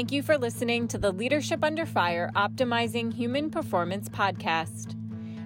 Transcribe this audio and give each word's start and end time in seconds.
Thank 0.00 0.12
you 0.12 0.22
for 0.22 0.38
listening 0.38 0.88
to 0.88 0.96
the 0.96 1.12
Leadership 1.12 1.62
Under 1.62 1.84
Fire 1.84 2.30
Optimizing 2.34 3.12
Human 3.12 3.50
Performance 3.50 4.08
podcast. 4.08 4.96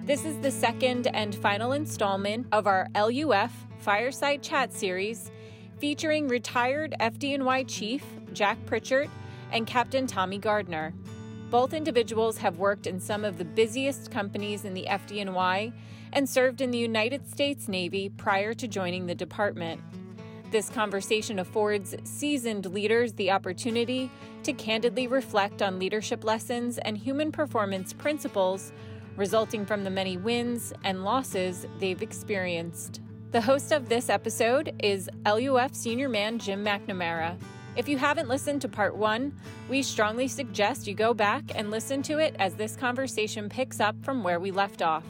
This 0.05 0.23
is 0.23 0.39
the 0.39 0.49
second 0.49 1.07
and 1.07 1.35
final 1.35 1.73
installment 1.73 2.47
of 2.53 2.65
our 2.65 2.87
LUF 2.95 3.51
Fireside 3.79 4.41
Chat 4.41 4.71
series 4.71 5.29
featuring 5.77 6.29
retired 6.29 6.95
FDNY 7.01 7.65
Chief 7.67 8.01
Jack 8.31 8.57
Pritchard 8.65 9.09
and 9.51 9.67
Captain 9.67 10.07
Tommy 10.07 10.37
Gardner. 10.37 10.93
Both 11.49 11.73
individuals 11.73 12.37
have 12.37 12.57
worked 12.57 12.87
in 12.87 13.01
some 13.01 13.25
of 13.25 13.37
the 13.37 13.43
busiest 13.43 14.09
companies 14.09 14.63
in 14.63 14.73
the 14.73 14.87
FDNY 14.89 15.73
and 16.13 16.29
served 16.29 16.61
in 16.61 16.71
the 16.71 16.77
United 16.77 17.27
States 17.29 17.67
Navy 17.67 18.07
prior 18.07 18.53
to 18.53 18.69
joining 18.69 19.05
the 19.05 19.15
department. 19.15 19.81
This 20.55 20.69
conversation 20.69 21.39
affords 21.39 21.97
seasoned 22.05 22.67
leaders 22.67 23.11
the 23.11 23.29
opportunity 23.29 24.09
to 24.43 24.53
candidly 24.53 25.05
reflect 25.05 25.61
on 25.61 25.79
leadership 25.79 26.23
lessons 26.23 26.77
and 26.77 26.97
human 26.97 27.29
performance 27.29 27.91
principles 27.91 28.71
resulting 29.17 29.65
from 29.65 29.83
the 29.83 29.89
many 29.89 30.15
wins 30.15 30.71
and 30.85 31.03
losses 31.03 31.67
they've 31.79 32.01
experienced. 32.01 33.01
The 33.31 33.41
host 33.41 33.73
of 33.73 33.89
this 33.89 34.09
episode 34.09 34.73
is 34.81 35.09
LUF 35.25 35.75
senior 35.75 36.07
man 36.07 36.39
Jim 36.39 36.63
McNamara. 36.63 37.35
If 37.75 37.89
you 37.89 37.97
haven't 37.97 38.29
listened 38.29 38.61
to 38.61 38.69
part 38.69 38.95
one, 38.95 39.37
we 39.69 39.83
strongly 39.83 40.29
suggest 40.29 40.87
you 40.87 40.93
go 40.93 41.13
back 41.13 41.43
and 41.53 41.69
listen 41.69 42.01
to 42.03 42.19
it 42.19 42.33
as 42.39 42.55
this 42.55 42.77
conversation 42.77 43.49
picks 43.49 43.81
up 43.81 44.01
from 44.05 44.23
where 44.23 44.39
we 44.39 44.51
left 44.51 44.81
off. 44.81 45.03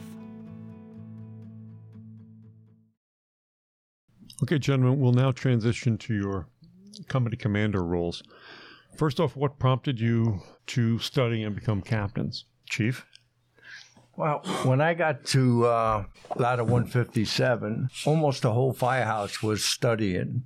Okay, 4.42 4.58
gentlemen, 4.58 5.00
we'll 5.00 5.12
now 5.12 5.32
transition 5.32 5.96
to 5.96 6.14
your 6.14 6.46
company 7.08 7.36
commander 7.36 7.82
roles. 7.82 8.22
First 8.94 9.18
off, 9.18 9.34
what 9.34 9.58
prompted 9.58 9.98
you 9.98 10.42
to 10.68 10.98
study 10.98 11.42
and 11.42 11.54
become 11.54 11.80
captains? 11.80 12.44
Chief? 12.68 13.06
Well, 14.14 14.40
when 14.64 14.82
I 14.82 14.92
got 14.92 15.24
to 15.26 15.64
uh, 15.66 16.04
Ladder 16.36 16.64
157, 16.64 17.88
almost 18.04 18.42
the 18.42 18.52
whole 18.52 18.74
firehouse 18.74 19.42
was 19.42 19.64
studying. 19.64 20.44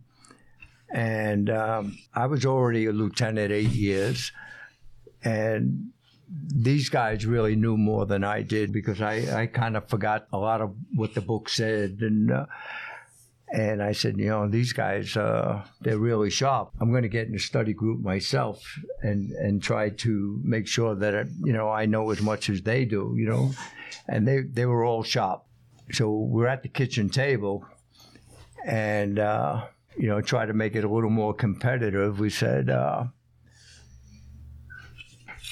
And 0.92 1.50
um, 1.50 1.98
I 2.14 2.26
was 2.26 2.46
already 2.46 2.86
a 2.86 2.92
lieutenant 2.92 3.50
eight 3.50 3.70
years. 3.70 4.30
And 5.24 5.90
these 6.28 6.88
guys 6.88 7.26
really 7.26 7.56
knew 7.56 7.76
more 7.76 8.06
than 8.06 8.22
I 8.22 8.42
did 8.42 8.72
because 8.72 9.00
I, 9.00 9.42
I 9.42 9.46
kind 9.46 9.76
of 9.76 9.88
forgot 9.88 10.28
a 10.32 10.38
lot 10.38 10.60
of 10.60 10.74
what 10.94 11.14
the 11.14 11.20
book 11.20 11.48
said. 11.48 11.98
And 12.00 12.30
uh, 12.30 12.46
and 13.52 13.82
I 13.82 13.92
said, 13.92 14.16
you 14.16 14.28
know, 14.28 14.48
these 14.48 14.72
guys, 14.72 15.16
uh, 15.16 15.64
they're 15.80 15.98
really 15.98 16.30
sharp. 16.30 16.70
I'm 16.80 16.90
going 16.90 17.02
to 17.02 17.08
get 17.08 17.26
in 17.26 17.34
a 17.34 17.40
study 17.40 17.72
group 17.72 18.00
myself 18.00 18.62
and, 19.02 19.32
and 19.32 19.60
try 19.60 19.90
to 19.90 20.40
make 20.44 20.68
sure 20.68 20.94
that, 20.94 21.28
you 21.42 21.52
know, 21.52 21.68
I 21.68 21.86
know 21.86 22.10
as 22.10 22.20
much 22.22 22.48
as 22.48 22.62
they 22.62 22.84
do, 22.84 23.12
you 23.16 23.28
know. 23.28 23.50
And 24.06 24.26
they, 24.26 24.42
they 24.42 24.66
were 24.66 24.84
all 24.84 25.02
sharp. 25.02 25.44
So 25.90 26.10
we're 26.10 26.46
at 26.46 26.62
the 26.62 26.68
kitchen 26.68 27.10
table 27.10 27.66
and, 28.64 29.18
uh, 29.18 29.66
you 29.96 30.06
know, 30.06 30.20
try 30.20 30.46
to 30.46 30.52
make 30.52 30.76
it 30.76 30.84
a 30.84 30.88
little 30.88 31.10
more 31.10 31.34
competitive. 31.34 32.20
We 32.20 32.30
said, 32.30 32.70
uh, 32.70 33.06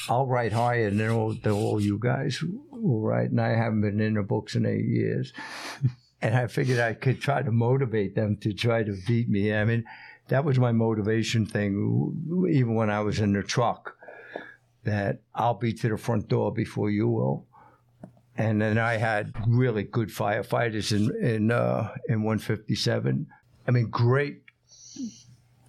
I'll 0.09 0.27
write 0.27 0.53
higher 0.53 0.91
than 0.91 1.11
all, 1.11 1.35
than 1.35 1.53
all 1.53 1.81
you 1.81 1.99
guys 2.01 2.41
will 2.71 3.01
write. 3.01 3.31
And 3.31 3.41
I 3.41 3.57
haven't 3.57 3.81
been 3.81 4.01
in 4.01 4.15
the 4.15 4.23
books 4.23 4.55
in 4.55 4.67
eight 4.67 4.87
years 4.87 5.33
and 6.21 6.35
I 6.35 6.47
figured 6.47 6.81
I 6.81 6.95
could 6.95 7.21
try 7.21 7.43
to 7.43 7.53
motivate 7.53 8.15
them 8.15 8.37
to 8.39 8.53
try 8.53 8.83
to 8.83 8.97
beat 9.07 9.29
me. 9.29 9.55
I 9.55 9.65
mean, 9.65 9.85
that 10.29 10.45
was 10.45 10.59
my 10.59 10.73
motivation 10.73 11.47
thing, 11.47 12.47
even 12.51 12.75
when 12.75 12.91
I 12.91 13.01
was 13.01 13.21
in 13.21 13.33
the 13.33 13.43
truck, 13.43 13.97
that 14.85 15.21
I'll 15.35 15.55
be 15.55 15.73
to 15.75 15.89
the 15.89 15.97
front 15.97 16.29
door 16.29 16.53
before 16.53 16.91
you 16.91 17.09
will. 17.09 17.47
And 18.37 18.61
then 18.61 18.79
I 18.79 18.97
had 18.97 19.33
really 19.49 19.83
good 19.83 20.11
firefighters 20.11 20.93
in 20.93 21.11
in 21.25 21.51
uh, 21.51 21.93
in 22.09 22.23
157. 22.23 23.27
I 23.67 23.71
mean, 23.71 23.91
great 23.91 24.43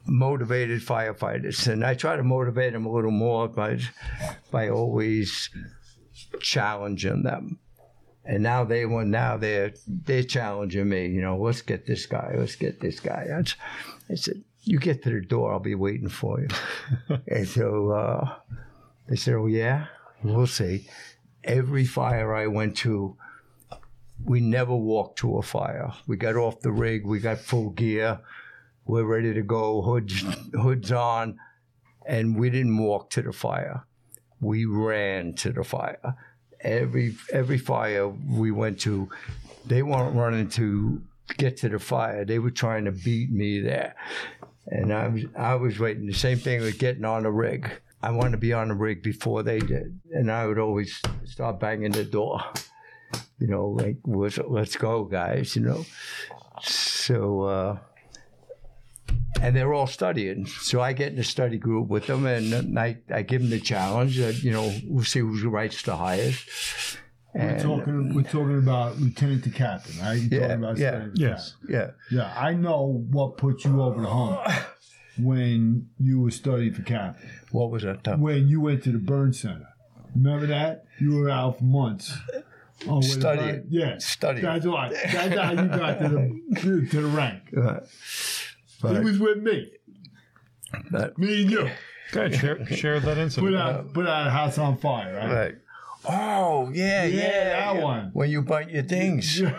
motivated 0.06 0.82
firefighters, 0.82 1.68
and 1.68 1.84
I 1.84 1.96
try 1.96 2.16
to 2.16 2.24
motivate 2.24 2.74
them 2.74 2.86
a 2.86 2.92
little 2.92 3.12
more 3.12 3.48
by 3.48 3.80
by 4.52 4.70
always 4.70 5.50
challenging 6.42 7.24
them 7.24 7.60
and 8.30 8.44
now 8.44 8.64
they 8.64 8.86
want 8.86 9.08
now 9.08 9.38
they're 9.38 9.74
they're 9.88 10.24
challenging 10.24 10.88
me. 10.88 11.08
You 11.08 11.22
know, 11.22 11.38
let's 11.38 11.64
get 11.64 11.88
this 11.88 12.06
guy. 12.06 12.36
Let's 12.38 12.56
get 12.56 12.80
this 12.80 13.00
guy. 13.00 13.28
I 14.08 14.16
said, 14.16 14.44
you 14.62 14.78
get 14.78 15.02
to 15.04 15.10
the 15.10 15.22
door, 15.22 15.52
I'll 15.52 15.60
be 15.60 15.74
waiting 15.74 16.10
for 16.10 16.40
you. 16.40 16.48
and 17.28 17.48
so 17.48 17.90
uh, 17.90 18.36
they 19.08 19.16
said, 19.16 19.34
oh 19.34 19.48
yeah, 19.48 19.88
we'll 20.24 20.46
see. 20.46 20.88
Every 21.44 21.86
fire 21.86 22.36
I 22.36 22.46
went 22.46 22.78
to, 22.78 23.18
we 24.24 24.42
never 24.42 24.76
walked 24.76 25.18
to 25.20 25.38
a 25.38 25.42
fire. 25.42 25.92
We 26.06 26.16
got 26.16 26.36
off 26.36 26.62
the 26.62 26.72
rig, 26.72 27.08
we 27.08 27.20
got 27.20 27.40
full 27.40 27.72
gear, 27.72 28.20
we're 28.86 29.06
ready 29.06 29.34
to 29.34 29.42
go, 29.42 29.82
hoods 29.82 30.24
hoods 30.54 30.92
on, 30.92 31.40
and 32.06 32.38
we 32.38 32.52
didn't 32.52 32.78
walk 32.78 33.10
to 33.12 33.24
the 33.24 33.34
fire. 33.34 33.86
We 34.40 34.66
ran 34.66 35.34
to 35.36 35.52
the 35.52 35.64
fire 35.64 36.16
every 36.62 37.16
every 37.32 37.58
fire 37.58 38.08
we 38.08 38.52
went 38.52 38.80
to, 38.82 39.10
they 39.66 39.84
weren't 39.84 40.16
running 40.16 40.50
to 40.50 41.02
get 41.38 41.58
to 41.58 41.70
the 41.70 41.80
fire. 41.80 42.26
They 42.26 42.40
were 42.40 42.52
trying 42.52 42.86
to 42.86 42.92
beat 42.92 43.32
me 43.32 43.62
there, 43.62 43.96
and 44.68 44.94
I 44.94 45.08
was 45.08 45.24
I 45.38 45.56
was 45.56 45.80
waiting. 45.80 46.08
The 46.08 46.14
same 46.14 46.38
thing 46.38 46.62
with 46.62 46.80
getting 46.80 47.06
on 47.06 47.24
the 47.24 47.32
rig. 47.32 47.70
I 48.02 48.12
wanted 48.12 48.32
to 48.32 48.38
be 48.38 48.54
on 48.54 48.70
the 48.70 48.76
rig 48.76 49.04
before 49.04 49.44
they 49.44 49.60
did, 49.60 50.00
and 50.12 50.32
I 50.32 50.48
would 50.48 50.60
always 50.60 51.02
start 51.26 51.60
banging 51.60 51.92
the 51.92 52.06
door. 52.06 52.42
You 53.40 53.48
know, 53.48 53.68
like 53.68 53.98
let's 54.06 54.76
go, 54.76 55.06
guys. 55.06 55.56
You 55.56 55.64
know, 55.64 55.86
so. 56.62 57.42
Uh, 57.42 57.78
and 59.42 59.56
they're 59.56 59.74
all 59.74 59.88
studying. 59.88 60.46
So 60.46 60.82
I 60.82 60.94
get 60.94 61.14
in 61.14 61.20
a 61.20 61.24
study 61.24 61.58
group 61.58 61.88
with 61.88 62.08
them, 62.08 62.26
and 62.26 62.78
I, 62.78 62.98
I 63.14 63.22
give 63.22 63.42
them 63.42 63.50
the 63.50 63.60
challenge 63.60 64.18
that 64.18 64.44
you 64.44 64.52
know 64.52 64.74
we'll 64.86 65.06
see 65.06 65.20
who 65.20 65.50
writes 65.50 65.82
the 65.84 65.96
highest. 65.96 66.98
And, 67.34 67.52
we're 67.52 67.78
talking. 67.78 68.16
We're 68.16 68.24
talking 68.24 68.58
about 68.58 68.98
lieutenant 68.98 69.44
to 69.44 69.52
captain, 69.52 70.00
right? 70.02 70.20
You're 70.20 70.42
yeah, 70.42 70.54
about 70.54 70.78
yeah, 70.78 71.08
yes, 71.14 71.56
yeah, 71.68 71.92
yeah. 72.12 72.34
I 72.36 72.54
know 72.54 73.06
what 73.12 73.38
put 73.38 73.64
you 73.66 73.82
over 73.82 74.02
the 74.02 74.10
hump 74.10 74.40
when 75.20 75.90
you 76.00 76.22
were 76.22 76.32
studying 76.32 76.74
for 76.74 76.82
captain. 76.82 77.30
What 77.52 77.70
was 77.70 77.84
that? 77.84 78.04
Time? 78.04 78.22
When 78.22 78.48
you 78.48 78.62
went 78.62 78.84
to 78.84 78.92
the 78.92 79.00
burn 79.00 79.34
center. 79.34 79.68
Remember 80.16 80.48
that? 80.48 80.86
You 81.00 81.18
were 81.18 81.30
out 81.30 81.60
for 81.60 81.64
months. 81.64 82.18
Oh, 82.88 83.02
studying. 83.02 83.66
Yeah, 83.70 83.98
studying. 84.00 84.46
That's 84.46 84.66
right. 84.66 84.92
That's 84.92 85.36
how 85.36 85.52
you 85.52 85.68
got 85.68 86.00
to 86.00 86.10
the 86.10 86.60
to 86.90 87.02
the 87.02 87.08
rank. 87.08 87.44
Right. 87.52 87.84
But, 88.82 88.98
he 88.98 89.04
was 89.04 89.20
with 89.20 89.38
me. 89.38 89.72
But, 90.92 91.18
me 91.18 91.42
and 91.42 91.52
you. 91.52 91.70
Good. 92.12 92.36
Share, 92.36 92.66
share 92.68 93.00
that 93.00 93.18
incident. 93.18 93.54
Put 93.54 93.60
out, 93.60 93.94
put 93.94 94.08
out 94.08 94.28
a 94.28 94.30
house 94.32 94.58
on 94.58 94.78
fire, 94.78 95.16
right? 95.16 95.32
Right. 95.32 95.56
Oh 96.06 96.72
yeah, 96.74 97.04
yeah, 97.04 97.22
yeah 97.22 97.44
that 97.44 97.76
yeah. 97.76 97.84
one. 97.84 98.12
When 98.14 98.30
you 98.30 98.42
burnt 98.42 98.72
your 98.72 98.84
things. 98.84 99.42
no, 99.42 99.52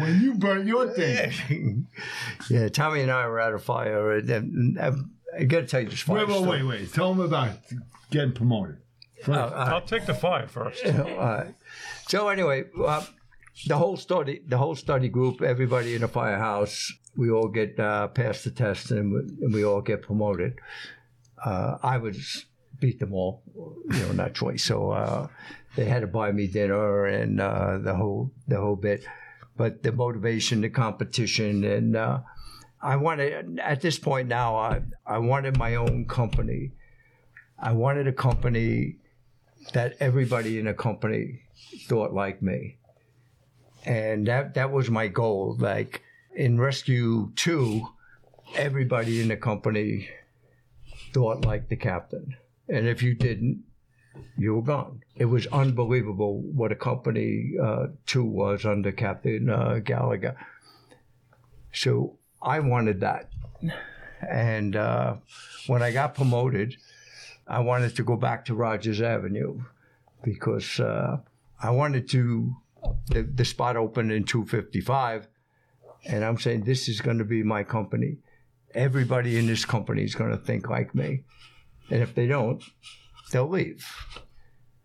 when 0.00 0.20
you 0.22 0.34
burnt 0.34 0.66
your 0.66 0.88
things. 0.88 1.34
yeah, 2.50 2.68
Tommy 2.68 3.00
and 3.00 3.10
I 3.10 3.26
were 3.26 3.40
at 3.40 3.52
a 3.52 3.58
fire. 3.58 4.12
And, 4.12 4.78
I 4.78 4.92
got 5.44 5.60
to 5.60 5.66
tell 5.66 5.80
you 5.80 5.88
this 5.88 6.00
fire 6.00 6.18
Wait, 6.18 6.28
wait, 6.28 6.34
story. 6.36 6.62
wait, 6.62 6.80
wait. 6.80 6.92
Tell 6.92 7.12
them 7.12 7.24
about 7.24 7.50
getting 8.10 8.32
promoted. 8.32 8.78
Uh, 9.26 9.32
I'll 9.32 9.80
take 9.80 10.06
the 10.06 10.14
fire 10.14 10.46
first. 10.46 10.86
All 10.86 11.16
right. 11.16 11.54
So 12.08 12.28
anyway, 12.28 12.64
uh, 12.82 13.04
the 13.66 13.76
whole 13.76 13.96
study, 13.96 14.42
the 14.46 14.58
whole 14.58 14.74
study 14.74 15.08
group, 15.08 15.40
everybody 15.40 15.94
in 15.94 16.02
the 16.02 16.08
firehouse, 16.08 16.92
we 17.16 17.30
all 17.30 17.48
get 17.48 17.78
uh, 17.80 18.08
the 18.14 18.52
test 18.54 18.90
and 18.90 19.12
we, 19.12 19.18
and 19.44 19.54
we 19.54 19.64
all 19.64 19.80
get 19.80 20.02
promoted. 20.02 20.58
Uh, 21.42 21.78
I 21.82 21.98
was 21.98 22.46
beat 22.80 22.98
them 22.98 23.14
all, 23.14 23.42
you 23.90 24.00
know, 24.00 24.12
naturally. 24.12 24.58
So 24.58 24.90
uh, 24.90 25.28
they 25.74 25.86
had 25.86 26.00
to 26.00 26.06
buy 26.06 26.32
me 26.32 26.46
dinner 26.46 27.06
and 27.06 27.40
uh, 27.40 27.78
the 27.78 27.94
whole 27.94 28.32
the 28.46 28.60
whole 28.60 28.76
bit. 28.76 29.04
But 29.56 29.82
the 29.82 29.92
motivation, 29.92 30.60
the 30.60 30.68
competition, 30.68 31.64
and 31.64 31.96
uh, 31.96 32.20
I 32.82 32.96
wanted 32.96 33.58
at 33.60 33.80
this 33.80 33.98
point 33.98 34.28
now. 34.28 34.56
I 34.56 34.82
I 35.06 35.18
wanted 35.18 35.56
my 35.56 35.76
own 35.76 36.04
company. 36.04 36.72
I 37.58 37.72
wanted 37.72 38.06
a 38.06 38.12
company 38.12 38.96
that 39.72 39.96
everybody 39.98 40.58
in 40.58 40.66
a 40.66 40.74
company 40.74 41.40
thought 41.88 42.12
like 42.12 42.42
me, 42.42 42.76
and 43.86 44.26
that 44.26 44.54
that 44.54 44.72
was 44.72 44.90
my 44.90 45.08
goal. 45.08 45.56
Like 45.58 46.02
in 46.34 46.60
Rescue 46.60 47.32
Two, 47.36 47.88
everybody 48.54 49.22
in 49.22 49.28
the 49.28 49.36
company 49.36 50.08
thought 51.12 51.44
like 51.44 51.68
the 51.68 51.76
captain, 51.76 52.36
and 52.68 52.86
if 52.86 53.02
you 53.02 53.14
didn't, 53.14 53.62
you 54.36 54.54
were 54.56 54.62
gone. 54.62 55.02
It 55.14 55.26
was 55.26 55.46
unbelievable 55.46 56.40
what 56.40 56.72
a 56.72 56.76
company 56.76 57.54
uh, 57.62 57.86
two 58.04 58.24
was 58.24 58.66
under 58.66 58.92
Captain 58.92 59.48
uh, 59.48 59.80
Gallagher. 59.82 60.36
So 61.72 62.18
I 62.42 62.60
wanted 62.60 63.00
that. 63.00 63.30
And 64.28 64.76
uh, 64.76 65.16
when 65.66 65.82
I 65.82 65.92
got 65.92 66.14
promoted, 66.14 66.76
I 67.46 67.60
wanted 67.60 67.96
to 67.96 68.02
go 68.02 68.16
back 68.16 68.44
to 68.46 68.54
Rogers 68.54 69.00
Avenue 69.00 69.62
because 70.22 70.80
uh, 70.80 71.18
I 71.62 71.70
wanted 71.70 72.08
to. 72.10 72.56
The, 73.08 73.22
the 73.22 73.44
spot 73.44 73.76
opened 73.76 74.12
in 74.12 74.24
255, 74.24 75.28
and 76.06 76.24
I'm 76.24 76.38
saying 76.38 76.62
this 76.62 76.88
is 76.88 77.00
going 77.00 77.18
to 77.18 77.24
be 77.24 77.42
my 77.42 77.64
company. 77.64 78.18
Everybody 78.74 79.38
in 79.38 79.46
this 79.46 79.64
company 79.64 80.02
is 80.02 80.14
going 80.14 80.30
to 80.30 80.36
think 80.36 80.68
like 80.68 80.94
me, 80.94 81.24
and 81.90 82.02
if 82.02 82.14
they 82.14 82.26
don't, 82.26 82.62
they'll 83.32 83.48
leave. 83.48 83.86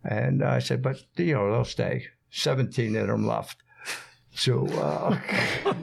And 0.03 0.43
I 0.43 0.59
said, 0.59 0.81
but 0.81 0.97
you 1.17 1.33
know, 1.33 1.51
they'll 1.51 1.65
stay. 1.65 2.07
17 2.31 2.95
of 2.95 3.07
them 3.07 3.27
left. 3.27 3.57
So, 4.33 4.65
uh, 4.67 5.19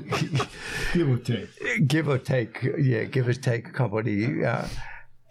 give 0.95 1.11
or 1.11 1.19
take. 1.19 1.87
Give 1.87 2.09
or 2.09 2.19
take, 2.19 2.67
yeah, 2.79 3.05
give 3.05 3.29
or 3.29 3.35
take 3.35 3.69
a 3.69 3.73
company. 3.73 4.45
Uh, 4.45 4.67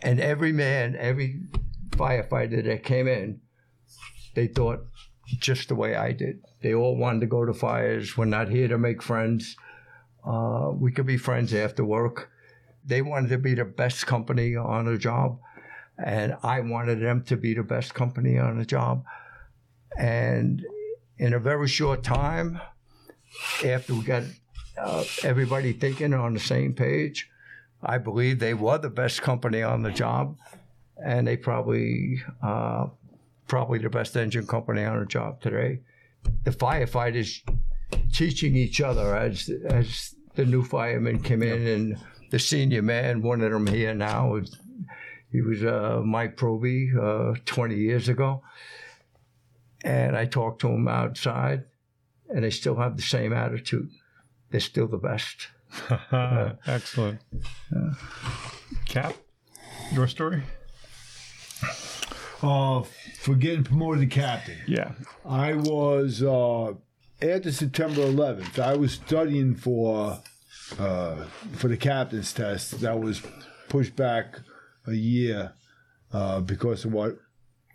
and 0.02 0.20
every 0.20 0.52
man, 0.52 0.96
every 0.98 1.42
firefighter 1.90 2.64
that 2.64 2.84
came 2.84 3.08
in, 3.08 3.42
they 4.36 4.48
thought 4.48 4.86
just 5.40 5.70
the 5.70 5.76
way 5.76 5.96
I 5.96 6.12
did. 6.12 6.42
They 6.62 6.74
all 6.74 6.96
wanted 6.96 7.22
to 7.22 7.28
go 7.28 7.46
to 7.46 7.54
fires. 7.54 8.18
We're 8.18 8.26
not 8.26 8.50
here 8.50 8.68
to 8.68 8.78
make 8.78 9.02
friends. 9.02 9.56
Uh, 10.26 10.72
we 10.74 10.92
could 10.92 11.06
be 11.06 11.18
friends 11.18 11.54
after 11.54 11.86
work. 11.86 12.32
They 12.86 13.02
wanted 13.02 13.30
to 13.30 13.38
be 13.38 13.54
the 13.54 13.66
best 13.66 14.08
company 14.08 14.56
on 14.56 14.88
a 14.88 14.98
job 14.98 15.40
and 15.98 16.38
I 16.44 16.60
wanted 16.62 17.02
them 17.02 17.24
to 17.24 17.38
be 17.38 17.54
the 17.54 17.64
best 17.64 17.94
company 17.94 18.38
on 18.38 18.60
the 18.60 18.66
job. 18.66 19.04
And 19.98 20.64
in 21.18 21.34
a 21.34 21.40
very 21.40 21.68
short 21.68 22.04
time, 22.04 22.62
after 23.66 23.94
we 23.94 24.04
got 24.04 24.24
uh, 24.78 25.04
everybody 25.24 25.74
thinking 25.74 26.14
on 26.14 26.34
the 26.34 26.40
same 26.40 26.74
page, 26.74 27.30
I 27.82 27.98
believe 27.98 28.40
they 28.40 28.54
were 28.54 28.78
the 28.78 28.90
best 28.90 29.22
company 29.22 29.64
on 29.64 29.82
the 29.82 29.92
job, 29.92 30.38
and 31.04 31.28
they 31.28 31.38
probably 31.38 32.22
uh, 32.42 32.88
probably 33.48 33.80
the 33.80 33.90
best 33.90 34.16
engine 34.16 34.46
company 34.46 34.84
on 34.84 35.00
the 35.00 35.06
job 35.06 35.42
today. 35.42 35.80
The 36.44 36.52
firefighters 36.52 37.42
teaching 38.14 38.56
each 38.56 38.82
other 38.82 39.16
as 39.16 39.50
as 39.66 40.16
the 40.36 40.46
new 40.46 40.64
firemen 40.64 41.22
came 41.22 41.42
in, 41.44 41.68
and 41.68 41.98
the 42.32 42.40
senior 42.40 42.82
man, 42.82 43.22
one 43.22 43.42
of 43.42 43.52
them 43.52 43.68
here 43.68 43.94
now, 43.94 44.40
he 45.32 45.42
was 45.42 45.64
uh, 45.64 46.02
Mike 46.06 46.38
Proby 46.38 46.96
uh, 46.96 47.40
20 47.46 47.76
years 47.76 48.08
ago. 48.08 48.44
And 49.84 50.16
I 50.16 50.26
talked 50.26 50.62
to 50.62 50.70
him 50.70 50.88
outside, 50.88 51.66
and 52.30 52.44
they 52.44 52.50
still 52.50 52.76
have 52.76 52.98
the 52.98 53.04
same 53.04 53.34
attitude. 53.34 53.90
They're 54.50 54.60
still 54.60 54.88
the 54.88 54.98
best. 54.98 55.48
uh, 55.90 56.54
Excellent. 56.68 57.22
Cap, 58.86 59.14
your 59.94 60.08
story? 60.08 60.44
Uh, 62.42 62.84
for 63.20 63.36
getting 63.36 63.64
promoted 63.64 64.10
to 64.10 64.16
captain. 64.16 64.60
Yeah. 64.68 64.92
I 65.26 65.54
was, 65.54 66.22
uh, 66.22 66.74
after 67.22 67.52
September 67.52 68.02
11th, 68.02 68.60
I 68.60 68.76
was 68.76 68.94
studying 68.94 69.56
for 69.56 70.22
uh, 70.78 71.16
for 71.54 71.68
the 71.68 71.78
captain's 71.78 72.34
test 72.34 72.82
that 72.82 73.00
was 73.00 73.22
pushed 73.70 73.96
back 73.96 74.40
a 74.86 74.94
year 74.94 75.54
uh, 76.12 76.42
because 76.42 76.86
of 76.86 76.94
what 76.94 77.18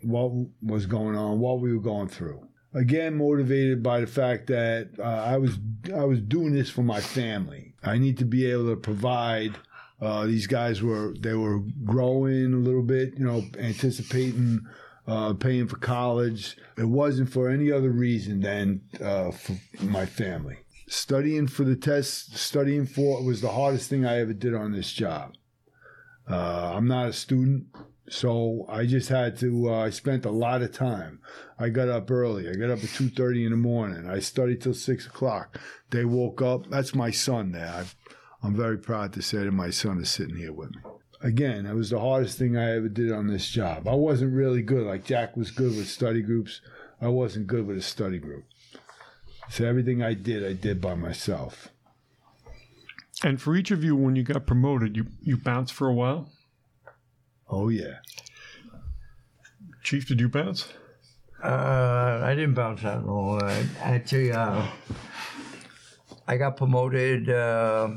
what 0.01 0.31
was 0.61 0.85
going 0.85 1.15
on, 1.15 1.39
what 1.39 1.59
we 1.59 1.73
were 1.73 1.81
going 1.81 2.09
through. 2.09 2.45
Again, 2.73 3.17
motivated 3.17 3.81
by 3.83 4.01
the 4.01 4.07
fact 4.07 4.47
that 4.47 4.89
uh, 4.99 5.03
I 5.03 5.37
was 5.37 5.57
I 5.95 6.03
was 6.03 6.21
doing 6.21 6.53
this 6.53 6.69
for 6.69 6.83
my 6.83 6.99
family. 7.01 7.75
I 7.83 7.97
need 7.97 8.17
to 8.19 8.25
be 8.25 8.45
able 8.49 8.69
to 8.69 8.75
provide. 8.75 9.55
Uh, 10.03 10.25
these 10.25 10.47
guys 10.47 10.83
were 10.83 11.13
they 11.17 11.33
were 11.33 11.59
growing 11.85 12.53
a 12.53 12.57
little 12.57 12.83
bit, 12.83 13.13
you 13.17 13.25
know, 13.25 13.41
anticipating 13.57 14.59
uh, 15.07 15.33
paying 15.33 15.67
for 15.67 15.77
college. 15.77 16.57
It 16.77 16.89
wasn't 16.89 17.31
for 17.31 17.49
any 17.49 17.71
other 17.71 17.89
reason 17.89 18.41
than 18.41 18.81
uh, 19.01 19.31
for 19.31 19.55
my 19.81 20.05
family. 20.05 20.57
Studying 20.87 21.47
for 21.47 21.63
the 21.63 21.77
test, 21.77 22.35
studying 22.37 22.85
for 22.85 23.19
it 23.19 23.23
was 23.23 23.39
the 23.39 23.51
hardest 23.51 23.89
thing 23.89 24.05
I 24.05 24.19
ever 24.19 24.33
did 24.33 24.53
on 24.53 24.73
this 24.73 24.91
job. 24.91 25.35
Uh, 26.29 26.73
I'm 26.75 26.87
not 26.87 27.07
a 27.07 27.13
student, 27.13 27.67
so 28.09 28.65
I 28.67 28.85
just 28.85 29.07
had 29.07 29.37
to. 29.39 29.69
Uh, 29.69 29.85
I 29.85 29.89
spent 29.89 30.25
a 30.25 30.31
lot 30.31 30.61
of 30.61 30.73
time. 30.73 31.19
I 31.57 31.69
got 31.69 31.87
up 31.87 32.11
early. 32.11 32.49
I 32.49 32.55
got 32.55 32.71
up 32.71 32.83
at 32.83 32.89
two 32.89 33.09
thirty 33.09 33.45
in 33.45 33.51
the 33.51 33.57
morning. 33.57 34.09
I 34.09 34.19
studied 34.19 34.61
till 34.61 34.73
six 34.73 35.05
o'clock. 35.07 35.59
They 35.91 36.03
woke 36.03 36.41
up. 36.41 36.69
That's 36.69 36.93
my 36.93 37.11
son 37.11 37.53
there. 37.53 37.67
I, 37.67 37.85
I'm 38.43 38.55
very 38.55 38.77
proud 38.77 39.13
to 39.13 39.21
say 39.21 39.39
that 39.39 39.51
my 39.51 39.69
son 39.69 40.01
is 40.01 40.09
sitting 40.09 40.35
here 40.35 40.51
with 40.51 40.71
me. 40.71 40.81
Again, 41.21 41.65
it 41.65 41.73
was 41.73 41.89
the 41.91 41.99
hardest 41.99 42.37
thing 42.37 42.57
I 42.57 42.75
ever 42.75 42.89
did 42.89 43.11
on 43.11 43.27
this 43.27 43.47
job. 43.47 43.87
I 43.87 43.95
wasn't 43.95 44.33
really 44.33 44.61
good. 44.61 44.85
Like 44.85 45.05
Jack 45.05 45.37
was 45.37 45.49
good 45.49 45.77
with 45.77 45.87
study 45.87 46.21
groups. 46.21 46.59
I 47.01 47.07
wasn't 47.07 47.47
good 47.47 47.65
with 47.65 47.77
a 47.77 47.81
study 47.81 48.19
group. 48.19 48.43
So 49.49 49.65
everything 49.65 50.03
I 50.03 50.13
did, 50.13 50.45
I 50.45 50.53
did 50.53 50.81
by 50.81 50.95
myself. 50.95 51.69
And 53.23 53.41
for 53.41 53.55
each 53.55 53.71
of 53.71 53.83
you, 53.83 53.95
when 53.95 54.17
you 54.17 54.23
got 54.23 54.45
promoted, 54.45 54.97
you, 54.97 55.05
you 55.21 55.37
bounced 55.37 55.73
for 55.73 55.87
a 55.87 55.93
while? 55.93 56.29
Oh, 57.49 57.69
yeah. 57.69 57.99
Chief, 59.83 60.05
did 60.05 60.19
you 60.19 60.27
bounce? 60.27 60.67
Uh, 61.41 62.21
I 62.23 62.35
didn't 62.35 62.55
bounce 62.55 62.81
that 62.81 63.05
long. 63.05 63.41
Actually, 63.79 64.33
uh, 64.33 64.65
I 66.27 66.37
got 66.37 66.57
promoted 66.57 67.29
uh, 67.29 67.89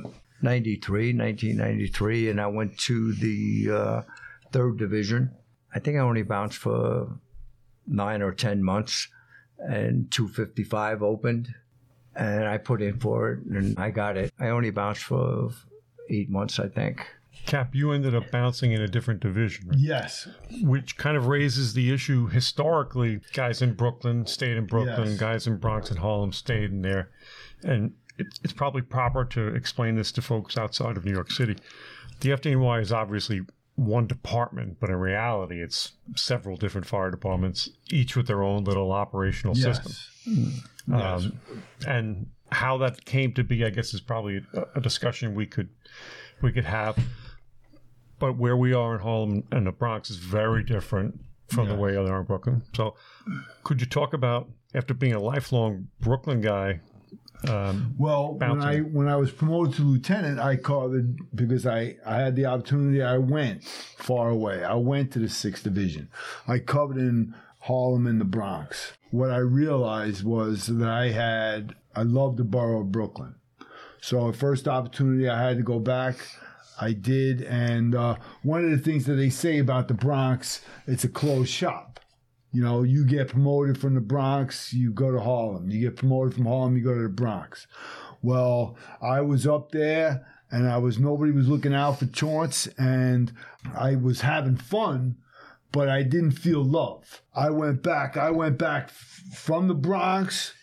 93, 0.43 1.13
1993, 1.15 2.31
and 2.31 2.41
I 2.41 2.47
went 2.47 2.79
to 2.81 3.13
the 3.15 3.69
uh, 3.73 4.03
third 4.53 4.79
division. 4.79 5.31
I 5.75 5.79
think 5.79 5.97
I 5.97 6.01
only 6.01 6.23
bounced 6.23 6.59
for 6.59 7.19
nine 7.87 8.23
or 8.23 8.33
10 8.33 8.63
months, 8.63 9.09
and 9.59 10.11
255 10.11 11.03
opened 11.03 11.49
and 12.17 12.45
I 12.45 12.59
put 12.59 12.83
in 12.83 12.99
for 12.99 13.33
it 13.33 13.45
and 13.45 13.79
I 13.79 13.91
got 13.91 14.17
it. 14.17 14.33
I 14.39 14.49
only 14.49 14.71
bounced 14.71 15.03
for 15.03 15.51
eight 16.09 16.31
months, 16.31 16.59
I 16.59 16.69
think. 16.69 17.07
Cap, 17.45 17.75
you 17.75 17.93
ended 17.93 18.15
up 18.15 18.31
bouncing 18.31 18.73
in 18.73 18.81
a 18.81 18.89
different 18.89 19.21
division. 19.21 19.69
Right? 19.69 19.79
Yes. 19.79 20.27
Which 20.63 20.97
kind 20.97 21.17
of 21.17 21.27
raises 21.27 21.75
the 21.75 21.93
issue 21.93 22.29
historically. 22.29 23.21
Guys 23.35 23.61
in 23.63 23.75
Brooklyn 23.75 24.27
stayed 24.27 24.57
in 24.57 24.67
Brooklyn, 24.67 25.11
Yes. 25.11 25.19
guys 25.19 25.47
in 25.47 25.59
Bronx 25.59 25.91
and 25.91 25.99
Harlem 25.99 26.33
stayed 26.33 26.71
in 26.71 26.83
there. 26.83 27.11
And 27.63 27.93
it's, 28.19 28.41
it's 28.45 28.53
probably 28.53 28.83
proper 28.83 29.25
to 29.25 29.49
explain 29.49 29.97
this 29.97 30.13
to 30.13 30.23
folks 30.23 30.57
outside 30.57 30.97
of 30.97 31.05
New 31.05 31.13
York 31.13 31.31
City. 31.31 31.57
The 32.21 32.31
FDNY 32.31 32.81
is 32.81 32.93
obviously 32.93 33.43
one 33.77 34.07
department, 34.07 34.79
but 34.81 34.89
in 34.89 34.97
reality, 34.97 35.63
it's 35.63 35.93
several 36.17 36.57
different 36.57 36.87
fire 36.87 37.11
departments, 37.11 37.69
each 37.91 38.17
with 38.17 38.27
their 38.27 38.43
own 38.43 38.65
little 38.65 38.91
operational 38.91 39.55
system. 39.55 39.93
Yes. 40.89 41.25
Um, 41.25 41.41
and 41.87 42.27
how 42.53 42.79
that 42.79 43.05
came 43.05 43.33
to 43.35 43.45
be, 43.45 43.65
I 43.65 43.71
guess, 43.71 43.93
is 43.93 44.01
probably 44.01 44.41
a, 44.55 44.65
a 44.77 44.81
discussion 44.81 45.35
we 45.35 45.47
could 45.47 45.69
we 46.43 46.53
could 46.53 46.65
have. 46.65 46.99
But 48.19 48.39
where 48.39 48.57
we 48.57 48.73
are 48.73 48.95
in 48.95 49.01
Harlem 49.01 49.45
and 49.53 49.67
the 49.67 49.73
Bronx 49.73 50.11
is 50.11 50.17
very 50.17 50.63
different 50.63 51.21
from 51.49 51.69
the 51.69 51.75
way 51.75 51.93
they 51.93 51.99
are 51.99 52.21
in 52.21 52.27
Brooklyn. 52.27 52.63
So, 52.75 52.97
could 53.63 53.81
you 53.81 53.87
talk 53.87 54.15
about 54.15 54.49
after 54.75 54.95
being 54.95 55.13
a 55.13 55.21
lifelong 55.21 55.89
Brooklyn 56.01 56.41
guy? 56.41 56.81
Um, 57.49 57.95
Well, 57.99 58.35
when 58.35 58.61
I 58.63 58.79
when 58.81 59.09
I 59.09 59.17
was 59.17 59.31
promoted 59.31 59.75
to 59.77 59.83
lieutenant, 59.83 60.39
I 60.41 60.57
covered 60.57 61.17
because 61.35 61.67
I 61.67 61.97
I 62.05 62.17
had 62.17 62.37
the 62.37 62.47
opportunity. 62.47 63.03
I 63.03 63.19
went 63.19 63.65
far 63.65 64.29
away. 64.31 64.65
I 64.65 64.75
went 64.75 65.13
to 65.13 65.19
the 65.19 65.29
sixth 65.29 65.65
division. 65.65 66.09
I 66.47 66.59
covered 66.59 66.97
in 66.99 67.35
Harlem 67.61 68.07
and 68.07 68.21
the 68.21 68.25
Bronx. 68.25 68.93
What 69.11 69.31
I 69.31 69.39
realized 69.39 70.25
was 70.25 70.67
that 70.67 70.89
I 70.89 71.11
had 71.11 71.75
I 71.95 72.03
loved 72.03 72.37
the 72.37 72.45
borough 72.45 72.81
of 72.81 72.93
Brooklyn. 72.93 73.37
So 74.01 74.31
first 74.33 74.69
opportunity 74.69 75.29
I 75.29 75.43
had 75.43 75.57
to 75.57 75.63
go 75.63 75.79
back. 75.79 76.17
I 76.79 76.93
did, 76.93 77.41
and 77.43 77.95
uh, 77.95 78.17
one 78.43 78.63
of 78.63 78.71
the 78.71 78.79
things 78.79 79.07
that 79.07 79.15
they 79.15 79.31
say 79.31 79.59
about 79.59 79.89
the 79.89 79.95
Bronx, 79.95 80.61
it's 80.87 81.05
a 81.05 81.09
closed 81.09 81.51
shop. 81.51 82.01
You 82.53 82.63
know, 82.63 82.83
you 82.83 83.05
get 83.05 83.29
promoted 83.29 83.79
from 83.79 83.95
the 83.95 84.01
Bronx, 84.01 84.73
you 84.73 84.93
go 84.93 85.11
to 85.11 85.21
Harlem. 85.21 85.71
You 85.71 85.81
get 85.81 85.97
promoted 85.97 86.35
from 86.35 86.47
Harlem, 86.47 86.77
you 86.77 86.85
go 86.85 86.95
to 86.95 87.03
the 87.03 87.09
Bronx. 87.09 87.67
Well, 88.23 88.77
I 89.03 89.21
was 89.21 89.47
up 89.47 89.73
there 89.73 90.27
and 90.51 90.69
I 90.69 90.79
was 90.79 90.99
nobody 90.99 91.33
was 91.33 91.49
looking 91.49 91.75
out 91.75 91.99
for 91.99 92.07
Chaunce, 92.07 92.67
and 92.79 93.33
I 93.75 93.97
was 93.97 94.21
having 94.21 94.57
fun, 94.57 95.17
but 95.73 95.89
I 95.89 96.03
didn't 96.03 96.33
feel 96.33 96.65
love. 96.65 97.23
I 97.35 97.51
went 97.51 97.83
back. 97.83 98.17
I 98.17 98.31
went 98.31 98.59
back 98.59 98.91
from 98.91 99.69
the 99.69 99.75
Bronx. 99.75 100.55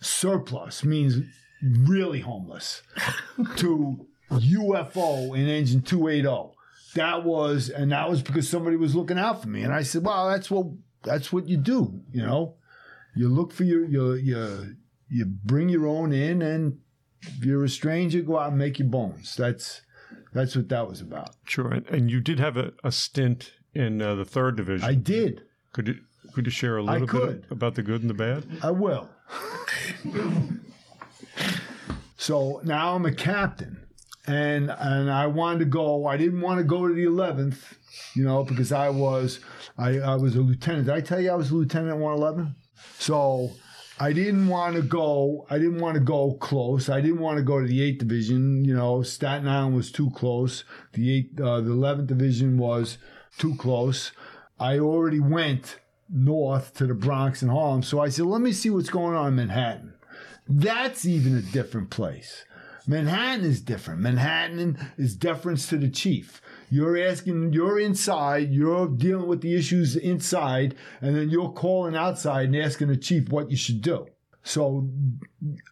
Surplus 0.00 0.84
means 0.84 1.24
really 1.62 2.20
homeless 2.20 2.82
to 3.56 4.06
UFO 4.30 5.36
in 5.36 5.48
engine 5.48 5.82
280. 5.82 6.53
That 6.94 7.24
was, 7.24 7.68
and 7.68 7.92
that 7.92 8.08
was 8.08 8.22
because 8.22 8.48
somebody 8.48 8.76
was 8.76 8.94
looking 8.94 9.18
out 9.18 9.42
for 9.42 9.48
me. 9.48 9.62
And 9.62 9.72
I 9.72 9.82
said, 9.82 10.04
well, 10.04 10.28
that's 10.28 10.50
what, 10.50 10.66
that's 11.02 11.32
what 11.32 11.48
you 11.48 11.56
do, 11.56 12.00
you 12.12 12.22
know? 12.22 12.56
You 13.16 13.28
look 13.28 13.52
for 13.52 13.64
your, 13.64 13.84
your, 13.84 14.16
your, 14.16 14.76
you 15.08 15.24
bring 15.24 15.68
your 15.68 15.86
own 15.86 16.12
in 16.12 16.42
and 16.42 16.78
if 17.22 17.44
you're 17.44 17.64
a 17.64 17.68
stranger, 17.68 18.20
go 18.22 18.38
out 18.38 18.50
and 18.50 18.58
make 18.58 18.78
your 18.78 18.88
bones. 18.88 19.36
That's, 19.36 19.82
that's 20.32 20.56
what 20.56 20.68
that 20.68 20.88
was 20.88 21.00
about. 21.00 21.30
Sure. 21.44 21.70
And, 21.70 21.86
and 21.88 22.10
you 22.10 22.20
did 22.20 22.38
have 22.38 22.56
a, 22.56 22.72
a 22.82 22.92
stint 22.92 23.52
in 23.74 24.02
uh, 24.02 24.14
the 24.14 24.24
third 24.24 24.56
division. 24.56 24.88
I 24.88 24.94
did. 24.94 25.42
could 25.72 25.88
you 25.88 25.96
could 26.34 26.46
you 26.46 26.50
share 26.50 26.76
a 26.76 26.82
little 26.82 27.06
bit 27.06 27.44
about 27.50 27.76
the 27.76 27.82
good 27.82 28.00
and 28.00 28.10
the 28.10 28.14
bad? 28.14 28.44
I 28.62 28.72
will. 28.72 29.08
so 32.16 32.60
now 32.64 32.96
I'm 32.96 33.06
a 33.06 33.12
captain, 33.12 33.83
and 34.26 34.70
and 34.70 35.10
I 35.10 35.26
wanted 35.26 35.60
to 35.60 35.64
go. 35.66 36.06
I 36.06 36.16
didn't 36.16 36.40
want 36.40 36.58
to 36.58 36.64
go 36.64 36.88
to 36.88 36.94
the 36.94 37.04
11th, 37.04 37.58
you 38.14 38.24
know, 38.24 38.44
because 38.44 38.72
I 38.72 38.88
was 38.88 39.40
I, 39.76 39.98
I 39.98 40.16
was 40.16 40.36
a 40.36 40.40
lieutenant. 40.40 40.86
Did 40.86 40.94
I 40.94 41.00
tell 41.00 41.20
you 41.20 41.30
I 41.30 41.34
was 41.34 41.50
a 41.50 41.54
lieutenant 41.54 41.90
at 41.90 41.98
111? 41.98 42.54
So 42.98 43.50
I 43.98 44.12
didn't 44.12 44.48
want 44.48 44.76
to 44.76 44.82
go. 44.82 45.46
I 45.50 45.58
didn't 45.58 45.78
want 45.78 45.94
to 45.94 46.00
go 46.00 46.34
close. 46.34 46.88
I 46.88 47.00
didn't 47.00 47.20
want 47.20 47.38
to 47.38 47.44
go 47.44 47.60
to 47.60 47.66
the 47.66 47.80
8th 47.80 47.98
division. 47.98 48.64
You 48.64 48.74
know, 48.74 49.02
Staten 49.02 49.46
Island 49.46 49.76
was 49.76 49.92
too 49.92 50.10
close. 50.10 50.64
The 50.92 51.12
eighth, 51.12 51.40
uh, 51.40 51.60
the 51.60 51.70
11th 51.70 52.08
division 52.08 52.58
was 52.58 52.98
too 53.38 53.54
close. 53.56 54.12
I 54.58 54.78
already 54.78 55.20
went 55.20 55.78
north 56.08 56.74
to 56.74 56.86
the 56.86 56.94
Bronx 56.94 57.42
and 57.42 57.50
Harlem. 57.50 57.82
So 57.82 58.00
I 58.00 58.08
said, 58.08 58.26
let 58.26 58.40
me 58.40 58.52
see 58.52 58.70
what's 58.70 58.90
going 58.90 59.14
on 59.14 59.28
in 59.28 59.36
Manhattan. 59.36 59.94
That's 60.48 61.06
even 61.06 61.36
a 61.36 61.42
different 61.42 61.90
place. 61.90 62.44
Manhattan 62.86 63.44
is 63.44 63.60
different. 63.60 64.00
Manhattan 64.00 64.78
is 64.96 65.16
deference 65.16 65.68
to 65.68 65.78
the 65.78 65.88
chief. 65.88 66.42
You're 66.68 66.98
asking, 66.98 67.52
you're 67.52 67.78
inside, 67.78 68.52
you're 68.52 68.88
dealing 68.88 69.26
with 69.26 69.40
the 69.40 69.56
issues 69.56 69.96
inside, 69.96 70.74
and 71.00 71.16
then 71.16 71.30
you're 71.30 71.52
calling 71.52 71.96
outside 71.96 72.46
and 72.46 72.56
asking 72.56 72.88
the 72.88 72.96
chief 72.96 73.30
what 73.30 73.50
you 73.50 73.56
should 73.56 73.80
do. 73.80 74.06
So 74.46 74.90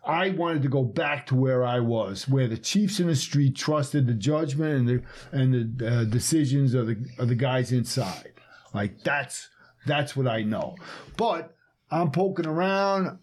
I 0.04 0.31
wanted 0.31 0.62
to 0.62 0.69
go 0.69 0.83
back 0.83 1.26
to 1.26 1.35
where 1.35 1.62
I 1.62 1.81
was, 1.81 2.26
where 2.26 2.49
the 2.49 2.57
chiefs 2.57 3.00
in 3.00 3.07
the 3.07 3.14
street 3.14 3.54
trusted 3.54 4.07
the 4.07 4.14
judgment 4.14 4.75
and 4.75 4.88
the 4.88 5.02
and 5.31 5.78
the 5.78 5.87
uh, 5.87 6.04
decisions 6.04 6.73
of 6.73 6.87
the 6.87 6.97
of 7.19 7.28
the 7.28 7.35
guys 7.35 7.71
inside. 7.71 8.33
Like 8.73 9.02
that's 9.02 9.50
that's 9.85 10.16
what 10.16 10.26
I 10.26 10.42
know. 10.42 10.76
But 11.19 11.54
I'm 11.90 12.11
poking 12.11 12.47
around. 12.47 13.19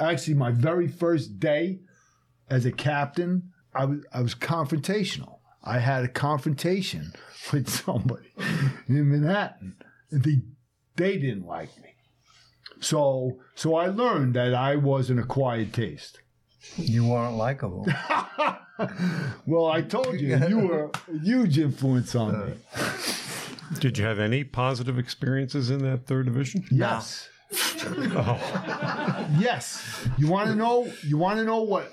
Actually, 0.00 0.34
my 0.34 0.50
very 0.50 0.88
first 0.88 1.38
day 1.38 1.80
as 2.48 2.64
a 2.64 2.72
captain, 2.72 3.52
I 3.74 3.84
was 3.84 4.00
I 4.12 4.20
was 4.20 4.34
confrontational. 4.34 5.38
I 5.62 5.78
had 5.78 6.04
a 6.04 6.08
confrontation 6.08 7.12
with 7.52 7.68
somebody 7.68 8.32
in 8.88 9.10
Manhattan. 9.10 9.76
And 10.10 10.22
they 10.22 10.42
they 10.96 11.18
didn't 11.18 11.46
like 11.46 11.76
me. 11.78 11.94
So 12.80 13.38
so 13.54 13.74
I 13.74 13.86
learned 13.86 14.34
that 14.34 14.54
I 14.54 14.76
was 14.76 15.10
an 15.10 15.18
acquired 15.18 15.72
taste. 15.72 16.20
You 16.76 17.06
weren't 17.06 17.36
likable. 17.36 17.86
Well, 19.46 19.66
I 19.66 19.80
told 19.80 20.20
you 20.20 20.36
you 20.48 20.58
were 20.58 20.90
a 20.90 21.18
huge 21.18 21.58
influence 21.58 22.14
on 22.14 22.34
uh. 22.34 22.44
me. 22.46 22.54
Did 23.80 23.98
you 23.98 24.04
have 24.04 24.18
any 24.18 24.44
positive 24.44 24.98
experiences 24.98 25.70
in 25.70 25.78
that 25.78 26.06
third 26.06 26.26
division? 26.26 26.64
Yes. 26.70 27.28
Oh. 28.18 29.28
Yes. 29.38 30.08
You 30.18 30.28
want 30.28 30.48
to 30.48 30.54
know? 30.54 30.90
You 31.04 31.18
want 31.18 31.38
to 31.38 31.44
know 31.44 31.62
what? 31.62 31.92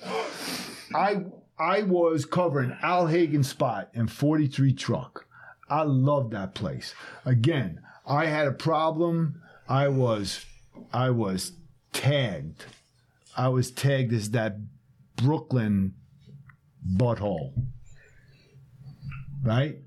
I 0.95 1.25
I 1.57 1.83
was 1.83 2.25
covering 2.25 2.75
Al 2.81 3.07
Hagen 3.07 3.43
spot 3.43 3.89
in 3.93 4.07
43 4.07 4.73
truck. 4.73 5.25
I 5.69 5.83
love 5.83 6.31
that 6.31 6.53
place. 6.55 6.93
Again, 7.25 7.81
I 8.05 8.25
had 8.25 8.47
a 8.47 8.51
problem. 8.51 9.41
I 9.67 9.87
was 9.87 10.45
I 10.93 11.09
was 11.09 11.53
tagged. 11.91 12.65
I 13.35 13.49
was 13.49 13.71
tagged 13.71 14.13
as 14.13 14.31
that 14.31 14.57
Brooklyn 15.15 15.93
butthole. 16.87 17.53
Right? 19.41 19.79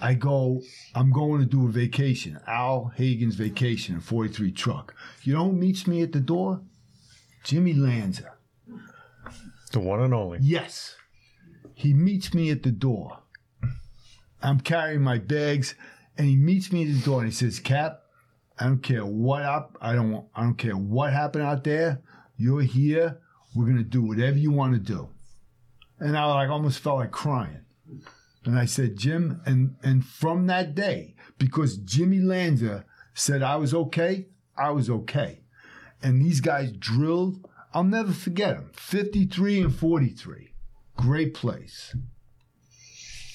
I 0.00 0.14
go, 0.14 0.62
I'm 0.94 1.10
going 1.10 1.40
to 1.40 1.46
do 1.46 1.66
a 1.66 1.70
vacation, 1.70 2.38
Al 2.46 2.92
Hagen's 2.96 3.34
vacation 3.34 3.96
in 3.96 4.00
43 4.00 4.52
truck. 4.52 4.94
You 5.22 5.34
know 5.34 5.44
who 5.46 5.52
meets 5.52 5.86
me 5.86 6.02
at 6.02 6.12
the 6.12 6.20
door? 6.20 6.62
Jimmy 7.42 7.74
Lanza. 7.74 8.32
The 9.72 9.80
one 9.80 10.00
and 10.00 10.14
only. 10.14 10.38
Yes. 10.40 10.94
He 11.74 11.92
meets 11.92 12.32
me 12.32 12.50
at 12.50 12.62
the 12.62 12.70
door. 12.70 13.18
I'm 14.40 14.60
carrying 14.60 15.02
my 15.02 15.18
bags, 15.18 15.74
and 16.16 16.28
he 16.28 16.36
meets 16.36 16.72
me 16.72 16.82
at 16.82 16.94
the 16.94 17.04
door 17.04 17.20
and 17.20 17.28
he 17.28 17.34
says, 17.34 17.58
Cap, 17.58 18.02
I 18.58 18.64
don't 18.64 18.82
care 18.82 19.04
what 19.04 19.42
up, 19.42 19.76
I 19.80 19.94
don't 19.94 20.10
want, 20.10 20.26
I 20.34 20.42
don't 20.42 20.54
care 20.58 20.76
what 20.76 21.12
happened 21.12 21.44
out 21.44 21.64
there. 21.64 22.02
You're 22.36 22.62
here. 22.62 23.20
We're 23.54 23.66
gonna 23.66 23.82
do 23.82 24.02
whatever 24.02 24.36
you 24.36 24.50
want 24.50 24.74
to 24.74 24.78
do. 24.78 25.08
And 25.98 26.16
I 26.16 26.24
like 26.26 26.48
almost 26.48 26.78
felt 26.80 26.98
like 26.98 27.10
crying. 27.10 27.60
And 28.48 28.58
I 28.58 28.64
said, 28.64 28.96
Jim, 28.96 29.42
and 29.44 29.76
and 29.82 30.02
from 30.02 30.46
that 30.46 30.74
day, 30.74 31.14
because 31.36 31.76
Jimmy 31.76 32.20
Lanza 32.20 32.86
said 33.12 33.42
I 33.42 33.56
was 33.56 33.74
okay, 33.74 34.28
I 34.56 34.70
was 34.70 34.88
okay. 34.88 35.42
And 36.02 36.22
these 36.22 36.40
guys 36.40 36.72
drilled, 36.72 37.46
I'll 37.74 37.84
never 37.84 38.10
forget 38.10 38.56
them. 38.56 38.70
53 38.72 39.60
and 39.60 39.74
43. 39.74 40.54
Great 40.96 41.34
place. 41.34 41.94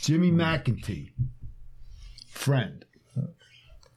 Jimmy 0.01 0.31
McEntee, 0.31 1.11
friend. 2.31 2.83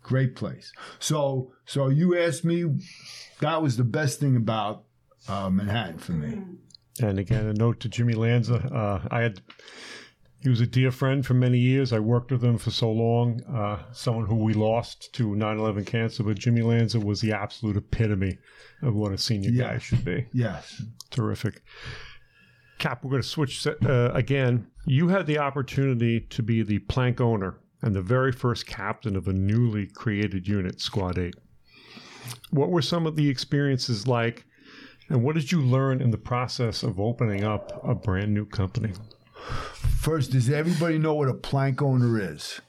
Great 0.02 0.37
place. 0.37 0.70
So 0.99 1.54
so 1.64 1.88
you 1.88 2.14
asked 2.18 2.44
me, 2.44 2.66
that 3.40 3.62
was 3.62 3.78
the 3.78 3.85
best 3.85 4.20
thing 4.20 4.37
about 4.37 4.85
uh, 5.28 5.49
Manhattan 5.49 5.96
for 5.96 6.12
me. 6.12 6.42
And 7.00 7.18
again, 7.18 7.46
a 7.46 7.54
note 7.54 7.80
to 7.80 7.88
Jimmy 7.88 8.12
Lanza. 8.12 8.56
Uh, 8.56 9.08
I 9.11 9.23
had 9.23 9.40
he 10.40 10.49
was 10.49 10.61
a 10.61 10.66
dear 10.66 10.90
friend 10.90 11.25
for 11.25 11.35
many 11.35 11.59
years. 11.59 11.93
I 11.93 11.99
worked 11.99 12.31
with 12.31 12.45
him 12.45 12.59
for 12.59 12.71
so 12.71 12.90
long. 12.90 13.43
Uh, 13.45 13.83
someone 13.93 14.26
who 14.26 14.37
we 14.37 14.52
lost 14.55 15.12
to 15.14 15.35
9/11 15.35 15.87
cancer, 15.87 16.23
but 16.23 16.38
Jimmy 16.38 16.62
Lanza 16.62 17.00
was 17.00 17.21
the 17.21 17.33
absolute 17.33 17.76
epitome 17.76 18.38
of 18.83 18.95
what 18.95 19.12
a 19.12 19.19
senior 19.19 19.50
guy 19.50 19.78
should 19.78 20.05
be. 20.05 20.26
Yes. 20.33 20.83
Terrific. 21.11 21.62
Cap, 22.78 23.02
we're 23.02 23.11
going 23.11 23.23
to 23.23 23.28
switch 23.28 23.66
uh, 23.66 24.11
again. 24.12 24.66
You 24.85 25.09
had 25.09 25.26
the 25.26 25.38
opportunity 25.38 26.21
to 26.21 26.43
be 26.43 26.62
the 26.62 26.81
plank 26.81 27.21
owner 27.21 27.59
and 27.83 27.95
the 27.95 28.02
very 28.02 28.33
first 28.33 28.66
captain 28.66 29.16
of 29.16 29.28
a 29.28 29.33
newly 29.33 29.87
created 29.87 30.47
unit, 30.47 30.81
Squad 30.81 31.19
8. 31.19 31.35
What 32.50 32.71
were 32.71 32.83
some 32.83 33.07
of 33.07 33.16
the 33.16 33.28
experiences 33.28 34.07
like, 34.07 34.45
and 35.09 35.23
what 35.23 35.37
did 35.37 35.52
you 35.52 35.62
learn 35.62 36.02
in 36.02 36.11
the 36.11 36.19
process 36.19 36.83
of 36.83 37.00
opening 37.00 37.45
up 37.45 37.81
a 37.83 37.95
brand 37.95 38.35
new 38.35 38.45
company? 38.45 38.93
First, 40.00 40.33
does 40.33 40.50
everybody 40.50 40.99
know 40.99 41.15
what 41.15 41.29
a 41.29 41.35
plank 41.35 41.83
owner 41.83 42.21
is? 42.21 42.61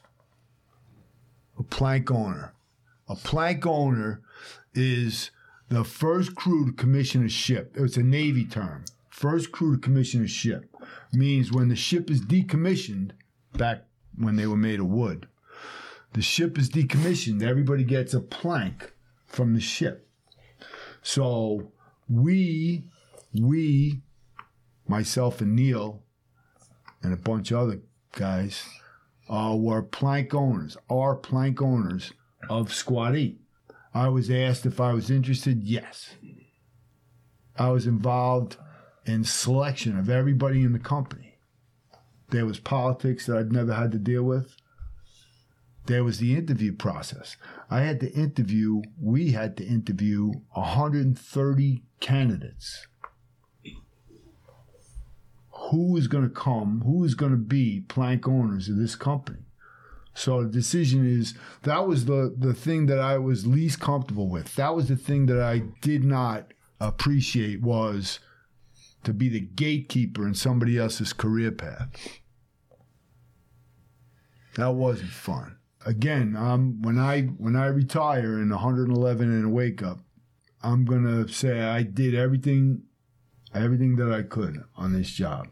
A 1.57 1.63
plank 1.63 2.12
owner. 2.12 2.53
A 3.07 3.15
plank 3.15 3.65
owner 3.65 4.22
is 4.74 5.31
the 5.69 5.84
first 5.84 6.36
crew 6.36 6.65
to 6.65 6.72
commission 6.72 7.25
a 7.25 7.29
ship. 7.29 7.75
It's 7.75 7.98
a 7.98 8.03
Navy 8.03 8.46
term. 8.46 8.86
First 9.10 9.51
crew 9.51 9.75
to 9.75 9.81
commission 9.81 10.24
a 10.24 10.27
ship 10.27 10.75
means 11.13 11.51
when 11.51 11.69
the 11.69 11.75
ship 11.75 12.10
is 12.10 12.22
decommissioned, 12.22 13.12
back 13.53 13.86
when 14.17 14.36
they 14.36 14.48
were 14.48 14.57
made 14.57 14.79
of 14.79 14.88
wood, 14.88 15.27
the 16.13 16.22
ship 16.22 16.57
is 16.57 16.69
decommissioned, 16.69 17.43
everybody 17.43 17.84
gets 17.84 18.13
a 18.13 18.19
plank 18.19 18.93
from 19.25 19.53
the 19.53 19.60
ship. 19.60 20.07
So 21.01 21.72
we, 22.10 22.84
we, 23.34 24.01
myself 24.88 25.41
and 25.41 25.55
Neil, 25.55 26.03
and 27.01 27.13
a 27.13 27.17
bunch 27.17 27.51
of 27.51 27.59
other 27.59 27.79
guys 28.13 28.65
uh, 29.29 29.55
were 29.57 29.81
plank 29.81 30.33
owners, 30.33 30.77
are 30.89 31.15
plank 31.15 31.61
owners 31.61 32.13
of 32.49 32.73
Squad 32.73 33.15
8. 33.15 33.39
I 33.93 34.09
was 34.09 34.29
asked 34.29 34.65
if 34.65 34.79
I 34.79 34.93
was 34.93 35.09
interested. 35.09 35.63
Yes. 35.63 36.15
I 37.57 37.69
was 37.69 37.87
involved 37.87 38.57
in 39.05 39.23
selection 39.23 39.97
of 39.97 40.09
everybody 40.09 40.63
in 40.63 40.73
the 40.73 40.79
company. 40.79 41.39
There 42.29 42.45
was 42.45 42.59
politics 42.59 43.25
that 43.25 43.37
I'd 43.37 43.51
never 43.51 43.73
had 43.73 43.91
to 43.93 43.97
deal 43.97 44.23
with. 44.23 44.55
There 45.85 46.03
was 46.03 46.19
the 46.19 46.35
interview 46.35 46.73
process. 46.73 47.37
I 47.69 47.81
had 47.81 48.01
to 48.01 48.11
interview, 48.11 48.81
we 49.01 49.31
had 49.31 49.55
to 49.57 49.65
interview 49.65 50.33
130 50.51 51.83
candidates 52.01 52.87
who 55.69 55.97
is 55.97 56.07
going 56.07 56.24
to 56.24 56.29
come, 56.29 56.81
who 56.86 57.03
is 57.03 57.15
going 57.15 57.31
to 57.31 57.38
be 57.38 57.81
plank 57.88 58.27
owners 58.27 58.69
of 58.69 58.77
this 58.77 58.95
company. 58.95 59.39
So 60.13 60.43
the 60.43 60.50
decision 60.50 61.05
is 61.05 61.36
that 61.62 61.88
was 61.88 62.05
the 62.05 62.33
the 62.36 62.53
thing 62.53 62.88
that 62.88 63.00
I 63.00 63.19
was 63.19 63.45
least 63.45 63.79
comfortable 63.79 64.27
with. 64.27 64.55
That 64.55 64.75
was 64.75 64.88
the 64.88 64.95
thing 64.95 65.27
that 65.27 65.39
I 65.39 65.59
did 65.81 66.03
not 66.03 66.53
appreciate 66.79 67.62
was 67.62 68.19
to 69.03 69.13
be 69.13 69.29
the 69.29 69.41
gatekeeper 69.41 70.27
in 70.27 70.33
somebody 70.33 70.77
else's 70.77 71.13
career 71.13 71.51
path. 71.51 71.89
That 74.55 74.74
wasn't 74.74 75.12
fun. 75.12 75.57
Again, 75.86 76.36
um, 76.36 76.81
when 76.81 76.97
I 76.97 77.21
when 77.21 77.55
I 77.55 77.67
retire 77.67 78.41
in 78.41 78.50
111 78.50 79.31
and 79.31 79.53
wake 79.53 79.83
up, 79.83 80.00
I'm 80.63 80.83
gonna 80.83 81.27
say 81.27 81.62
I 81.62 81.83
did 81.83 82.15
everything 82.15 82.81
everything 83.53 83.97
that 83.97 84.12
I 84.12 84.24
could 84.24 84.63
on 84.75 84.93
this 84.93 85.12
job. 85.12 85.47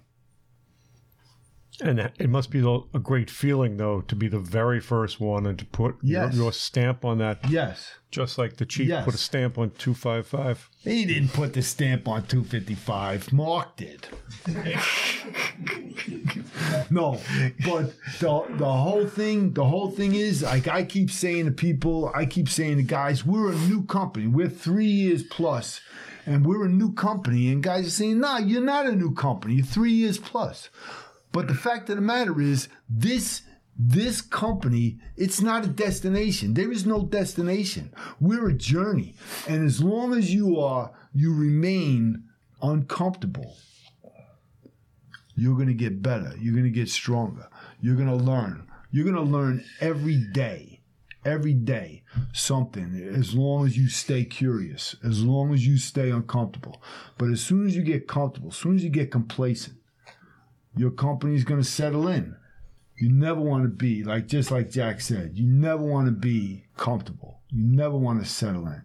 And 1.81 1.99
it 1.99 2.29
must 2.29 2.51
be 2.51 2.59
a 2.59 2.99
great 2.99 3.29
feeling, 3.29 3.77
though, 3.77 4.01
to 4.01 4.15
be 4.15 4.27
the 4.27 4.39
very 4.39 4.79
first 4.79 5.19
one 5.19 5.45
and 5.45 5.59
to 5.59 5.65
put 5.65 5.95
yes. 6.01 6.33
your, 6.33 6.43
your, 6.43 6.53
stamp 6.53 7.03
on 7.03 7.17
that. 7.17 7.49
Yes. 7.49 7.95
Just 8.11 8.37
like 8.37 8.57
the 8.57 8.65
chief 8.65 8.87
yes. 8.87 9.03
put 9.03 9.13
a 9.13 9.17
stamp 9.17 9.57
on 9.57 9.71
255. 9.71 10.69
He 10.83 11.05
didn't 11.05 11.33
put 11.33 11.53
the 11.53 11.61
stamp 11.61 12.07
on 12.07 12.25
255. 12.27 13.33
Mark 13.33 13.75
did. 13.75 14.07
no, 16.89 17.19
but 17.65 17.93
the, 18.19 18.45
the 18.51 18.71
whole 18.71 19.05
thing, 19.05 19.53
the 19.53 19.65
whole 19.65 19.91
thing 19.91 20.15
is, 20.15 20.43
like 20.43 20.69
I 20.69 20.83
keep 20.83 21.11
saying 21.11 21.45
to 21.45 21.51
people, 21.51 22.09
I 22.15 22.25
keep 22.25 22.47
saying 22.47 22.77
to 22.77 22.83
guys, 22.83 23.25
we're 23.25 23.51
a 23.51 23.55
new 23.55 23.83
company. 23.83 24.27
We're 24.27 24.49
three 24.49 24.85
years 24.85 25.23
plus 25.23 25.81
and 26.25 26.45
we're 26.45 26.65
a 26.65 26.69
new 26.69 26.93
company. 26.93 27.51
And 27.51 27.61
guys 27.61 27.87
are 27.87 27.91
saying, 27.91 28.19
nah, 28.19 28.37
you're 28.37 28.61
not 28.61 28.85
a 28.85 28.95
new 28.95 29.13
company. 29.13 29.55
You're 29.55 29.65
three 29.65 29.91
years 29.91 30.17
plus. 30.17 30.69
But 31.35 31.49
the 31.49 31.53
fact 31.53 31.89
of 31.89 31.97
the 31.97 32.01
matter 32.01 32.39
is, 32.39 32.69
this 32.87 33.41
this 33.77 34.21
company, 34.21 34.99
it's 35.17 35.41
not 35.41 35.65
a 35.65 35.67
destination. 35.67 36.53
There 36.53 36.71
is 36.71 36.85
no 36.85 37.03
destination. 37.03 37.93
We're 38.21 38.47
a 38.47 38.53
journey. 38.53 39.15
And 39.45 39.65
as 39.65 39.83
long 39.83 40.13
as 40.13 40.33
you 40.33 40.57
are, 40.61 40.93
you 41.13 41.35
remain 41.35 42.23
uncomfortable, 42.61 43.57
you're 45.35 45.55
going 45.55 45.67
to 45.67 45.73
get 45.73 46.01
better. 46.01 46.33
You're 46.39 46.53
going 46.53 46.63
to 46.63 46.69
get 46.69 46.87
stronger. 46.87 47.49
You're 47.81 47.97
going 47.97 48.07
to 48.07 48.15
learn. 48.15 48.65
You're 48.91 49.03
going 49.03 49.17
to 49.17 49.21
learn 49.21 49.65
every 49.81 50.15
day, 50.15 50.79
every 51.25 51.53
day 51.53 52.03
something 52.31 52.95
as 53.13 53.33
long 53.35 53.65
as 53.65 53.77
you 53.77 53.89
stay 53.89 54.23
curious, 54.23 54.95
as 55.03 55.21
long 55.21 55.53
as 55.53 55.67
you 55.67 55.77
stay 55.79 56.11
uncomfortable. 56.11 56.81
But 57.17 57.29
as 57.29 57.41
soon 57.41 57.67
as 57.67 57.75
you 57.75 57.81
get 57.81 58.07
comfortable, 58.07 58.51
as 58.51 58.55
soon 58.55 58.75
as 58.75 58.85
you 58.85 58.89
get 58.89 59.11
complacent, 59.11 59.75
your 60.75 60.91
company 60.91 61.35
is 61.35 61.43
going 61.43 61.61
to 61.61 61.67
settle 61.67 62.07
in. 62.07 62.35
You 62.97 63.09
never 63.09 63.41
want 63.41 63.63
to 63.63 63.69
be 63.69 64.03
like 64.03 64.27
just 64.27 64.51
like 64.51 64.69
Jack 64.69 65.01
said. 65.01 65.31
You 65.37 65.45
never 65.45 65.83
want 65.83 66.07
to 66.07 66.11
be 66.11 66.65
comfortable. 66.77 67.41
You 67.49 67.63
never 67.63 67.97
want 67.97 68.23
to 68.23 68.29
settle 68.29 68.67
in. 68.67 68.83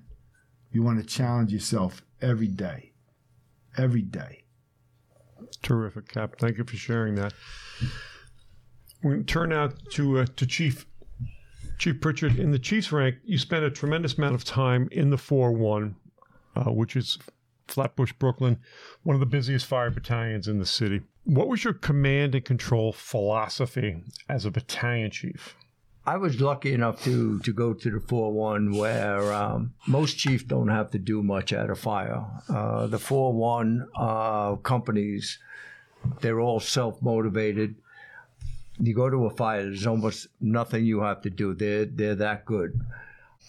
You 0.73 0.83
want 0.83 1.01
to 1.01 1.07
challenge 1.07 1.53
yourself 1.53 2.03
every 2.21 2.49
day. 2.49 2.93
Every 3.77 4.03
day. 4.03 4.45
Terrific, 5.63 6.09
Cap. 6.09 6.37
Thank 6.39 6.59
you 6.59 6.65
for 6.65 6.77
sharing 6.77 7.15
that. 7.17 7.33
We 9.03 9.23
turn 9.23 9.51
now 9.51 9.71
to 9.93 10.21
uh, 10.21 10.27
to 10.37 10.47
Chief 10.47 10.87
Chief 11.79 12.01
Pritchard. 12.01 12.39
In 12.39 12.51
the 12.51 12.59
Chiefs 12.59 12.93
rank, 12.93 13.17
you 13.25 13.39
spent 13.39 13.65
a 13.65 13.71
tremendous 13.71 14.19
amount 14.19 14.35
of 14.35 14.45
time 14.45 14.89
in 14.93 15.11
the 15.11 15.19
four 15.19 15.53
one, 15.53 15.97
uh, 16.57 16.71
which 16.71 16.97
is 16.97 17.19
Flatbush, 17.69 18.13
Brooklyn, 18.15 18.59
one 19.03 19.15
of 19.15 19.21
the 19.21 19.27
busiest 19.27 19.67
fire 19.67 19.91
battalions 19.91 20.49
in 20.49 20.59
the 20.59 20.67
city. 20.67 21.01
What 21.31 21.47
was 21.47 21.63
your 21.63 21.75
command 21.75 22.35
and 22.35 22.45
control 22.45 22.93
philosophy 22.93 24.03
as 24.29 24.45
a 24.45 24.51
battalion 24.51 25.13
chief? 25.13 25.55
I 26.05 26.17
was 26.17 26.41
lucky 26.41 26.75
enough 26.75 27.05
to 27.05 27.39
to 27.39 27.53
go 27.53 27.73
to 27.73 27.89
the 27.89 28.01
4-1 28.01 28.77
where 28.77 29.33
um, 29.33 29.73
most 29.87 30.19
chiefs 30.19 30.43
don't 30.43 30.71
have 30.71 30.91
to 30.91 30.99
do 30.99 31.23
much 31.23 31.53
at 31.53 31.71
a 31.71 31.77
fire. 31.77 32.27
Uh, 32.49 32.89
the 32.89 32.97
4-1 32.97 33.87
uh, 33.95 34.57
companies, 34.57 35.39
they're 36.21 36.41
all 36.41 36.59
self-motivated. 36.59 37.77
You 38.81 38.93
go 38.93 39.09
to 39.09 39.27
a 39.27 39.31
fire, 39.31 39.63
there's 39.63 39.87
almost 39.87 40.27
nothing 40.41 40.85
you 40.85 41.03
have 41.03 41.23
to 41.23 41.31
do. 41.31 41.55
They're, 41.55 41.85
they're 41.85 42.17
that 42.17 42.45
good. 42.45 42.81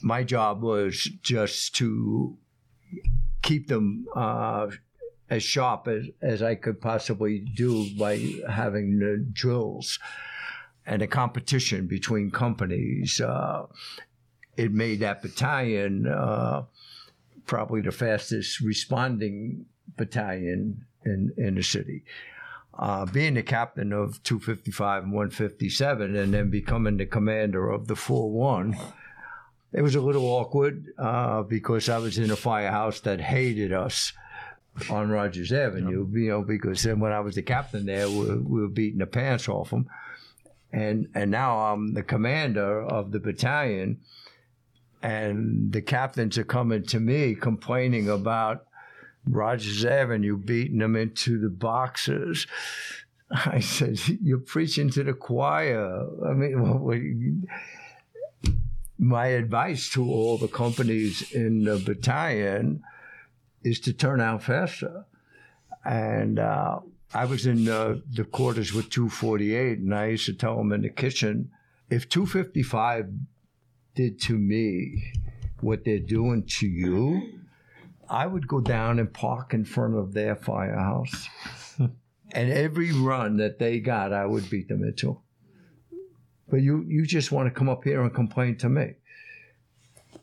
My 0.03 0.21
job 0.23 0.61
was 0.61 1.09
just 1.23 1.73
to 1.77 2.37
keep 3.41 3.69
them 3.69 4.05
uh, 4.15 4.69
as 5.31 5.41
sharp 5.41 5.87
as, 5.87 6.05
as 6.21 6.43
I 6.43 6.55
could 6.55 6.81
possibly 6.81 7.39
do 7.39 7.89
by 7.97 8.17
having 8.49 8.99
the 8.99 9.25
drills 9.31 9.97
and 10.85 11.01
a 11.01 11.07
competition 11.07 11.87
between 11.87 12.29
companies. 12.29 13.21
Uh, 13.21 13.65
it 14.57 14.73
made 14.73 14.99
that 14.99 15.21
battalion 15.21 16.05
uh, 16.05 16.63
probably 17.45 17.79
the 17.79 17.93
fastest 17.93 18.59
responding 18.59 19.65
battalion 19.95 20.85
in, 21.05 21.33
in 21.37 21.55
the 21.55 21.63
city. 21.63 22.03
Uh, 22.77 23.05
being 23.05 23.35
the 23.35 23.43
captain 23.43 23.93
of 23.93 24.21
255 24.23 25.03
and 25.03 25.13
157 25.13 26.15
and 26.15 26.33
then 26.33 26.49
becoming 26.49 26.97
the 26.97 27.05
commander 27.05 27.69
of 27.69 27.87
the 27.87 27.93
4-1 27.93 28.77
it 29.73 29.81
was 29.81 29.95
a 29.95 30.01
little 30.01 30.25
awkward 30.25 30.87
uh, 30.97 31.43
because 31.43 31.87
I 31.87 31.97
was 31.97 32.17
in 32.17 32.31
a 32.31 32.35
firehouse 32.35 32.99
that 33.01 33.21
hated 33.21 33.71
us 33.71 34.13
on 34.89 35.09
Rogers 35.09 35.51
Avenue, 35.51 36.07
you 36.11 36.29
know, 36.29 36.41
because 36.41 36.83
then 36.83 36.99
when 36.99 37.11
I 37.11 37.19
was 37.19 37.35
the 37.35 37.41
captain 37.41 37.85
there, 37.85 38.09
we, 38.09 38.37
we 38.37 38.61
were 38.61 38.67
beating 38.67 38.99
the 38.99 39.05
pants 39.05 39.49
off 39.49 39.69
them. 39.69 39.87
And, 40.71 41.09
and 41.13 41.29
now 41.31 41.59
I'm 41.59 41.93
the 41.93 42.03
commander 42.03 42.81
of 42.81 43.11
the 43.11 43.19
battalion, 43.19 43.99
and 45.03 45.73
the 45.73 45.81
captains 45.81 46.37
are 46.37 46.45
coming 46.45 46.83
to 46.85 46.99
me 46.99 47.35
complaining 47.35 48.09
about 48.09 48.65
Rogers 49.25 49.83
Avenue 49.83 50.37
beating 50.37 50.79
them 50.79 50.95
into 50.95 51.39
the 51.39 51.49
boxes. 51.49 52.47
I 53.29 53.59
said, 53.59 53.99
You're 54.21 54.39
preaching 54.39 54.89
to 54.91 55.03
the 55.03 55.13
choir. 55.13 56.07
I 56.25 56.33
mean, 56.33 57.47
my 58.97 59.27
advice 59.27 59.89
to 59.89 60.03
all 60.09 60.37
the 60.37 60.47
companies 60.47 61.31
in 61.31 61.63
the 61.63 61.77
battalion 61.77 62.83
is 63.63 63.79
to 63.81 63.93
turn 63.93 64.21
out 64.21 64.43
faster. 64.43 65.05
And 65.83 66.39
uh, 66.39 66.79
I 67.13 67.25
was 67.25 67.45
in 67.45 67.67
uh, 67.67 67.97
the 68.09 68.23
quarters 68.23 68.73
with 68.73 68.89
248, 68.89 69.79
and 69.79 69.93
I 69.93 70.07
used 70.07 70.25
to 70.25 70.33
tell 70.33 70.57
them 70.57 70.71
in 70.71 70.81
the 70.81 70.89
kitchen, 70.89 71.51
if 71.89 72.07
255 72.07 73.09
did 73.95 74.21
to 74.21 74.37
me 74.37 75.11
what 75.59 75.83
they're 75.83 75.99
doing 75.99 76.45
to 76.59 76.67
you, 76.67 77.21
I 78.09 78.27
would 78.27 78.47
go 78.47 78.59
down 78.61 78.99
and 78.99 79.11
park 79.11 79.53
in 79.53 79.65
front 79.65 79.95
of 79.95 80.13
their 80.13 80.35
firehouse. 80.35 81.29
and 81.79 82.51
every 82.51 82.91
run 82.91 83.37
that 83.37 83.59
they 83.59 83.79
got, 83.79 84.13
I 84.13 84.25
would 84.25 84.49
beat 84.49 84.67
them 84.67 84.83
into. 84.83 85.19
But 86.49 86.61
you, 86.61 86.83
you 86.87 87.05
just 87.05 87.31
want 87.31 87.47
to 87.47 87.57
come 87.57 87.69
up 87.69 87.83
here 87.83 88.01
and 88.01 88.13
complain 88.13 88.57
to 88.57 88.69
me. 88.69 88.95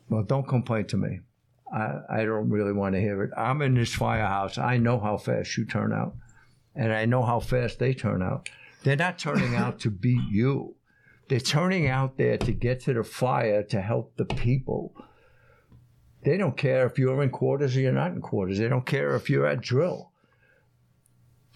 Well, 0.09 0.23
don't 0.23 0.47
complain 0.47 0.85
to 0.85 0.97
me. 0.97 1.19
I, 1.73 1.99
I 2.09 2.25
don't 2.25 2.49
really 2.49 2.73
want 2.73 2.95
to 2.95 3.01
hear 3.01 3.23
it. 3.23 3.31
I'm 3.37 3.61
in 3.61 3.75
this 3.75 3.93
firehouse. 3.93 4.57
I 4.57 4.77
know 4.77 4.99
how 4.99 5.17
fast 5.17 5.57
you 5.57 5.65
turn 5.65 5.93
out, 5.93 6.15
and 6.75 6.91
I 6.91 7.05
know 7.05 7.23
how 7.23 7.39
fast 7.39 7.79
they 7.79 7.93
turn 7.93 8.21
out. 8.21 8.49
They're 8.83 8.95
not 8.95 9.19
turning 9.19 9.55
out 9.55 9.79
to 9.81 9.91
beat 9.91 10.29
you. 10.29 10.75
They're 11.27 11.39
turning 11.39 11.87
out 11.87 12.17
there 12.17 12.37
to 12.37 12.51
get 12.51 12.81
to 12.81 12.93
the 12.93 13.03
fire 13.03 13.61
to 13.63 13.81
help 13.81 14.15
the 14.15 14.25
people. 14.25 14.93
They 16.23 16.37
don't 16.37 16.57
care 16.57 16.85
if 16.85 16.97
you're 16.97 17.21
in 17.21 17.29
quarters 17.29 17.77
or 17.77 17.81
you're 17.81 17.91
not 17.91 18.11
in 18.11 18.21
quarters. 18.21 18.57
They 18.57 18.67
don't 18.67 18.85
care 18.85 19.15
if 19.15 19.29
you're 19.29 19.45
at 19.45 19.61
drill. 19.61 20.11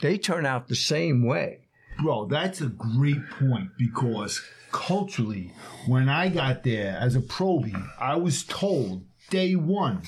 They 0.02 0.18
turn 0.18 0.46
out 0.46 0.68
the 0.68 0.76
same 0.76 1.26
way. 1.26 1.68
Bro, 2.02 2.26
that's 2.26 2.62
a 2.62 2.68
great 2.68 3.30
point 3.30 3.70
because 3.78 4.42
culturally, 4.72 5.54
when 5.88 6.10
I 6.10 6.30
got 6.30 6.64
there 6.64 6.98
as 7.00 7.16
a 7.16 7.22
probie, 7.22 7.90
I 8.00 8.16
was 8.16 8.44
told 8.44 9.06
day 9.30 9.56
one. 9.56 10.04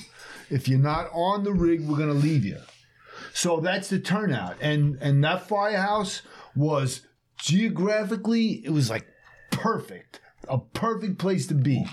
If 0.50 0.68
you're 0.68 0.78
not 0.78 1.08
on 1.12 1.44
the 1.44 1.52
rig, 1.52 1.86
we're 1.86 1.96
going 1.96 2.08
to 2.08 2.14
leave 2.14 2.44
you. 2.44 2.58
So 3.32 3.60
that's 3.60 3.88
the 3.88 3.98
turnout. 3.98 4.56
And 4.60 4.96
and 5.00 5.22
that 5.24 5.48
firehouse 5.48 6.22
was 6.54 7.02
geographically, 7.38 8.64
it 8.64 8.70
was 8.70 8.90
like 8.90 9.06
perfect. 9.50 10.20
A 10.48 10.58
perfect 10.58 11.18
place 11.18 11.46
to 11.48 11.54
be. 11.54 11.86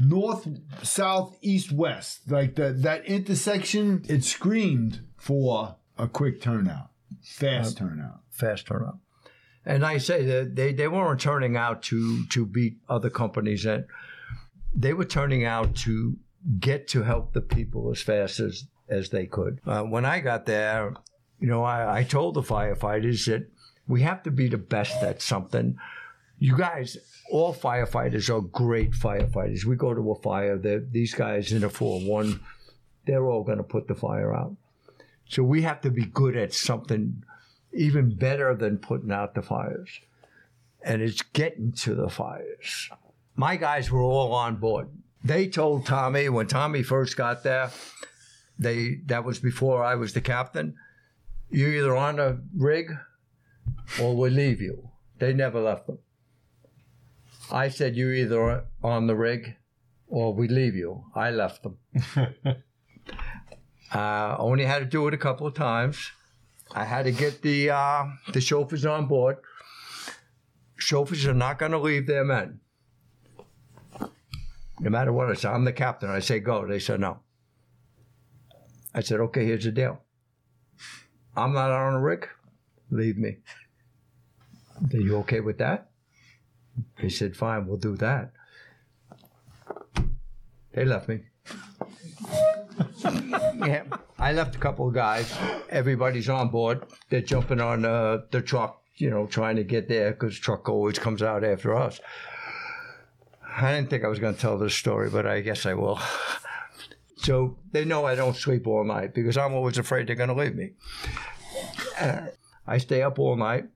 North, 0.00 0.48
south, 0.82 1.36
east, 1.42 1.70
west. 1.70 2.30
Like 2.30 2.56
that 2.56 2.82
that 2.82 3.06
intersection, 3.06 4.04
it 4.08 4.24
screamed 4.24 5.00
for 5.16 5.76
a 5.96 6.08
quick 6.08 6.40
turnout. 6.40 6.90
Fast 7.22 7.76
uh, 7.76 7.84
turnout. 7.84 8.20
Fast 8.30 8.66
turnout. 8.66 8.98
And 9.64 9.84
I 9.84 9.98
say 9.98 10.24
that 10.24 10.56
they, 10.56 10.72
they 10.72 10.88
weren't 10.88 11.20
turning 11.20 11.56
out 11.56 11.82
to 11.84 12.26
to 12.26 12.46
beat 12.46 12.78
other 12.88 13.10
companies 13.10 13.62
that 13.64 13.86
they 14.74 14.92
were 14.92 15.04
turning 15.04 15.44
out 15.44 15.74
to 15.76 16.16
get 16.58 16.88
to 16.88 17.02
help 17.02 17.32
the 17.32 17.40
people 17.40 17.90
as 17.90 18.00
fast 18.00 18.40
as, 18.40 18.64
as 18.88 19.10
they 19.10 19.26
could. 19.26 19.60
Uh, 19.66 19.82
when 19.82 20.04
I 20.04 20.20
got 20.20 20.46
there, 20.46 20.94
you 21.38 21.46
know, 21.46 21.62
I, 21.62 21.98
I 21.98 22.04
told 22.04 22.34
the 22.34 22.42
firefighters 22.42 23.26
that 23.26 23.46
we 23.86 24.02
have 24.02 24.22
to 24.22 24.30
be 24.30 24.48
the 24.48 24.58
best 24.58 25.02
at 25.02 25.20
something. 25.20 25.78
You 26.38 26.56
guys, 26.56 26.96
all 27.30 27.54
firefighters 27.54 28.34
are 28.34 28.40
great 28.40 28.92
firefighters. 28.92 29.64
We 29.64 29.76
go 29.76 29.94
to 29.94 30.10
a 30.12 30.14
fire, 30.16 30.56
these 30.58 31.14
guys 31.14 31.52
in 31.52 31.64
a 31.64 31.70
4 31.70 32.00
1, 32.00 32.40
they're 33.06 33.26
all 33.26 33.42
going 33.42 33.58
to 33.58 33.64
put 33.64 33.88
the 33.88 33.94
fire 33.94 34.34
out. 34.34 34.56
So 35.28 35.42
we 35.42 35.62
have 35.62 35.80
to 35.82 35.90
be 35.90 36.04
good 36.04 36.36
at 36.36 36.52
something 36.52 37.22
even 37.72 38.14
better 38.14 38.54
than 38.54 38.78
putting 38.78 39.12
out 39.12 39.34
the 39.34 39.42
fires. 39.42 40.00
And 40.82 41.02
it's 41.02 41.22
getting 41.22 41.72
to 41.72 41.94
the 41.94 42.08
fires. 42.08 42.90
My 43.36 43.56
guys 43.56 43.90
were 43.90 44.02
all 44.02 44.32
on 44.32 44.56
board. 44.56 44.88
They 45.22 45.48
told 45.48 45.86
Tommy 45.86 46.28
when 46.28 46.46
Tommy 46.46 46.82
first 46.82 47.16
got 47.16 47.42
there, 47.42 47.70
they 48.58 49.00
that 49.06 49.24
was 49.24 49.38
before 49.38 49.84
I 49.84 49.94
was 49.94 50.12
the 50.12 50.20
captain. 50.20 50.76
You're 51.50 51.74
either 51.74 51.96
on 51.96 52.16
the 52.16 52.42
rig 52.56 52.92
or 54.00 54.16
we 54.16 54.30
leave 54.30 54.60
you. 54.60 54.90
They 55.18 55.32
never 55.32 55.60
left 55.60 55.86
them. 55.86 55.98
I 57.50 57.68
said 57.68 57.96
you're 57.96 58.14
either 58.14 58.64
on 58.82 59.06
the 59.06 59.16
rig 59.16 59.56
or 60.06 60.32
we 60.32 60.48
leave 60.48 60.74
you. 60.74 61.04
I 61.14 61.30
left 61.30 61.62
them. 61.62 61.78
uh, 63.94 64.36
only 64.38 64.64
had 64.64 64.78
to 64.80 64.84
do 64.84 65.08
it 65.08 65.14
a 65.14 65.18
couple 65.18 65.46
of 65.46 65.54
times. 65.54 66.12
I 66.72 66.84
had 66.84 67.04
to 67.04 67.12
get 67.12 67.42
the 67.42 67.70
uh, 67.70 68.04
the 68.32 68.40
chauffeurs 68.40 68.86
on 68.86 69.06
board. 69.06 69.38
Chauffeurs 70.76 71.26
are 71.26 71.34
not 71.34 71.58
going 71.58 71.72
to 71.72 71.78
leave 71.78 72.06
their 72.06 72.24
men. 72.24 72.60
No 74.80 74.90
matter 74.90 75.12
what 75.12 75.28
I 75.30 75.34
say, 75.34 75.48
I'm 75.48 75.64
the 75.64 75.72
captain. 75.72 76.08
I 76.10 76.20
say 76.20 76.40
go. 76.40 76.66
They 76.66 76.78
said 76.78 77.00
no. 77.00 77.20
I 78.94 79.00
said, 79.00 79.20
okay, 79.20 79.44
here's 79.44 79.64
the 79.64 79.70
deal. 79.70 80.00
I'm 81.36 81.52
not 81.52 81.70
on 81.70 81.94
a 81.94 82.00
rig. 82.00 82.26
Leave 82.90 83.18
me. 83.18 83.36
Are 84.92 84.96
you 84.96 85.18
okay 85.18 85.40
with 85.40 85.58
that? 85.58 85.90
They 87.00 87.08
said, 87.08 87.36
fine, 87.36 87.66
we'll 87.66 87.76
do 87.76 87.96
that. 87.98 88.32
They 90.72 90.84
left 90.84 91.08
me. 91.08 91.20
yeah, 93.66 93.84
I 94.18 94.32
left 94.32 94.56
a 94.56 94.58
couple 94.58 94.88
of 94.88 94.94
guys. 94.94 95.32
Everybody's 95.68 96.28
on 96.28 96.48
board. 96.48 96.84
They're 97.10 97.20
jumping 97.20 97.60
on 97.60 97.84
uh, 97.84 98.22
the 98.30 98.40
truck, 98.40 98.82
you 98.96 99.10
know, 99.10 99.26
trying 99.26 99.56
to 99.56 99.64
get 99.64 99.88
there 99.88 100.12
because 100.12 100.38
truck 100.38 100.68
always 100.68 100.98
comes 100.98 101.22
out 101.22 101.44
after 101.44 101.76
us. 101.76 102.00
I 103.60 103.72
didn't 103.74 103.90
think 103.90 104.04
I 104.04 104.08
was 104.08 104.18
going 104.18 104.34
to 104.34 104.40
tell 104.40 104.58
this 104.58 104.74
story, 104.74 105.10
but 105.10 105.26
I 105.26 105.40
guess 105.40 105.66
I 105.66 105.74
will. 105.74 106.00
So 107.22 107.58
they 107.70 107.84
know 107.84 108.06
I 108.06 108.14
don't 108.14 108.34
sleep 108.34 108.66
all 108.66 108.82
night 108.82 109.12
because 109.12 109.36
I'm 109.36 109.52
always 109.52 109.76
afraid 109.76 110.06
they're 110.06 110.16
going 110.16 110.30
to 110.30 110.34
leave 110.34 110.54
me. 110.54 110.70
Uh, 112.00 112.28
I 112.66 112.78
stay 112.78 113.02
up 113.02 113.18
all 113.18 113.36
night. 113.36 113.66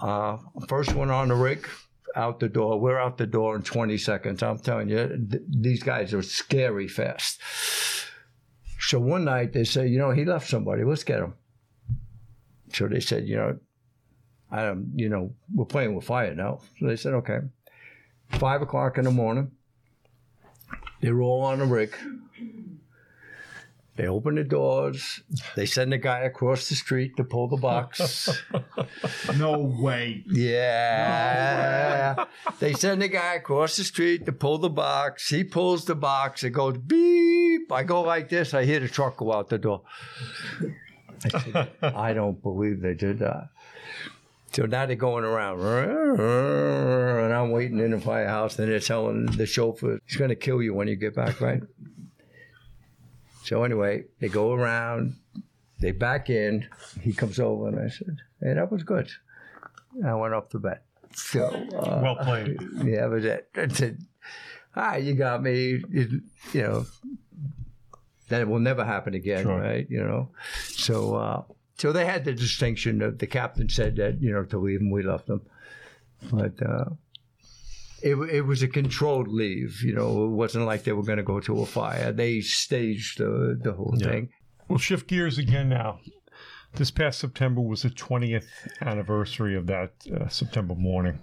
Uh, 0.00 0.38
first 0.68 0.92
one 0.94 1.10
on 1.10 1.28
the 1.28 1.36
rig, 1.36 1.68
out 2.16 2.40
the 2.40 2.48
door. 2.48 2.80
We're 2.80 2.98
out 2.98 3.16
the 3.16 3.26
door 3.26 3.54
in 3.54 3.62
20 3.62 3.96
seconds. 3.98 4.42
I'm 4.42 4.58
telling 4.58 4.88
you, 4.88 5.06
th- 5.30 5.42
these 5.48 5.82
guys 5.82 6.12
are 6.12 6.22
scary 6.22 6.88
fast. 6.88 7.40
So 8.80 8.98
one 8.98 9.24
night 9.24 9.52
they 9.52 9.64
say, 9.64 9.86
you 9.86 9.98
know, 9.98 10.10
he 10.10 10.24
left 10.24 10.48
somebody. 10.48 10.82
Let's 10.82 11.04
get 11.04 11.20
him. 11.20 11.34
So 12.72 12.88
they 12.88 13.00
said, 13.00 13.28
you 13.28 13.36
know, 13.36 13.58
I 14.50 14.62
don't, 14.62 14.92
you 14.96 15.08
know, 15.08 15.32
we're 15.54 15.64
playing 15.64 15.94
with 15.94 16.04
fire 16.04 16.34
now. 16.34 16.60
So 16.80 16.86
they 16.86 16.96
said, 16.96 17.14
okay. 17.14 17.38
Five 18.30 18.62
o'clock 18.62 18.98
in 18.98 19.04
the 19.04 19.10
morning. 19.10 19.52
They 21.00 21.10
roll 21.10 21.42
on 21.42 21.58
the 21.60 21.64
rig. 21.64 21.94
They 23.96 24.06
open 24.06 24.36
the 24.36 24.44
doors. 24.44 25.22
They 25.56 25.66
send 25.66 25.92
a 25.92 25.98
guy 25.98 26.20
across 26.20 26.68
the 26.68 26.76
street 26.76 27.16
to 27.16 27.24
pull 27.24 27.48
the 27.48 27.56
box. 27.56 28.28
No 29.36 29.58
way. 29.58 30.24
Yeah. 30.26 32.24
they 32.60 32.72
send 32.72 33.02
a 33.02 33.08
guy 33.08 33.34
across 33.34 33.76
the 33.76 33.84
street 33.84 34.24
to 34.26 34.32
pull 34.32 34.58
the 34.58 34.70
box. 34.70 35.28
He 35.28 35.44
pulls 35.44 35.84
the 35.84 35.94
box. 35.94 36.42
It 36.44 36.50
goes 36.50 36.78
beep. 36.78 37.70
I 37.70 37.82
go 37.84 38.02
like 38.02 38.28
this. 38.28 38.54
I 38.54 38.64
hear 38.64 38.80
the 38.80 38.88
truck 38.88 39.16
go 39.18 39.32
out 39.32 39.48
the 39.48 39.58
door. 39.58 39.82
I 41.24 41.28
said, 41.40 41.68
I 41.82 42.12
don't 42.14 42.40
believe 42.42 42.80
they 42.80 42.94
did 42.94 43.18
that. 43.18 43.50
So 44.52 44.64
now 44.64 44.86
they're 44.86 44.96
going 44.96 45.24
around, 45.24 45.60
and 45.60 47.32
I'm 47.34 47.50
waiting 47.50 47.78
in 47.80 47.90
the 47.90 48.00
firehouse, 48.00 48.58
and 48.58 48.70
they're 48.70 48.80
telling 48.80 49.26
the 49.26 49.44
chauffeur, 49.46 50.00
he's 50.06 50.16
going 50.16 50.30
to 50.30 50.36
kill 50.36 50.62
you 50.62 50.72
when 50.74 50.88
you 50.88 50.96
get 50.96 51.14
back, 51.14 51.40
right? 51.40 51.62
So 53.44 53.62
anyway, 53.64 54.04
they 54.20 54.28
go 54.28 54.52
around, 54.52 55.16
they 55.80 55.92
back 55.92 56.30
in. 56.30 56.66
He 57.00 57.12
comes 57.12 57.38
over, 57.38 57.68
and 57.68 57.78
I 57.78 57.88
said, 57.88 58.16
"Hey, 58.42 58.54
that 58.54 58.70
was 58.72 58.82
good." 58.84 59.08
I 60.04 60.14
went 60.14 60.34
off 60.34 60.48
the 60.50 60.58
bed. 60.58 60.80
So 61.14 61.44
uh, 61.76 62.00
Well 62.02 62.16
played. 62.16 62.58
yeah, 62.84 63.08
but 63.08 63.22
that, 63.22 63.48
I 63.56 63.68
said, 63.68 63.98
"Ah, 64.76 64.96
you 64.96 65.14
got 65.14 65.42
me." 65.42 65.82
You, 65.90 66.22
you 66.52 66.62
know, 66.62 66.86
that 68.28 68.46
will 68.48 68.58
never 68.60 68.84
happen 68.84 69.14
again, 69.14 69.44
Sure. 69.44 69.58
right? 69.58 69.86
You 69.90 70.00
know, 70.04 70.30
so 70.64 71.14
uh, 71.14 71.42
so 71.78 71.92
they 71.92 72.04
had 72.04 72.24
the 72.24 72.32
distinction 72.34 73.00
of 73.02 73.18
the 73.18 73.26
captain 73.26 73.68
said 73.68 73.96
that 73.96 74.20
you 74.20 74.32
know 74.32 74.44
to 74.44 74.58
leave 74.58 74.80
them, 74.80 74.90
we 74.90 75.02
left 75.02 75.26
them, 75.26 75.42
but. 76.32 76.60
Uh, 76.62 76.84
it, 78.00 78.14
it 78.14 78.42
was 78.42 78.62
a 78.62 78.68
controlled 78.68 79.26
leave, 79.26 79.82
you 79.82 79.92
know. 79.92 80.26
It 80.26 80.28
wasn't 80.28 80.66
like 80.66 80.84
they 80.84 80.92
were 80.92 81.02
going 81.02 81.16
to 81.16 81.24
go 81.24 81.40
to 81.40 81.62
a 81.62 81.66
fire. 81.66 82.12
They 82.12 82.40
staged 82.42 83.18
the 83.18 83.58
the 83.60 83.72
whole 83.72 83.92
Yeah. 83.96 84.06
thing. 84.06 84.28
We'll 84.68 84.78
shift 84.78 85.08
gears 85.08 85.36
again 85.36 85.68
now. 85.68 85.98
This 86.74 86.92
past 86.92 87.18
September 87.18 87.60
was 87.60 87.82
the 87.82 87.90
20th 87.90 88.46
anniversary 88.82 89.56
of 89.56 89.66
that 89.66 89.94
uh, 90.14 90.28
September 90.28 90.76
morning. 90.76 91.18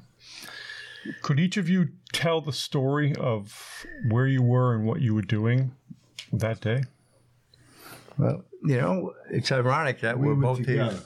Could 1.21 1.39
each 1.39 1.55
of 1.55 1.69
you 1.69 1.89
tell 2.11 2.41
the 2.41 2.51
story 2.51 3.15
of 3.15 3.85
where 4.09 4.27
you 4.27 4.41
were 4.41 4.75
and 4.75 4.85
what 4.85 4.99
you 4.99 5.15
were 5.15 5.21
doing 5.21 5.71
that 6.33 6.59
day? 6.59 6.83
Well, 8.17 8.43
you 8.65 8.79
know, 8.81 9.13
it's 9.29 9.51
ironic 9.51 10.01
that 10.01 10.17
We 10.19 10.27
were 10.27 10.35
both 10.35 10.57
together. 10.57 10.91
here. 10.91 11.01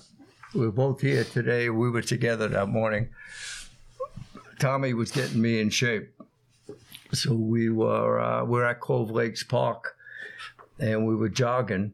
We're 0.56 0.72
both 0.72 1.02
here 1.02 1.24
today. 1.24 1.70
We 1.70 1.90
were 1.90 2.02
together 2.02 2.48
that 2.48 2.68
morning. 2.70 3.10
Tommy 4.60 4.94
was 4.94 5.12
getting 5.12 5.42
me 5.42 5.60
in 5.62 5.70
shape, 5.70 6.10
so 7.14 7.34
we 7.34 7.70
were 7.70 8.20
uh, 8.20 8.44
we're 8.46 8.66
at 8.66 8.80
Clove 8.82 9.10
Lakes 9.12 9.44
Park, 9.44 9.96
and 10.80 11.08
we 11.08 11.16
were 11.16 11.30
jogging. 11.30 11.94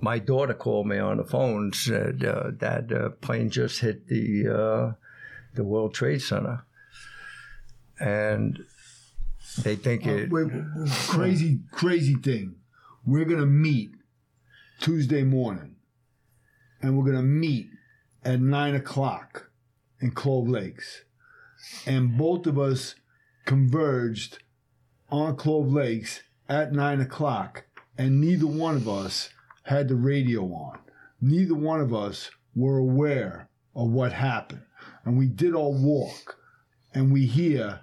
My 0.00 0.18
daughter 0.18 0.54
called 0.54 0.86
me 0.86 0.98
on 0.98 1.16
the 1.16 1.24
phone 1.24 1.72
said 1.72 2.24
uh, 2.24 2.50
that 2.58 2.92
uh, 2.92 3.08
plane 3.20 3.48
just 3.50 3.80
hit 3.80 4.06
the 4.08 4.48
uh, 4.48 4.92
the 5.54 5.64
World 5.64 5.94
Trade 5.94 6.20
Center, 6.20 6.64
and 7.98 8.64
they 9.62 9.76
think 9.76 10.06
Uh, 10.06 10.10
it. 10.10 10.30
wait, 10.30 10.48
crazy, 11.08 11.60
crazy 11.72 12.14
thing. 12.16 12.56
We're 13.06 13.24
gonna 13.24 13.46
meet 13.46 13.92
Tuesday 14.78 15.24
morning, 15.24 15.76
and 16.80 16.96
we're 16.96 17.04
gonna 17.04 17.22
meet 17.22 17.68
at 18.24 18.40
nine 18.40 18.74
o'clock 18.74 19.50
in 20.00 20.12
Clove 20.12 20.48
Lakes, 20.48 21.04
and 21.86 22.16
both 22.16 22.46
of 22.46 22.58
us 22.58 22.94
converged 23.44 24.38
on 25.10 25.36
Clove 25.36 25.72
Lakes 25.72 26.22
at 26.48 26.72
nine 26.72 27.00
o'clock, 27.00 27.64
and 27.96 28.20
neither 28.20 28.46
one 28.46 28.76
of 28.76 28.88
us 28.88 29.30
had 29.64 29.88
the 29.88 29.96
radio 29.96 30.44
on. 30.52 30.78
Neither 31.20 31.54
one 31.54 31.80
of 31.80 31.92
us 31.92 32.30
were 32.54 32.78
aware 32.78 33.48
of 33.74 33.90
what 33.90 34.12
happened, 34.12 34.62
and 35.04 35.18
we 35.18 35.26
did 35.26 35.54
our 35.54 35.70
walk, 35.70 36.38
and 36.94 37.12
we 37.12 37.26
hear 37.26 37.80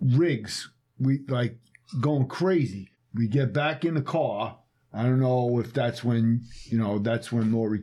rigs 0.00 0.70
we 0.98 1.20
like 1.28 1.58
going 2.00 2.26
crazy. 2.26 2.90
We 3.14 3.26
get 3.28 3.52
back 3.52 3.84
in 3.84 3.94
the 3.94 4.02
car 4.02 4.58
i 4.92 5.02
don't 5.02 5.20
know 5.20 5.58
if 5.58 5.72
that's 5.72 6.02
when 6.02 6.42
you 6.64 6.78
know 6.78 6.98
that's 6.98 7.30
when 7.32 7.52
lori 7.52 7.82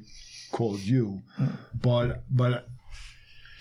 called 0.51 0.79
you 0.79 1.21
but 1.81 2.23
but 2.29 2.67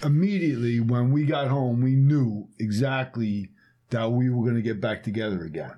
immediately 0.04 0.80
when 0.80 1.10
we 1.10 1.24
got 1.24 1.48
home 1.48 1.80
we 1.80 1.94
knew 1.94 2.48
exactly 2.58 3.50
that 3.94 4.10
we 4.10 4.28
were 4.28 4.42
going 4.42 4.56
to 4.56 4.62
get 4.62 4.80
back 4.80 5.04
together 5.04 5.44
again. 5.44 5.74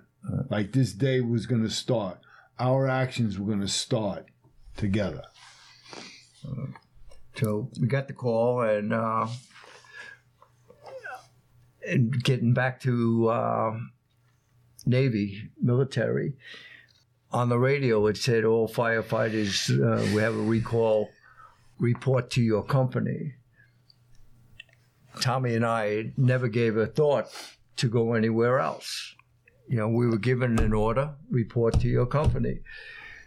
Like 0.49 0.73
this 0.73 0.93
day 0.93 1.21
was 1.21 1.45
going 1.45 1.63
to 1.63 1.71
start. 1.71 2.19
Our 2.59 2.89
actions 2.89 3.39
were 3.39 3.47
going 3.47 3.61
to 3.61 3.69
start 3.69 4.27
together. 4.77 5.23
So 7.35 7.71
we 7.79 7.87
got 7.87 8.09
the 8.09 8.15
call 8.15 8.63
and 8.63 8.93
uh, 8.93 9.27
and 11.87 12.25
getting 12.25 12.55
back 12.55 12.81
to 12.81 13.29
uh, 13.29 13.79
Navy 14.87 15.51
military 15.61 16.37
on 17.33 17.49
the 17.49 17.59
radio, 17.59 18.07
it 18.07 18.17
said 18.17 18.45
all 18.45 18.69
firefighters 18.69 19.71
uh, 19.71 20.15
we 20.15 20.23
have 20.23 20.35
a 20.35 20.43
recall 20.43 21.11
report 21.79 22.31
to 22.31 22.43
your 22.43 22.63
company. 22.63 23.35
Tommy 25.21 25.55
and 25.55 25.65
I 25.65 26.13
never 26.17 26.49
gave 26.49 26.77
a 26.77 26.87
thought 26.87 27.27
to 27.77 27.89
go 27.89 28.15
anywhere 28.15 28.59
else. 28.59 29.15
You 29.69 29.79
know, 29.79 29.89
we 29.89 30.07
were 30.07 30.19
given 30.19 30.59
an 30.59 30.73
order, 30.73 31.15
report 31.31 31.81
to 31.81 31.89
your 31.89 32.07
company. 32.07 32.61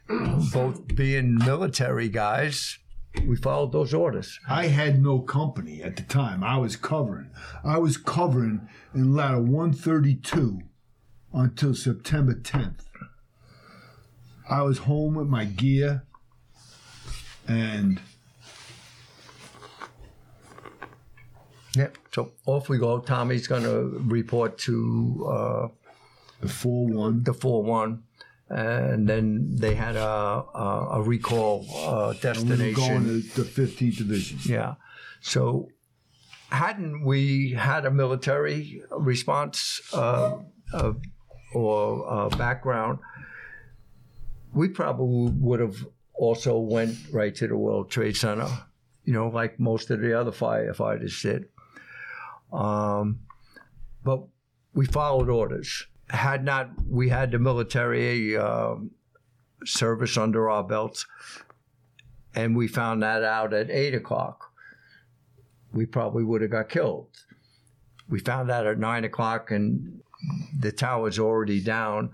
both 0.54 0.96
being 0.96 1.36
military 1.36 2.10
guys, 2.10 2.80
we 3.26 3.36
followed 3.36 3.72
those 3.72 3.94
orders. 3.94 4.40
I 4.48 4.68
had 4.68 5.02
no 5.02 5.20
company 5.20 5.84
at 5.84 5.96
the 5.96 6.04
time. 6.04 6.44
I 6.44 6.58
was 6.58 6.76
covering. 6.76 7.32
I 7.64 7.78
was 7.78 7.98
covering 7.98 8.68
in 8.94 9.14
ladder 9.14 9.42
132 9.42 10.62
until 11.34 11.76
September 11.76 12.34
10th. 12.34 12.86
I 14.50 14.64
was 14.64 14.80
home 14.80 15.14
with 15.16 15.28
my 15.28 15.46
gear 15.46 16.04
and 17.48 18.00
Yep. 21.76 21.98
So 22.14 22.32
off 22.46 22.68
we 22.68 22.78
go. 22.78 23.00
Tommy's 23.00 23.48
going 23.48 23.64
to 23.64 24.02
report 24.06 24.58
to 24.60 25.28
uh, 25.30 25.68
the 26.42 26.50
4 26.50 26.88
1. 26.88 27.24
the 27.24 27.34
4 27.34 27.64
1. 27.64 28.04
And 28.50 29.08
then 29.08 29.56
they 29.56 29.76
had 29.76 29.96
a, 29.96 30.44
a, 30.56 30.88
a 30.94 31.02
recall 31.04 31.66
uh, 31.86 32.16
And 32.24 32.50
we 32.50 32.70
were 32.70 32.74
going 32.74 33.04
to 33.04 33.22
the 33.22 33.44
15th 33.44 33.98
Division. 33.98 34.40
Yeah. 34.46 34.76
So, 35.22 35.70
hadn't 36.50 37.06
we 37.06 37.52
had 37.52 37.86
a 37.86 37.92
military 37.92 38.82
response 38.90 39.82
uh, 39.94 40.38
uh, 40.74 40.94
or 41.54 42.12
uh, 42.12 42.30
background, 42.30 43.00
we 44.54 44.70
probably 44.70 45.32
would 45.32 45.60
have 45.60 45.86
also 46.14 46.60
went 46.60 46.98
right 47.12 47.34
to 47.36 47.48
the 47.48 47.58
World 47.58 47.90
Trade 47.90 48.18
Center. 48.18 48.48
You 49.06 49.14
know, 49.14 49.28
like 49.28 49.60
most 49.60 49.90
of 49.90 50.02
the 50.02 50.20
other 50.20 50.32
firefighters 50.32 51.22
did. 51.22 51.46
Um, 52.52 53.20
but 54.04 54.24
we 54.74 54.86
followed 54.86 55.30
orders. 55.30 55.88
Had 56.10 56.44
not 56.44 56.72
we 56.88 57.10
had 57.10 57.32
the 57.32 57.40
military 57.40 58.36
um, 58.36 58.92
service 59.64 60.18
under 60.18 60.50
our 60.50 60.64
belts, 60.64 61.06
and 62.34 62.56
we 62.56 62.68
found 62.68 63.04
that 63.04 63.24
out 63.24 63.54
at 63.54 63.70
eight 63.70 63.94
o'clock, 63.94 64.52
we 65.72 65.86
probably 65.86 66.24
would 66.24 66.42
have 66.42 66.52
got 66.52 66.70
killed. 66.70 67.08
We 68.08 68.20
found 68.20 68.50
out 68.50 68.66
at 68.66 68.80
nine 68.80 69.04
o'clock, 69.04 69.52
and 69.52 70.02
the 70.58 70.72
tower's 70.72 71.20
already 71.20 71.62
down. 71.62 72.12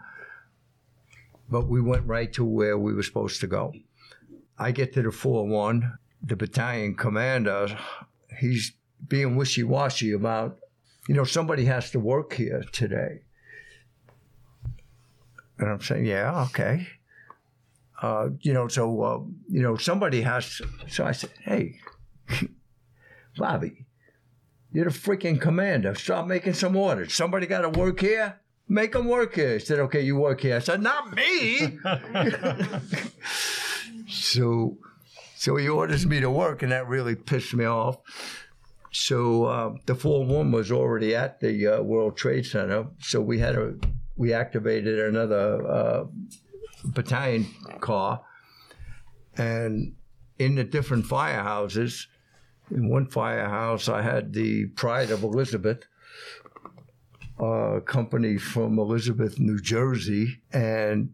But 1.50 1.68
we 1.68 1.82
went 1.82 2.08
right 2.08 2.32
to 2.34 2.44
where 2.44 2.78
we 2.78 2.94
were 2.94 3.04
supposed 3.04 3.42
to 3.42 3.48
go. 3.48 3.74
I 4.58 4.72
get 4.72 4.94
to 4.94 5.02
the 5.02 5.12
four 5.12 5.48
one. 5.48 5.98
The 6.24 6.36
battalion 6.36 6.96
commander, 6.96 7.78
he's 8.40 8.74
being 9.08 9.36
wishy 9.36 9.64
washy 9.64 10.12
about, 10.12 10.58
you 11.08 11.14
know, 11.14 11.24
somebody 11.24 11.66
has 11.66 11.92
to 11.92 12.00
work 12.00 12.34
here 12.34 12.64
today. 12.72 13.22
And 15.60 15.70
I'm 15.70 15.82
saying, 15.82 16.06
yeah, 16.06 16.44
okay. 16.46 16.88
Uh, 18.02 18.30
you 18.42 18.54
know, 18.54 18.68
so, 18.68 19.02
uh, 19.02 19.20
you 19.50 19.62
know, 19.62 19.78
somebody 19.78 20.22
has 20.22 20.58
to. 20.58 20.68
So 20.90 21.06
I 21.06 21.12
said, 21.12 21.32
hey, 21.44 21.80
Bobby, 23.38 23.86
you're 24.72 24.86
the 24.86 24.92
freaking 24.92 25.40
commander. 25.40 25.96
Stop 25.96 26.28
making 26.28 26.54
some 26.54 26.76
orders. 26.76 27.14
Somebody 27.14 27.48
got 27.48 27.62
to 27.62 27.70
work 27.70 28.00
here? 28.02 28.40
Make 28.68 28.94
them 28.94 29.08
work 29.08 29.36
here. 29.36 29.54
He 29.54 29.60
said, 29.60 29.80
okay, 29.80 30.02
you 30.02 30.16
work 30.16 30.42
here. 30.42 30.56
I 30.56 30.60
said, 30.60 30.82
not 30.82 31.16
me. 31.16 31.78
so, 34.10 34.78
so 35.36 35.56
he 35.56 35.70
orders 35.70 36.06
me 36.06 36.20
to 36.20 36.32
work, 36.32 36.64
and 36.64 36.72
that 36.72 36.88
really 36.88 37.16
pissed 37.16 37.54
me 37.54 37.66
off. 37.66 37.98
So 38.92 39.46
uh, 39.46 39.74
the 39.86 39.94
4-1 39.94 40.52
was 40.52 40.72
already 40.72 41.16
at 41.16 41.42
the 41.42 41.68
uh, 41.68 41.82
World 41.82 42.16
Trade 42.16 42.46
Center, 42.46 42.88
so 43.00 43.22
we 43.22 43.40
had 43.40 43.56
a 43.56 43.76
we 44.16 44.32
activated 44.32 44.98
another 44.98 45.68
uh, 45.68 46.06
battalion 46.86 47.46
car, 47.82 48.22
and 49.36 49.94
in 50.40 50.56
the 50.56 50.64
different 50.64 51.06
firehouses, 51.06 52.06
in 52.72 52.90
one 52.90 53.08
firehouse 53.08 53.90
I 53.90 54.02
had 54.02 54.32
the 54.32 54.68
Pride 54.68 55.12
of 55.12 55.24
Elizabeth, 55.24 55.84
a 57.40 57.82
company 57.82 58.38
from 58.38 58.80
Elizabeth, 58.80 59.40
New 59.40 59.60
Jersey, 59.60 60.40
and 60.54 61.14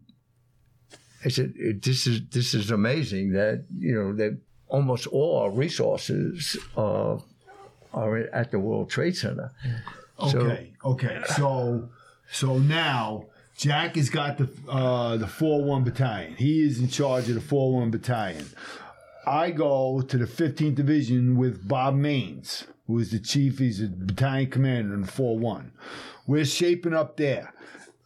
I 1.24 1.28
said, 1.28 1.54
"This 1.82 2.06
is 2.06 2.22
this 2.30 2.54
is 2.54 2.70
amazing 2.70 3.32
that 3.32 3.64
you 3.76 3.94
know 3.94 4.12
that 4.16 4.38
almost 4.68 5.06
all 5.08 5.38
our 5.40 5.50
resources 5.50 6.56
uh, 6.76 7.18
are 7.92 8.16
at 8.32 8.50
the 8.50 8.58
World 8.58 8.90
Trade 8.90 9.16
Center." 9.16 9.50
So- 10.30 10.40
Okay, 10.40 10.72
okay. 10.84 11.20
So 11.36 11.88
so 12.30 12.58
now 12.58 13.26
Jack 13.56 13.96
has 13.96 14.08
got 14.10 14.38
the 14.38 14.48
uh, 14.68 15.16
the 15.16 15.26
four 15.26 15.64
one 15.64 15.82
battalion. 15.84 16.34
He 16.36 16.62
is 16.62 16.78
in 16.78 16.88
charge 16.88 17.28
of 17.28 17.34
the 17.34 17.40
four 17.40 17.74
one 17.74 17.90
battalion. 17.90 18.46
I 19.24 19.52
go 19.52 20.02
to 20.02 20.18
the 20.18 20.24
15th 20.24 20.74
division 20.74 21.36
with 21.36 21.68
Bob 21.68 21.94
Maines, 21.94 22.64
who 22.88 22.98
is 22.98 23.12
the 23.12 23.20
chief. 23.20 23.58
He's 23.60 23.80
a 23.80 23.86
battalion 23.86 24.50
commander 24.50 24.94
in 24.94 25.02
the 25.02 25.06
four 25.06 25.38
one. 25.38 25.70
We're 26.26 26.44
shaping 26.44 26.94
up 26.94 27.16
there. 27.16 27.52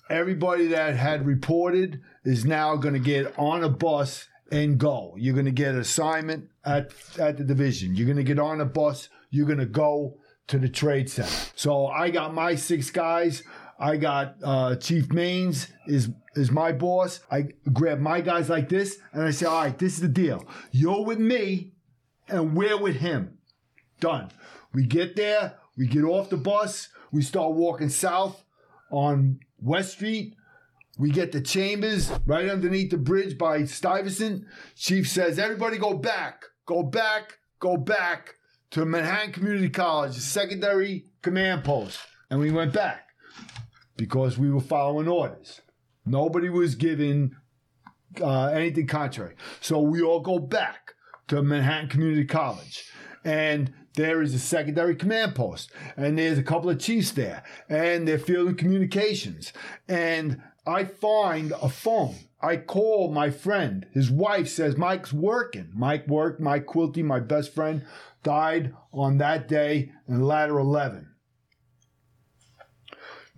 Everybody 0.09 0.69
that 0.69 0.95
had 0.97 1.27
reported 1.27 2.01
is 2.25 2.45
now 2.45 2.77
going 2.77 2.95
to 2.95 3.01
get 3.01 3.37
on 3.39 3.65
a 3.65 3.69
bus 3.69 4.29
and 4.51 4.79
go. 4.79 5.15
You're 5.19 5.35
going 5.35 5.47
to 5.47 5.53
get 5.53 5.75
assignment 5.75 6.49
at 6.65 6.93
at 7.19 7.37
the 7.37 7.45
division. 7.45 7.97
You're 7.97 8.07
going 8.07 8.17
to 8.17 8.23
get 8.23 8.39
on 8.39 8.61
a 8.61 8.65
bus. 8.65 9.09
You're 9.31 9.47
going 9.47 9.59
to 9.59 9.67
go 9.67 10.19
to 10.49 10.59
the 10.59 10.69
trade 10.69 11.11
center. 11.11 11.51
So 11.57 11.87
I 11.89 12.11
got 12.11 12.33
my 12.35 12.55
six 12.55 12.91
guys. 12.91 13.43
I 13.79 13.97
got 13.97 14.37
uh, 14.43 14.77
Chief 14.77 15.09
Maines 15.09 15.69
is 15.87 16.11
is 16.35 16.51
my 16.51 16.73
boss. 16.73 17.21
I 17.31 17.49
grab 17.73 17.99
my 17.99 18.21
guys 18.21 18.49
like 18.49 18.69
this, 18.69 18.99
and 19.13 19.23
I 19.23 19.31
say, 19.31 19.47
"All 19.47 19.63
right, 19.63 19.79
this 19.79 19.95
is 19.95 20.01
the 20.01 20.09
deal. 20.09 20.47
You're 20.71 21.05
with 21.05 21.19
me, 21.19 21.73
and 22.29 22.57
we're 22.57 22.81
with 22.81 22.97
him. 22.97 23.39
Done. 24.01 24.31
We 24.73 24.87
get 24.87 25.17
there. 25.17 25.55
We 25.77 25.87
get 25.87 26.05
off 26.05 26.31
the 26.31 26.37
bus. 26.37 26.89
We 27.17 27.23
start 27.23 27.55
walking 27.55 27.89
south 27.89 28.45
on 28.91 29.41
West 29.59 29.93
Street. 29.93 30.35
We 30.99 31.11
get 31.11 31.33
to 31.33 31.41
Chambers 31.41 32.13
right 32.27 32.47
underneath 32.47 32.91
the 32.91 32.99
bridge 32.99 33.39
by 33.39 33.65
Stuyvesant. 33.65 34.45
Chief 34.75 35.09
says, 35.09 35.39
"Everybody 35.39 35.79
go 35.79 35.95
back, 35.95 36.43
go 36.67 36.83
back, 36.83 37.39
go 37.59 37.79
back 37.79 38.35
to 38.73 38.85
Manhattan 38.85 39.33
Community 39.33 39.71
College, 39.71 40.15
the 40.15 40.21
secondary 40.21 41.07
command 41.23 41.65
post." 41.65 42.01
And 42.29 42.39
we 42.39 42.51
went 42.51 42.75
back 42.75 43.09
because 43.97 44.37
we 44.37 44.51
were 44.51 44.61
following 44.61 45.09
orders. 45.09 45.63
Nobody 46.05 46.51
was 46.51 46.75
giving 46.75 47.35
uh, 48.21 48.49
anything 48.49 48.89
contrary. 48.89 49.37
So 49.63 49.81
we 49.81 50.03
all 50.03 50.21
go 50.21 50.39
back 50.39 50.93
to 51.29 51.43
Manhattan 51.43 51.89
Community 51.89 52.27
College. 52.27 52.91
And 53.25 53.73
there 53.97 54.23
is 54.23 54.35
a 54.35 54.39
secondary 54.39 54.95
command 54.95 55.35
post. 55.35 55.73
And 55.97 56.19
there's 56.19 56.39
a 56.39 56.43
couple 56.43 56.71
of 56.71 56.79
chiefs 56.79 57.11
there. 57.11 57.43
And 57.69 58.07
they're 58.07 58.19
fielding 58.19 58.57
communications. 58.57 59.53
And 59.89 60.41
I 60.67 60.85
find 60.85 61.53
a 61.61 61.69
phone. 61.69 62.17
I 62.41 62.59
call 62.59 63.11
my 63.11 63.31
friend. 63.31 63.87
His 63.93 64.11
wife 64.11 64.49
says 64.49 64.77
Mike's 64.77 65.13
working. 65.13 65.71
Mike 65.75 66.07
worked. 66.07 66.41
Mike 66.41 66.67
Quilty, 66.67 67.03
my 67.03 67.19
best 67.19 67.55
friend, 67.55 67.85
died 68.23 68.75
on 68.93 69.19
that 69.19 69.49
day 69.49 69.93
in 70.07 70.23
ladder 70.23 70.59
11. 70.59 71.09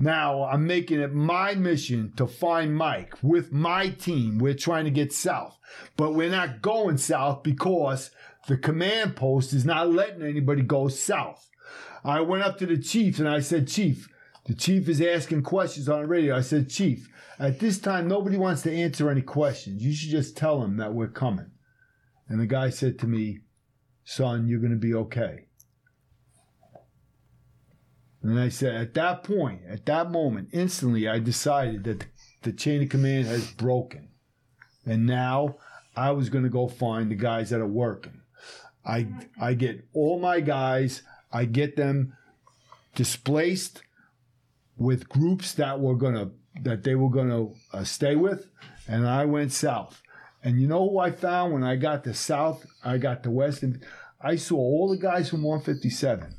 Now 0.00 0.44
I'm 0.44 0.66
making 0.66 1.00
it 1.00 1.12
my 1.12 1.54
mission 1.54 2.12
to 2.16 2.26
find 2.26 2.76
Mike 2.76 3.14
with 3.22 3.52
my 3.52 3.88
team. 3.88 4.38
We're 4.38 4.54
trying 4.54 4.84
to 4.84 4.92
get 4.92 5.12
south, 5.12 5.58
but 5.96 6.14
we're 6.14 6.30
not 6.30 6.62
going 6.62 6.98
south 6.98 7.42
because 7.42 8.10
the 8.48 8.56
command 8.56 9.14
post 9.14 9.52
is 9.52 9.66
not 9.66 9.90
letting 9.90 10.22
anybody 10.22 10.62
go 10.62 10.88
south. 10.88 11.48
I 12.02 12.22
went 12.22 12.42
up 12.42 12.56
to 12.58 12.66
the 12.66 12.78
chief 12.78 13.18
and 13.18 13.28
I 13.28 13.40
said, 13.40 13.68
Chief, 13.68 14.08
the 14.46 14.54
chief 14.54 14.88
is 14.88 15.02
asking 15.02 15.42
questions 15.42 15.86
on 15.86 16.00
the 16.00 16.06
radio. 16.08 16.34
I 16.34 16.40
said, 16.40 16.70
Chief, 16.70 17.08
at 17.38 17.60
this 17.60 17.78
time, 17.78 18.08
nobody 18.08 18.38
wants 18.38 18.62
to 18.62 18.72
answer 18.72 19.10
any 19.10 19.20
questions. 19.20 19.84
You 19.84 19.92
should 19.92 20.10
just 20.10 20.34
tell 20.34 20.60
them 20.60 20.78
that 20.78 20.94
we're 20.94 21.08
coming. 21.08 21.50
And 22.26 22.40
the 22.40 22.46
guy 22.46 22.70
said 22.70 22.98
to 23.00 23.06
me, 23.06 23.40
Son, 24.04 24.48
you're 24.48 24.60
going 24.60 24.72
to 24.72 24.78
be 24.78 24.94
okay. 24.94 25.44
And 28.22 28.40
I 28.40 28.48
said, 28.48 28.74
at 28.74 28.94
that 28.94 29.24
point, 29.24 29.60
at 29.68 29.84
that 29.86 30.10
moment, 30.10 30.48
instantly, 30.52 31.06
I 31.06 31.18
decided 31.18 31.84
that 31.84 32.06
the 32.42 32.52
chain 32.52 32.82
of 32.82 32.88
command 32.88 33.26
has 33.26 33.50
broken. 33.52 34.08
And 34.86 35.06
now 35.06 35.56
I 35.94 36.12
was 36.12 36.30
going 36.30 36.44
to 36.44 36.50
go 36.50 36.66
find 36.66 37.10
the 37.10 37.14
guys 37.14 37.50
that 37.50 37.60
are 37.60 37.66
working. 37.66 38.17
I, 38.84 39.06
I 39.40 39.54
get 39.54 39.84
all 39.92 40.18
my 40.18 40.40
guys, 40.40 41.02
I 41.32 41.44
get 41.44 41.76
them 41.76 42.16
displaced 42.94 43.82
with 44.76 45.08
groups 45.08 45.52
that 45.54 45.80
were 45.80 45.98
to, 45.98 46.30
that 46.62 46.84
they 46.84 46.94
were 46.94 47.10
to 47.28 47.54
uh, 47.72 47.84
stay 47.84 48.16
with. 48.16 48.46
And 48.86 49.06
I 49.06 49.24
went 49.26 49.52
south. 49.52 50.02
And 50.42 50.60
you 50.60 50.68
know 50.68 50.88
who 50.88 50.98
I 50.98 51.10
found 51.10 51.52
when 51.52 51.64
I 51.64 51.76
got 51.76 52.04
to 52.04 52.14
south? 52.14 52.64
I 52.84 52.96
got 52.98 53.22
to 53.24 53.30
west, 53.30 53.62
and 53.62 53.84
I 54.20 54.36
saw 54.36 54.56
all 54.56 54.88
the 54.88 54.96
guys 54.96 55.28
from 55.28 55.42
157. 55.42 56.34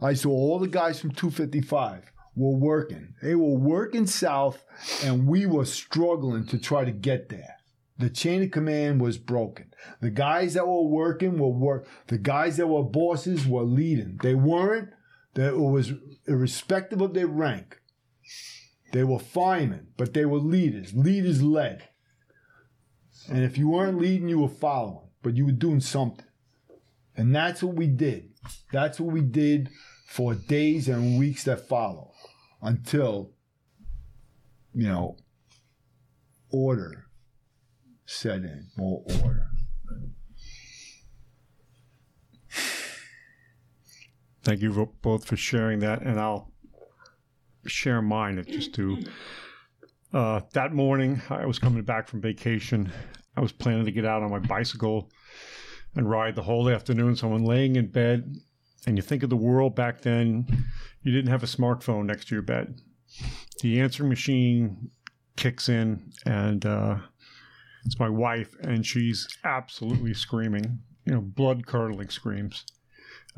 I 0.00 0.14
saw 0.14 0.30
all 0.30 0.58
the 0.58 0.68
guys 0.68 1.00
from 1.00 1.10
255 1.10 2.10
were 2.36 2.56
working. 2.56 3.14
They 3.22 3.34
were 3.34 3.56
working 3.56 4.06
south, 4.06 4.64
and 5.02 5.26
we 5.26 5.46
were 5.46 5.64
struggling 5.64 6.46
to 6.46 6.58
try 6.58 6.84
to 6.84 6.92
get 6.92 7.28
there. 7.28 7.56
The 8.00 8.08
chain 8.08 8.42
of 8.42 8.50
command 8.50 9.02
was 9.02 9.18
broken. 9.18 9.74
The 10.00 10.10
guys 10.10 10.54
that 10.54 10.66
were 10.66 10.88
working 10.88 11.38
were 11.38 11.50
work. 11.50 11.86
The 12.06 12.16
guys 12.16 12.56
that 12.56 12.66
were 12.66 12.82
bosses 12.82 13.46
were 13.46 13.62
leading. 13.62 14.18
They 14.22 14.34
weren't. 14.34 14.88
That 15.34 15.52
it 15.52 15.58
was 15.58 15.92
irrespective 16.26 17.02
of 17.02 17.12
their 17.12 17.26
rank. 17.26 17.78
They 18.92 19.04
were 19.04 19.18
firemen, 19.18 19.88
but 19.98 20.14
they 20.14 20.24
were 20.24 20.38
leaders. 20.38 20.94
Leaders 20.94 21.42
led. 21.42 21.88
And 23.28 23.44
if 23.44 23.58
you 23.58 23.68
weren't 23.68 24.00
leading, 24.00 24.30
you 24.30 24.38
were 24.38 24.48
following, 24.48 25.10
but 25.22 25.36
you 25.36 25.44
were 25.44 25.52
doing 25.52 25.80
something. 25.80 26.24
And 27.16 27.34
that's 27.34 27.62
what 27.62 27.76
we 27.76 27.86
did. 27.86 28.30
That's 28.72 28.98
what 28.98 29.12
we 29.12 29.20
did 29.20 29.68
for 30.06 30.34
days 30.34 30.88
and 30.88 31.18
weeks 31.18 31.44
that 31.44 31.68
follow 31.68 32.12
until, 32.62 33.32
you 34.72 34.88
know, 34.88 35.18
order 36.50 37.09
set 38.10 38.38
in, 38.38 38.66
more 38.76 39.04
order. 39.22 39.46
Thank 44.42 44.62
you 44.62 44.92
both 45.00 45.24
for 45.24 45.36
sharing 45.36 45.78
that, 45.80 46.02
and 46.02 46.18
I'll 46.18 46.50
share 47.66 48.02
mine. 48.02 48.42
Just 48.48 48.74
to 48.74 48.98
uh, 50.12 50.40
that 50.54 50.72
morning, 50.72 51.22
I 51.30 51.46
was 51.46 51.58
coming 51.58 51.82
back 51.82 52.08
from 52.08 52.20
vacation. 52.20 52.90
I 53.36 53.40
was 53.40 53.52
planning 53.52 53.84
to 53.84 53.92
get 53.92 54.04
out 54.04 54.22
on 54.22 54.30
my 54.30 54.40
bicycle 54.40 55.10
and 55.94 56.10
ride 56.10 56.34
the 56.34 56.42
whole 56.42 56.68
afternoon. 56.68 57.14
So 57.14 57.32
I'm 57.32 57.44
laying 57.44 57.76
in 57.76 57.86
bed, 57.92 58.34
and 58.86 58.96
you 58.96 59.02
think 59.02 59.22
of 59.22 59.30
the 59.30 59.36
world 59.36 59.76
back 59.76 60.00
then. 60.00 60.46
You 61.02 61.12
didn't 61.12 61.30
have 61.30 61.44
a 61.44 61.46
smartphone 61.46 62.06
next 62.06 62.28
to 62.28 62.34
your 62.34 62.42
bed. 62.42 62.80
The 63.60 63.80
answering 63.80 64.08
machine 64.08 64.90
kicks 65.36 65.68
in, 65.68 66.12
and 66.26 66.66
uh, 66.66 66.96
it's 67.84 67.98
my 67.98 68.08
wife, 68.08 68.54
and 68.62 68.84
she's 68.84 69.28
absolutely 69.44 70.14
screaming. 70.14 70.80
You 71.06 71.14
know, 71.14 71.20
blood 71.20 71.66
curdling 71.66 72.10
screams. 72.10 72.64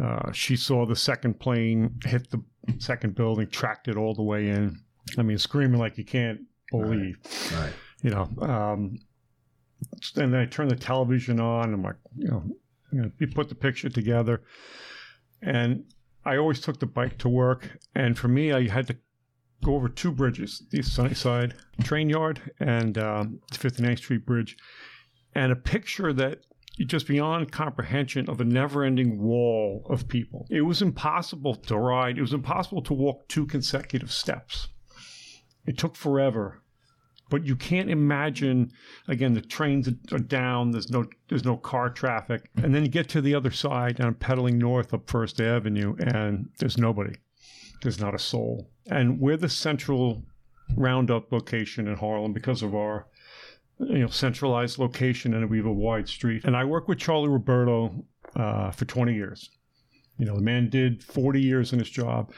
Uh, 0.03 0.33
she 0.33 0.57
saw 0.57 0.87
the 0.87 0.97
second 0.97 1.39
plane 1.39 2.01
hit 2.05 2.31
the 2.31 2.43
second 2.79 3.15
building, 3.15 3.49
tracked 3.49 3.89
it 3.89 3.97
all 3.97 4.15
the 4.15 4.23
way 4.23 4.49
in. 4.49 4.79
I 5.19 5.23
mean, 5.23 5.39
screaming 5.39 5.79
like 5.79 5.99
you 5.99 6.05
can't 6.05 6.41
believe. 6.71 7.19
Right. 7.55 7.73
You 8.03 8.11
know, 8.11 8.29
um, 8.41 8.99
and 10.17 10.33
then 10.33 10.41
I 10.41 10.47
turned 10.47 10.71
the 10.71 10.77
television 10.77 11.41
on. 11.41 11.73
I'm 11.73 11.83
like, 11.83 11.97
you 12.17 12.29
know, 12.29 12.43
you 12.93 13.03
know, 13.03 13.11
you 13.19 13.27
put 13.29 13.49
the 13.49 13.55
picture 13.55 13.89
together, 13.89 14.43
and 15.41 15.85
I 16.25 16.37
always 16.37 16.61
took 16.61 16.81
the 16.81 16.87
bike 16.87 17.19
to 17.19 17.29
work. 17.29 17.79
And 17.95 18.19
for 18.19 18.29
me, 18.29 18.53
I 18.53 18.69
had 18.69 18.87
to 18.89 18.97
go 19.63 19.75
over 19.75 19.89
two 19.89 20.13
bridges: 20.13 20.63
the 20.71 20.83
Sunnyside 20.83 21.55
Train 21.83 22.09
Yard 22.09 22.41
and 22.61 22.99
um, 22.99 23.41
the 23.51 23.59
59th 23.59 23.99
Street 23.99 24.27
Bridge, 24.27 24.57
and 25.35 25.53
a 25.53 25.57
picture 25.57 26.13
that 26.13 26.41
just 26.87 27.07
beyond 27.07 27.53
comprehension 27.53 28.29
of 28.29 28.41
a 28.41 28.45
never-ending 28.45 29.21
wall 29.21 29.87
of 29.91 30.09
people. 30.09 30.47
It 30.51 30.63
was 30.63 30.83
impossible 30.83 31.55
to 31.55 31.77
ride. 31.77 32.19
It 32.19 32.23
was 32.23 32.33
impossible 32.33 32.83
to 32.83 32.95
walk 32.95 33.29
two 33.29 33.47
consecutive 33.47 34.11
steps. 34.11 34.69
It 35.67 35.79
took 35.79 35.97
forever. 35.97 36.63
But 37.29 37.47
you 37.47 37.57
can't 37.57 37.89
imagine 37.89 38.73
again 39.09 39.33
the 39.33 39.41
trains 39.41 39.89
are 39.89 40.19
down, 40.19 40.71
there's 40.71 40.91
no 40.91 41.07
there's 41.31 41.47
no 41.47 41.57
car 41.57 41.89
traffic. 41.89 42.51
And 42.57 42.75
then 42.75 42.83
you 42.83 42.91
get 42.91 43.09
to 43.11 43.23
the 43.23 43.35
other 43.35 43.51
side 43.51 43.99
and 43.99 44.07
I'm 44.07 44.15
pedaling 44.15 44.59
north 44.59 44.93
up 44.93 45.09
First 45.09 45.41
Avenue 45.41 45.97
and 45.99 46.51
there's 46.59 46.77
nobody. 46.77 47.15
There's 47.83 48.01
not 48.01 48.15
a 48.15 48.19
soul. 48.19 48.71
And 48.87 49.21
we're 49.21 49.37
the 49.37 49.49
central 49.49 50.23
roundup 50.77 51.31
location 51.33 51.89
in 51.89 51.97
Harlem 51.97 52.33
because 52.33 52.63
of 52.63 52.75
our 52.75 53.07
you 53.79 53.99
know 53.99 54.07
centralized 54.07 54.79
location 54.79 55.35
and 55.35 55.51
we 55.51 55.59
have 55.59 55.67
a 55.67 55.73
wide 55.73 56.09
street. 56.09 56.45
And 56.45 56.57
I 56.57 56.65
work 56.65 56.89
with 56.89 56.99
Charlie 56.99 57.29
Roberto 57.29 58.05
uh, 58.37 58.71
for 58.71 58.85
20 58.85 59.15
years. 59.15 59.51
You 60.19 60.27
know, 60.27 60.37
the 60.37 60.43
man 60.43 60.69
did 60.71 61.03
40 61.03 61.41
years 61.41 61.73
in 61.73 61.79
his 61.79 61.91
job. 61.91 62.33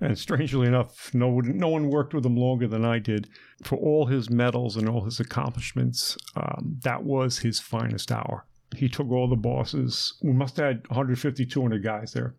And 0.00 0.18
strangely 0.18 0.66
enough, 0.66 1.10
no 1.14 1.28
one, 1.28 1.56
no 1.56 1.68
one 1.68 1.88
worked 1.88 2.12
with 2.12 2.24
him 2.24 2.36
longer 2.36 2.68
than 2.68 2.84
I 2.84 2.98
did. 2.98 3.28
For 3.62 3.76
all 3.76 4.06
his 4.06 4.28
medals 4.28 4.76
and 4.76 4.88
all 4.88 5.04
his 5.04 5.20
accomplishments, 5.20 6.18
um, 6.36 6.78
that 6.82 7.02
was 7.02 7.38
his 7.38 7.60
finest 7.60 8.12
hour. 8.12 8.44
He 8.76 8.90
took 8.90 9.10
all 9.10 9.26
the 9.26 9.36
bosses. 9.36 10.18
We 10.22 10.32
must 10.32 10.58
have 10.58 10.66
had 10.66 10.88
150, 10.88 11.46
200 11.46 11.82
guys 11.82 12.12
there. 12.12 12.34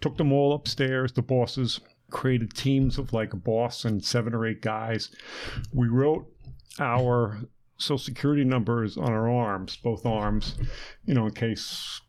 Took 0.00 0.16
them 0.16 0.32
all 0.32 0.54
upstairs, 0.54 1.12
the 1.12 1.22
bosses, 1.22 1.80
created 2.10 2.54
teams 2.54 2.98
of 2.98 3.12
like 3.12 3.32
a 3.32 3.36
boss 3.36 3.84
and 3.84 4.04
seven 4.04 4.34
or 4.34 4.46
eight 4.46 4.62
guys. 4.62 5.10
We 5.72 5.88
wrote 5.88 6.26
our 6.78 7.38
social 7.78 7.98
security 7.98 8.44
numbers 8.44 8.96
on 8.96 9.12
our 9.12 9.28
arms, 9.28 9.76
both 9.76 10.04
arms, 10.04 10.56
you 11.04 11.14
know, 11.14 11.26
in 11.26 11.32
case, 11.32 12.00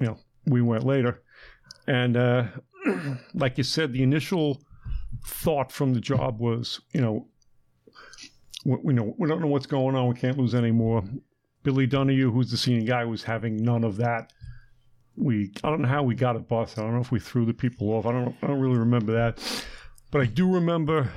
you 0.00 0.06
know, 0.06 0.18
we 0.46 0.62
went 0.62 0.84
later. 0.84 1.22
And 1.86 2.16
uh, 2.16 2.44
like 3.34 3.58
you 3.58 3.64
said, 3.64 3.92
the 3.92 4.02
initial 4.02 4.62
thought 5.26 5.72
from 5.72 5.94
the 5.94 6.00
job 6.00 6.40
was, 6.40 6.80
you 6.92 7.00
know, 7.00 7.28
we, 8.64 8.76
we 8.82 8.94
know 8.94 9.14
we 9.18 9.28
don't 9.28 9.40
know 9.40 9.46
what's 9.46 9.66
going 9.66 9.94
on. 9.94 10.08
We 10.08 10.14
can't 10.14 10.38
lose 10.38 10.54
any 10.54 10.72
more. 10.72 11.02
Billy 11.62 11.86
Donahue, 11.86 12.30
who's 12.30 12.50
the 12.50 12.56
senior 12.56 12.86
guy, 12.86 13.04
was 13.04 13.22
having 13.22 13.56
none 13.56 13.84
of 13.84 13.96
that. 13.96 14.32
We 15.18 15.52
I 15.64 15.70
don't 15.70 15.82
know 15.82 15.88
how 15.88 16.02
we 16.02 16.14
got 16.14 16.36
it 16.36 16.48
bust. 16.48 16.78
I 16.78 16.82
don't 16.82 16.94
know 16.94 17.00
if 17.00 17.10
we 17.10 17.20
threw 17.20 17.44
the 17.44 17.54
people 17.54 17.90
off. 17.90 18.06
I 18.06 18.12
don't 18.12 18.34
I 18.42 18.46
don't 18.46 18.60
really 18.60 18.78
remember 18.78 19.12
that, 19.12 19.64
but 20.10 20.20
I 20.20 20.26
do 20.26 20.52
remember 20.52 21.10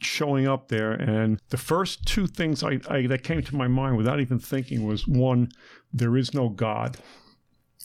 showing 0.00 0.48
up 0.48 0.68
there 0.68 0.92
and 0.92 1.38
the 1.50 1.56
first 1.56 2.06
two 2.06 2.26
things 2.26 2.62
I, 2.62 2.80
I 2.88 3.06
that 3.06 3.22
came 3.22 3.42
to 3.42 3.56
my 3.56 3.68
mind 3.68 3.96
without 3.96 4.20
even 4.20 4.38
thinking 4.38 4.86
was 4.86 5.06
one, 5.06 5.50
there 5.92 6.16
is 6.16 6.32
no 6.32 6.48
God. 6.48 6.96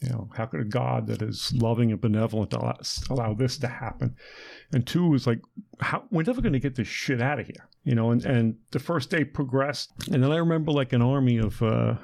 You 0.02 0.10
know, 0.10 0.28
how 0.36 0.46
could 0.46 0.60
a 0.60 0.64
God 0.64 1.06
that 1.06 1.22
is 1.22 1.52
loving 1.54 1.90
and 1.90 2.00
benevolent 2.00 2.52
allow, 2.52 2.76
allow 3.08 3.34
this 3.34 3.56
to 3.58 3.66
happen? 3.66 4.14
And 4.72 4.86
two 4.86 5.14
is 5.14 5.26
like, 5.26 5.40
how 5.80 6.04
we're 6.10 6.22
never 6.22 6.42
going 6.42 6.52
to 6.52 6.60
get 6.60 6.74
this 6.74 6.88
shit 6.88 7.22
out 7.22 7.40
of 7.40 7.46
here. 7.46 7.68
You 7.82 7.94
know, 7.94 8.10
and, 8.10 8.24
and 8.26 8.56
the 8.72 8.78
first 8.78 9.10
day 9.10 9.24
progressed. 9.24 9.92
And 10.12 10.22
then 10.22 10.32
I 10.32 10.36
remember 10.36 10.72
like 10.72 10.92
an 10.92 11.00
army 11.00 11.38
of, 11.38 11.62
uh, 11.62 11.94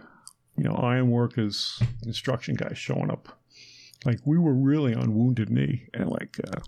you 0.57 0.65
know, 0.65 0.75
iron 0.75 1.11
workers, 1.11 1.83
construction 2.03 2.55
guys 2.55 2.79
showing 2.79 3.11
up. 3.11 3.39
Like 4.05 4.21
we 4.25 4.39
were 4.39 4.55
really 4.55 4.95
on 4.95 5.15
wounded 5.15 5.51
knee. 5.51 5.87
And 5.95 6.09
like, 6.09 6.39
uh, 6.47 6.61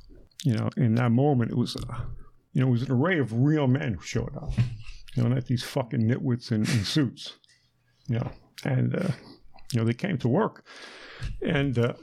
you 0.44 0.54
know, 0.54 0.68
in 0.76 0.94
that 0.96 1.10
moment, 1.10 1.50
it 1.50 1.56
was, 1.56 1.76
uh, 1.76 2.00
you 2.52 2.60
know, 2.60 2.68
it 2.68 2.72
was 2.72 2.82
an 2.82 2.92
array 2.92 3.18
of 3.18 3.32
real 3.32 3.66
men 3.66 3.94
who 3.94 4.02
showed 4.02 4.36
up. 4.36 4.52
You 5.14 5.22
know, 5.22 5.28
not 5.28 5.46
these 5.46 5.62
fucking 5.62 6.02
nitwits 6.02 6.50
in, 6.50 6.62
in 6.62 6.84
suits. 6.84 7.34
You 8.08 8.18
know, 8.18 8.30
and, 8.64 8.94
uh, 8.94 9.08
you 9.72 9.80
know, 9.80 9.84
they 9.84 9.94
came 9.94 10.18
to 10.18 10.28
work. 10.28 10.64
And 11.42 11.78
uh, 11.78 11.94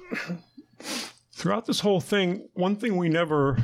throughout 1.33 1.65
this 1.65 1.79
whole 1.79 2.01
thing, 2.01 2.47
one 2.53 2.75
thing 2.75 2.97
we 2.97 3.09
never 3.09 3.57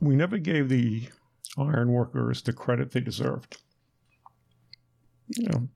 we 0.00 0.14
never 0.14 0.38
gave 0.38 0.68
the 0.68 1.08
iron 1.56 1.92
workers 1.92 2.42
the 2.42 2.52
credit 2.52 2.92
they 2.92 3.00
deserved. 3.00 3.58
You 5.28 5.48
know, 5.48 5.68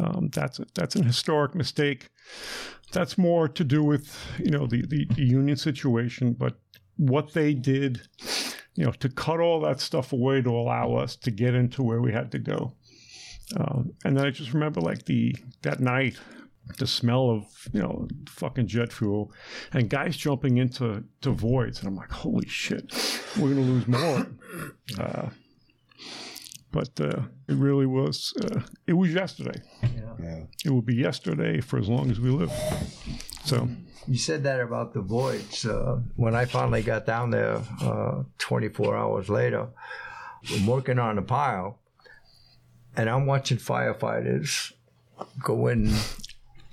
um, 0.00 0.30
that's 0.32 0.58
a, 0.58 0.66
that's 0.74 0.96
an 0.96 1.04
historic 1.04 1.54
mistake. 1.54 2.08
That's 2.92 3.18
more 3.18 3.48
to 3.48 3.64
do 3.64 3.82
with 3.84 4.16
you 4.38 4.50
know 4.50 4.66
the, 4.66 4.82
the, 4.86 5.06
the 5.14 5.22
union 5.22 5.56
situation, 5.56 6.32
but 6.32 6.58
what 6.96 7.32
they 7.32 7.54
did, 7.54 8.02
you 8.74 8.84
know, 8.84 8.92
to 8.92 9.08
cut 9.08 9.40
all 9.40 9.60
that 9.60 9.80
stuff 9.80 10.12
away 10.12 10.42
to 10.42 10.50
allow 10.50 10.94
us 10.94 11.16
to 11.16 11.30
get 11.30 11.54
into 11.54 11.82
where 11.82 12.00
we 12.00 12.12
had 12.12 12.30
to 12.32 12.38
go. 12.38 12.74
Um, 13.56 13.92
and 14.04 14.16
then 14.16 14.26
I 14.26 14.30
just 14.30 14.52
remember 14.52 14.80
like 14.80 15.06
the 15.06 15.34
that 15.62 15.80
night 15.80 16.18
the 16.78 16.86
smell 16.86 17.30
of 17.30 17.44
you 17.72 17.80
know 17.80 18.06
fucking 18.28 18.66
jet 18.66 18.92
fuel 18.92 19.32
and 19.72 19.90
guys 19.90 20.16
jumping 20.16 20.58
into 20.58 21.02
to 21.20 21.30
voids 21.32 21.80
and 21.80 21.88
i'm 21.88 21.96
like 21.96 22.10
holy 22.12 22.46
shit 22.46 22.92
we're 23.38 23.48
gonna 23.48 23.60
lose 23.60 23.88
more 23.88 24.26
uh, 24.98 25.28
but 26.72 26.90
uh, 27.00 27.22
it 27.48 27.54
really 27.56 27.86
was 27.86 28.32
uh, 28.44 28.60
it 28.86 28.92
was 28.94 29.12
yesterday 29.12 29.60
Yeah. 29.82 30.44
it 30.64 30.70
will 30.70 30.82
be 30.82 30.94
yesterday 30.94 31.60
for 31.60 31.78
as 31.78 31.88
long 31.88 32.10
as 32.10 32.18
we 32.20 32.30
live 32.30 32.52
so 33.44 33.68
You 34.06 34.18
said 34.18 34.42
that 34.44 34.60
about 34.60 34.92
the 34.94 35.00
voids. 35.02 35.64
Uh, 35.66 36.00
when 36.16 36.34
I 36.34 36.44
finally 36.46 36.82
got 36.82 37.06
down 37.06 37.30
there, 37.30 37.60
uh, 37.82 38.22
24 38.38 38.96
hours 38.96 39.28
later, 39.28 39.68
I'm 40.52 40.66
working 40.66 40.98
on 40.98 41.18
a 41.18 41.22
pile, 41.22 41.78
and 42.96 43.08
I'm 43.10 43.26
watching 43.26 43.58
firefighters 43.58 44.72
go 45.44 45.68
in 45.68 45.92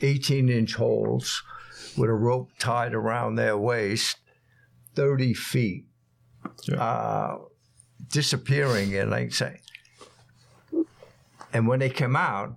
18 0.01 0.49
inch 0.49 0.75
holes 0.75 1.43
with 1.97 2.09
a 2.09 2.13
rope 2.13 2.49
tied 2.59 2.93
around 2.93 3.35
their 3.35 3.57
waist, 3.57 4.17
30 4.95 5.33
feet, 5.33 5.85
Yeah. 6.67 6.81
uh, 6.81 7.37
disappearing. 8.11 8.95
And 8.97 9.11
like 9.11 9.33
say, 9.33 9.59
and 11.53 11.67
when 11.67 11.79
they 11.79 11.89
came 11.89 12.15
out, 12.15 12.55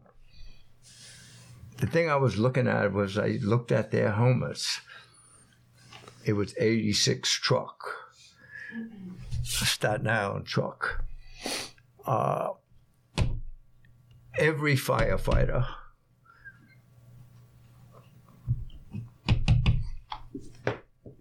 the 1.79 1.87
thing 1.87 2.11
I 2.11 2.17
was 2.17 2.39
looking 2.39 2.69
at 2.69 2.93
was 2.93 3.17
I 3.17 3.39
looked 3.43 3.73
at 3.73 3.91
their 3.91 4.13
helmets. 4.13 4.81
It 6.25 6.35
was 6.35 6.55
86 6.59 7.31
truck, 7.41 7.83
Staten 9.43 10.07
Island 10.07 10.47
truck. 10.47 11.05
Uh, 12.05 12.51
every 14.39 14.75
firefighter 14.75 15.67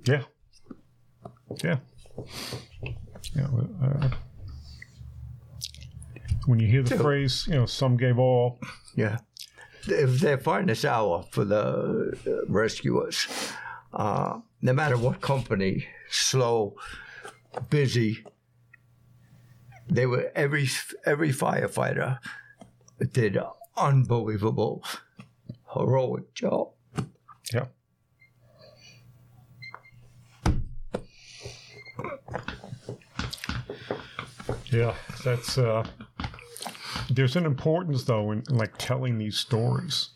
Yeah. 0.10 0.24
Yeah. 1.64 1.78
Yeah. 3.36 3.48
Uh, 3.84 4.10
when 6.50 6.60
you 6.60 6.68
hear 6.68 6.82
the 6.82 6.98
phrase, 6.98 7.46
you 7.48 7.54
know, 7.54 7.68
some 7.68 7.96
gave 7.96 8.18
all, 8.18 8.60
Yeah. 8.96 9.20
If 9.88 10.20
their 10.20 10.40
finest 10.40 10.84
hour 10.84 11.24
for 11.32 11.46
the 11.46 12.18
uh, 12.28 12.46
rescuers, 12.48 13.28
uh, 13.94 14.40
no 14.60 14.74
matter 14.74 14.98
what 14.98 15.22
company, 15.22 15.86
slow, 16.10 16.76
busy, 17.70 18.26
they 19.88 20.08
were 20.08 20.32
every 20.36 20.68
every 21.06 21.30
firefighter 21.30 22.18
did 23.14 23.38
an 23.38 23.46
unbelievable, 23.78 24.84
heroic 25.76 26.34
job. 26.34 26.72
yeah. 27.54 27.68
Yeah, 34.72 34.96
that's 35.24 35.58
uh 35.58 35.84
there's 37.14 37.36
an 37.36 37.46
importance 37.46 38.04
though 38.04 38.32
in, 38.32 38.44
in 38.50 38.58
like 38.58 38.78
telling 38.78 39.18
these 39.18 39.38
stories. 39.38 40.10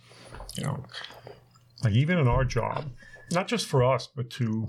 You 0.57 0.63
know. 0.63 0.83
Like 1.83 1.93
even 1.93 2.17
in 2.17 2.27
our 2.27 2.45
job, 2.45 2.89
not 3.31 3.47
just 3.47 3.65
for 3.65 3.83
us, 3.83 4.07
but 4.07 4.29
to 4.31 4.67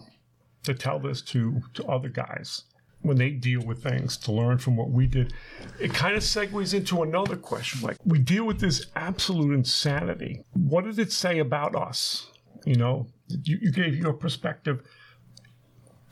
to 0.64 0.75
tell 0.75 0.99
this 0.99 1.22
to 1.22 1.62
to 1.75 1.85
other 1.87 2.09
guys 2.09 2.64
when 3.03 3.18
they 3.18 3.31
deal 3.31 3.61
with 3.61 3.83
things 3.83 4.16
to 4.16 4.33
learn 4.33 4.57
from 4.57 4.77
what 4.77 4.91
we 4.91 5.07
did. 5.07 5.35
It 5.79 5.93
kind 5.93 6.16
of 6.16 6.22
segues 6.22 6.72
into 6.72 7.03
another 7.03 7.37
question. 7.37 7.83
Like 7.83 7.99
we 8.05 8.18
deal 8.18 8.45
with 8.45 8.61
this 8.61 8.87
absolute 8.97 9.53
insanity. 9.53 10.43
What 10.55 10.85
did 10.85 10.99
it 10.99 11.12
say 11.12 11.39
about 11.39 11.77
us? 11.77 12.29
You 12.64 12.77
know, 12.77 13.07
you, 13.29 13.59
you 13.61 13.70
gave 13.70 13.95
your 13.95 14.14
perspective. 14.14 14.83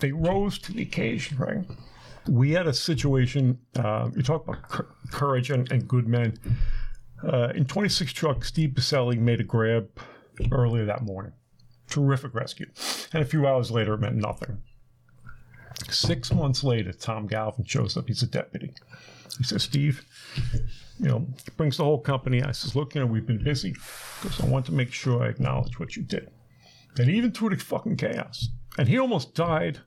They 0.01 0.13
rose 0.13 0.59
to 0.61 0.73
the 0.73 0.83
occasion, 0.83 1.39
right? 1.39 1.65
We 2.29 2.53
had 2.53 2.67
a 2.67 2.73
situation. 2.73 3.59
Uh, 3.77 4.11
you 4.15 4.23
talk 4.23 4.47
about 4.47 4.69
cou- 4.69 4.87
courage 5.11 5.51
and, 5.51 5.71
and 5.73 5.87
good 5.89 6.07
men. 6.07 6.37
Uh, 7.27 7.49
in 7.55 7.65
26 7.65 8.13
truck, 8.13 8.45
Steve 8.45 8.71
Baselli 8.71 9.19
made 9.19 9.41
a 9.41 9.45
grab 9.45 9.89
earlier 10.51 10.85
that 10.85 11.03
morning. 11.03 11.33
Terrific 11.89 12.35
rescue. 12.35 12.67
And 13.13 13.23
a 13.23 13.27
few 13.27 13.47
hours 13.47 13.71
later, 13.71 13.95
it 13.95 14.01
meant 14.01 14.17
nothing. 14.17 14.63
Six 15.91 16.33
months 16.33 16.63
later, 16.63 16.93
Tom 16.93 17.27
Galvin 17.27 17.65
shows 17.65 17.97
up. 17.97 18.09
He's 18.09 18.23
a 18.23 18.27
deputy. 18.27 18.73
He 19.39 19.45
says, 19.45 19.63
Steve, 19.63 20.05
you 20.99 21.09
know, 21.09 21.27
brings 21.57 21.77
the 21.77 21.85
whole 21.85 22.01
company. 22.01 22.43
I 22.43 22.53
says, 22.53 22.77
look, 22.77 22.95
you 22.95 23.01
know, 23.01 23.07
we've 23.07 23.27
been 23.27 23.43
busy 23.43 23.75
because 24.23 24.41
I 24.41 24.47
want 24.47 24.67
to 24.67 24.73
make 24.73 24.93
sure 24.93 25.23
I 25.23 25.29
acknowledge 25.29 25.79
what 25.79 25.97
you 25.97 26.03
did. 26.03 26.31
And 26.99 27.09
even 27.09 27.33
through 27.33 27.51
the 27.51 27.57
fucking 27.57 27.97
chaos, 27.97 28.49
and 28.79 28.89
he 28.89 28.99
almost 28.99 29.35
died 29.35 29.81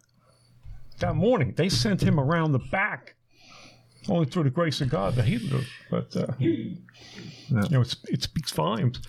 that 1.00 1.16
morning. 1.16 1.54
They 1.56 1.70
sent 1.70 2.02
him 2.02 2.20
around 2.20 2.52
the 2.52 2.60
back, 2.60 3.16
only 4.08 4.26
through 4.26 4.43
the 4.43 4.50
grace 4.50 4.82
of 4.82 4.89
God 4.89 5.16
that 5.16 5.26
he 5.26 5.38
lived. 5.38 5.68
But 5.89 6.16
uh, 6.16 6.34
you 7.70 7.70
know, 7.72 7.82
it's, 7.82 7.98
it 8.06 8.24
speaks 8.24 8.52
volumes. 8.52 9.02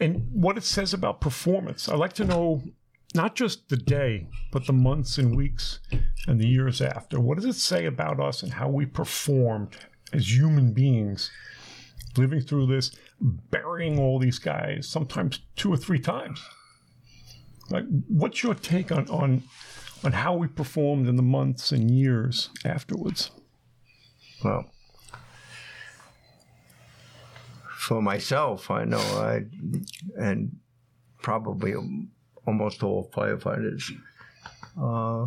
And 0.00 0.28
what 0.32 0.56
it 0.56 0.64
says 0.64 0.94
about 0.94 1.20
performance, 1.20 1.88
I 1.88 1.94
like 1.96 2.14
to 2.14 2.24
know 2.24 2.62
not 3.14 3.36
just 3.36 3.68
the 3.68 3.76
day, 3.76 4.26
but 4.50 4.66
the 4.66 4.72
months 4.72 5.18
and 5.18 5.36
weeks 5.36 5.78
and 6.26 6.40
the 6.40 6.48
years 6.48 6.80
after. 6.80 7.20
What 7.20 7.36
does 7.36 7.44
it 7.44 7.54
say 7.54 7.86
about 7.86 8.18
us 8.18 8.42
and 8.42 8.52
how 8.52 8.68
we 8.68 8.86
performed 8.86 9.76
as 10.12 10.34
human 10.34 10.72
beings, 10.72 11.30
living 12.16 12.40
through 12.40 12.66
this, 12.66 12.90
burying 13.20 14.00
all 14.00 14.18
these 14.18 14.38
guys, 14.38 14.88
sometimes 14.88 15.40
two 15.54 15.72
or 15.72 15.76
three 15.76 16.00
times? 16.00 16.42
Like, 17.70 17.84
what's 18.08 18.42
your 18.42 18.54
take 18.54 18.90
on 18.90 19.08
on 19.08 19.42
on 20.04 20.12
how 20.12 20.34
we 20.34 20.46
performed 20.46 21.08
in 21.08 21.16
the 21.16 21.22
months 21.22 21.72
and 21.72 21.90
years 21.90 22.50
afterwards? 22.64 23.30
Well, 24.44 24.70
for 27.70 28.02
myself, 28.02 28.70
I 28.70 28.84
know 28.84 28.98
I, 28.98 29.44
and 30.16 30.56
probably 31.22 31.74
almost 32.46 32.82
all 32.82 33.10
firefighters, 33.14 33.90
uh, 34.80 35.26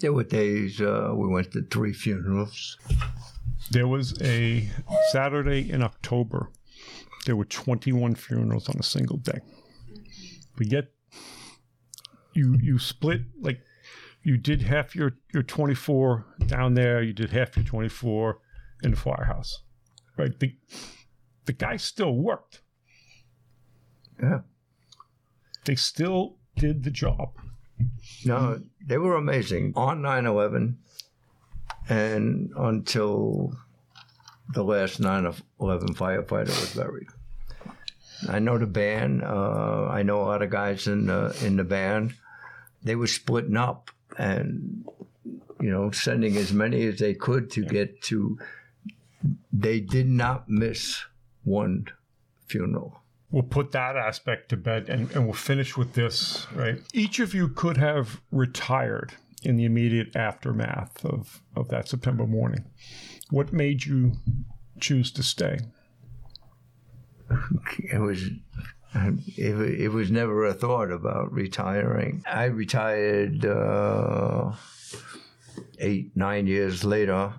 there 0.00 0.12
were 0.12 0.24
days 0.24 0.80
uh, 0.80 1.12
we 1.14 1.28
went 1.28 1.52
to 1.52 1.62
three 1.62 1.92
funerals. 1.92 2.78
There 3.70 3.86
was 3.86 4.20
a 4.22 4.68
Saturday 5.10 5.70
in 5.70 5.82
October. 5.82 6.50
There 7.26 7.36
were 7.36 7.44
21 7.44 8.14
funerals 8.14 8.68
on 8.68 8.76
a 8.78 8.82
single 8.82 9.18
day. 9.18 9.40
But 10.56 10.72
yet, 10.72 10.88
you 12.32 12.58
you 12.60 12.78
split 12.78 13.22
like 13.40 13.60
you 14.22 14.36
did 14.36 14.62
half 14.62 14.94
your 14.94 15.16
your 15.32 15.42
24 15.42 16.26
down 16.46 16.74
there. 16.74 17.02
You 17.02 17.12
did 17.12 17.30
half 17.30 17.56
your 17.56 17.64
24 17.64 18.38
in 18.82 18.92
the 18.92 18.96
firehouse, 18.96 19.62
right? 20.16 20.38
The 20.38 20.56
the 21.46 21.52
guy 21.52 21.76
still 21.76 22.14
worked. 22.14 22.62
Yeah. 24.22 24.40
They 25.64 25.74
still 25.74 26.36
did 26.56 26.84
the 26.84 26.90
job. 26.90 27.36
No, 28.24 28.60
they 28.86 28.98
were 28.98 29.16
amazing 29.16 29.72
on 29.74 30.02
9 30.02 30.26
11 30.26 30.78
and 31.88 32.50
until 32.56 33.52
the 34.52 34.62
last 34.62 35.00
9 35.00 35.32
11 35.60 35.94
firefighter 35.94 36.48
was 36.48 36.74
buried. 36.74 37.08
I 38.28 38.38
know 38.38 38.58
the 38.58 38.66
band. 38.66 39.22
Uh, 39.22 39.86
I 39.88 40.02
know 40.02 40.20
a 40.20 40.24
lot 40.24 40.42
of 40.42 40.50
guys 40.50 40.86
in 40.86 41.06
the, 41.06 41.36
in 41.44 41.56
the 41.56 41.64
band. 41.64 42.14
They 42.82 42.96
were 42.96 43.06
splitting 43.06 43.56
up 43.56 43.90
and, 44.18 44.84
you 45.60 45.70
know, 45.70 45.90
sending 45.90 46.36
as 46.36 46.52
many 46.52 46.86
as 46.86 46.98
they 46.98 47.14
could 47.14 47.50
to 47.52 47.64
get 47.64 48.02
to. 48.02 48.38
They 49.52 49.80
did 49.80 50.08
not 50.08 50.48
miss 50.48 51.04
one 51.44 51.86
funeral. 52.46 53.00
we'll 53.30 53.42
put 53.42 53.72
that 53.72 53.96
aspect 53.96 54.48
to 54.48 54.56
bed 54.56 54.88
and, 54.88 55.10
and 55.12 55.24
we'll 55.24 55.34
finish 55.34 55.76
with 55.76 55.94
this, 55.94 56.46
right? 56.54 56.80
Each 56.92 57.20
of 57.20 57.34
you 57.34 57.48
could 57.48 57.76
have 57.76 58.20
retired 58.32 59.12
in 59.42 59.56
the 59.56 59.64
immediate 59.64 60.14
aftermath 60.16 61.04
of, 61.04 61.40
of 61.56 61.68
that 61.68 61.88
September 61.88 62.26
morning. 62.26 62.64
What 63.30 63.52
made 63.52 63.84
you 63.84 64.14
choose 64.80 65.10
to 65.12 65.22
stay? 65.22 65.60
it 67.78 67.98
was 67.98 68.22
it, 68.94 69.80
it 69.80 69.88
was 69.92 70.10
never 70.10 70.44
a 70.46 70.54
thought 70.54 70.90
about 70.90 71.32
retiring. 71.32 72.24
I 72.26 72.44
retired 72.44 73.44
uh, 73.44 74.52
eight 75.78 76.16
nine 76.16 76.46
years 76.46 76.84
later, 76.84 77.34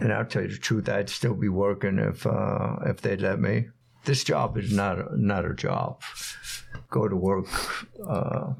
and 0.00 0.12
I'll 0.12 0.24
tell 0.24 0.42
you 0.42 0.48
the 0.48 0.56
truth, 0.56 0.88
I'd 0.88 1.10
still 1.10 1.34
be 1.34 1.48
working 1.48 1.98
if 1.98 2.26
uh, 2.26 2.76
if 2.86 3.00
they'd 3.00 3.20
let 3.20 3.40
me. 3.40 3.68
This 4.04 4.24
job 4.24 4.56
is 4.56 4.72
not 4.72 4.98
a, 4.98 5.06
not 5.14 5.44
a 5.44 5.54
job. 5.54 6.00
Go 6.90 7.08
to 7.08 7.16
work, 7.16 7.46
uh, 8.06 8.54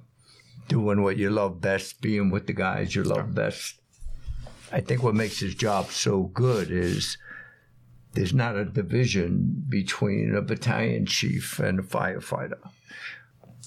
doing 0.68 1.02
what 1.02 1.16
you 1.16 1.30
love 1.30 1.60
best, 1.60 2.02
being 2.02 2.28
with 2.30 2.46
the 2.46 2.52
guys 2.52 2.94
you 2.94 3.04
love 3.04 3.34
best. 3.34 3.80
I 4.70 4.80
think 4.80 5.02
what 5.02 5.14
makes 5.14 5.40
this 5.40 5.54
job 5.54 5.90
so 5.90 6.24
good 6.24 6.70
is 6.70 7.16
there's 8.12 8.34
not 8.34 8.56
a 8.56 8.64
division 8.64 9.64
between 9.68 10.34
a 10.34 10.42
battalion 10.42 11.06
chief 11.06 11.58
and 11.58 11.78
a 11.78 11.82
firefighter. 11.82 12.58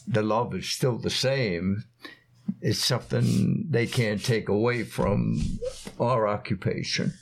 The 0.07 0.23
love 0.23 0.55
is 0.55 0.67
still 0.67 0.97
the 0.97 1.09
same. 1.09 1.83
It's 2.61 2.79
something 2.79 3.67
they 3.69 3.87
can't 3.87 4.23
take 4.23 4.49
away 4.49 4.83
from 4.83 5.41
our 5.99 6.27
occupation. 6.27 7.13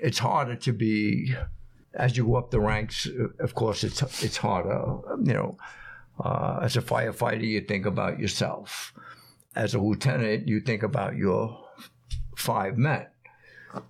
It's 0.00 0.18
harder 0.18 0.56
to 0.56 0.72
be, 0.72 1.34
as 1.94 2.16
you 2.16 2.26
go 2.26 2.36
up 2.36 2.50
the 2.50 2.60
ranks. 2.60 3.08
Of 3.40 3.54
course, 3.54 3.82
it's 3.82 4.02
it's 4.22 4.36
harder. 4.36 4.80
You 5.24 5.34
know, 5.34 5.58
uh, 6.22 6.60
as 6.62 6.76
a 6.76 6.82
firefighter, 6.82 7.44
you 7.44 7.60
think 7.62 7.86
about 7.86 8.20
yourself. 8.20 8.92
As 9.56 9.74
a 9.74 9.80
lieutenant, 9.80 10.46
you 10.46 10.60
think 10.60 10.82
about 10.82 11.16
your 11.16 11.58
five 12.36 12.78
men. 12.78 13.06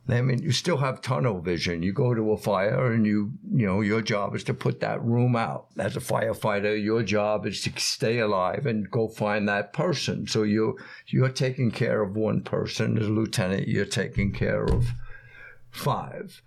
I 0.09 0.21
mean, 0.21 0.43
you 0.43 0.53
still 0.53 0.79
have 0.79 1.03
tunnel 1.03 1.41
vision. 1.41 1.83
You 1.83 1.93
go 1.93 2.15
to 2.15 2.33
a 2.33 2.37
fire 2.37 2.93
and 2.93 3.07
you, 3.07 3.33
you 3.53 3.67
know, 3.67 3.81
your 3.81 4.03
job 4.03 4.35
is 4.35 4.45
to 4.45 4.55
put 4.55 4.81
that 4.81 5.03
room 5.05 5.37
out. 5.37 5.67
As 5.79 5.97
a 5.97 6.01
firefighter, 6.01 6.83
your 6.83 7.03
job 7.03 7.47
is 7.47 7.63
to 7.63 7.73
stay 7.77 8.19
alive 8.19 8.67
and 8.67 8.91
go 8.91 9.09
find 9.09 9.49
that 9.49 9.73
person. 9.73 10.27
So 10.27 10.43
you 10.43 10.79
you're 11.07 11.29
taking 11.29 11.71
care 11.71 12.03
of 12.03 12.17
one 12.17 12.43
person. 12.43 12.99
As 12.99 13.07
a 13.07 13.11
lieutenant, 13.11 13.69
you're 13.69 13.85
taking 13.85 14.33
care 14.33 14.65
of 14.65 14.89
five. 15.71 16.43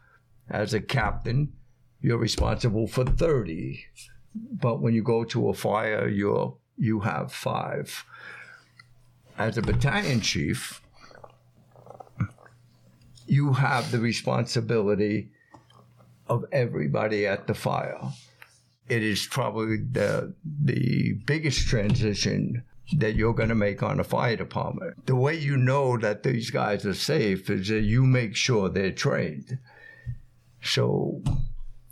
As 0.50 0.74
a 0.74 0.82
captain, 0.82 1.54
you're 2.02 2.18
responsible 2.18 2.88
for 2.88 3.06
30. 3.06 3.86
But 4.34 4.82
when 4.82 4.94
you 4.94 5.04
go 5.04 5.24
to 5.26 5.50
a 5.50 5.54
fire, 5.54 6.08
you're 6.08 6.58
you 6.78 7.02
have 7.02 7.32
five. 7.32 8.06
As 9.38 9.58
a 9.58 9.62
battalion 9.62 10.22
chief, 10.22 10.82
you 13.32 13.54
have 13.54 13.92
the 13.92 14.00
responsibility 14.00 15.30
of 16.28 16.44
everybody 16.52 17.26
at 17.26 17.48
the 17.48 17.54
fire. 17.54 18.02
It 18.90 19.04
is 19.04 19.26
probably 19.26 19.78
the 19.78 20.34
the 20.44 21.14
biggest 21.26 21.66
transition 21.66 22.64
that 22.98 23.16
you're 23.16 23.34
going 23.34 23.48
to 23.48 23.56
make 23.56 23.82
on 23.84 24.02
a 24.02 24.04
fire 24.04 24.36
department. 24.36 25.06
The 25.06 25.16
way 25.16 25.38
you 25.38 25.56
know 25.56 25.98
that 26.00 26.24
these 26.24 26.50
guys 26.50 26.86
are 26.86 26.94
safe 26.94 27.50
is 27.50 27.70
that 27.70 27.84
you 27.84 28.04
make 28.04 28.36
sure 28.36 28.68
they're 28.68 28.92
trained. 28.92 29.60
So, 30.62 31.22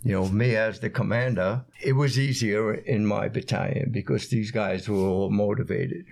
you 0.03 0.11
know, 0.11 0.27
me 0.27 0.57
as 0.57 0.81
the 0.81 0.89
commander, 0.89 1.63
it 1.79 1.93
was 1.93 2.19
easier 2.19 2.73
in 2.73 3.05
my 3.05 3.29
battalion 3.29 3.91
because 3.91 4.27
these 4.27 4.51
guys 4.51 4.89
were 4.89 5.07
all 5.07 5.29
motivated. 5.29 6.03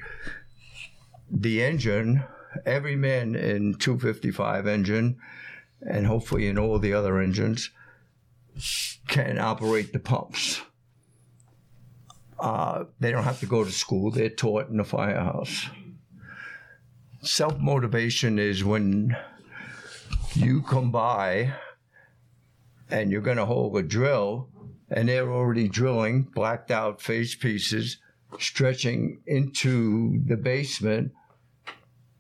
The 1.30 1.62
engine, 1.66 2.24
every 2.66 2.96
man 2.96 3.36
in 3.36 3.76
255 3.76 4.68
engine, 4.68 5.18
and 5.82 6.06
hopefully 6.06 6.48
in 6.48 6.58
all 6.58 6.80
the 6.80 6.94
other 6.94 7.20
engines, 7.20 7.70
can 9.08 9.38
operate 9.38 9.94
the 9.94 10.00
pumps. 10.00 10.62
Uh, 12.40 12.86
they 13.00 13.12
don't 13.12 13.24
have 13.24 13.40
to 13.40 13.46
go 13.46 13.64
to 13.64 13.72
school, 13.72 14.12
they're 14.12 14.30
taught 14.30 14.70
in 14.70 14.78
the 14.78 14.84
firehouse. 14.84 15.68
Self 17.22 17.60
motivation 17.60 18.38
is 18.38 18.64
when 18.64 19.16
you 20.34 20.62
come 20.62 20.92
by 20.92 21.54
and 22.90 23.12
you're 23.12 23.22
going 23.22 23.38
to 23.38 23.46
hold 23.46 23.76
a 23.76 23.84
drill, 23.84 24.50
and 24.90 25.10
they're 25.10 25.30
already 25.30 25.68
drilling 25.68 26.24
blacked 26.24 26.72
out 26.72 27.02
face 27.02 27.36
pieces 27.36 27.98
stretching 28.40 29.22
into 29.26 30.22
the 30.26 30.38
basement, 30.38 31.12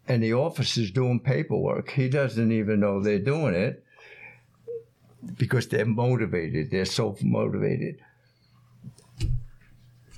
and 0.07 0.23
the 0.23 0.33
officer's 0.33 0.91
doing 0.91 1.19
paperwork. 1.19 1.91
He 1.91 2.09
doesn't 2.09 2.51
even 2.51 2.79
know 2.79 3.01
they're 3.01 3.19
doing 3.19 3.53
it 3.53 3.83
because 5.37 5.67
they're 5.67 5.85
motivated, 5.85 6.71
they're 6.71 6.85
so 6.85 7.15
motivated. 7.21 7.99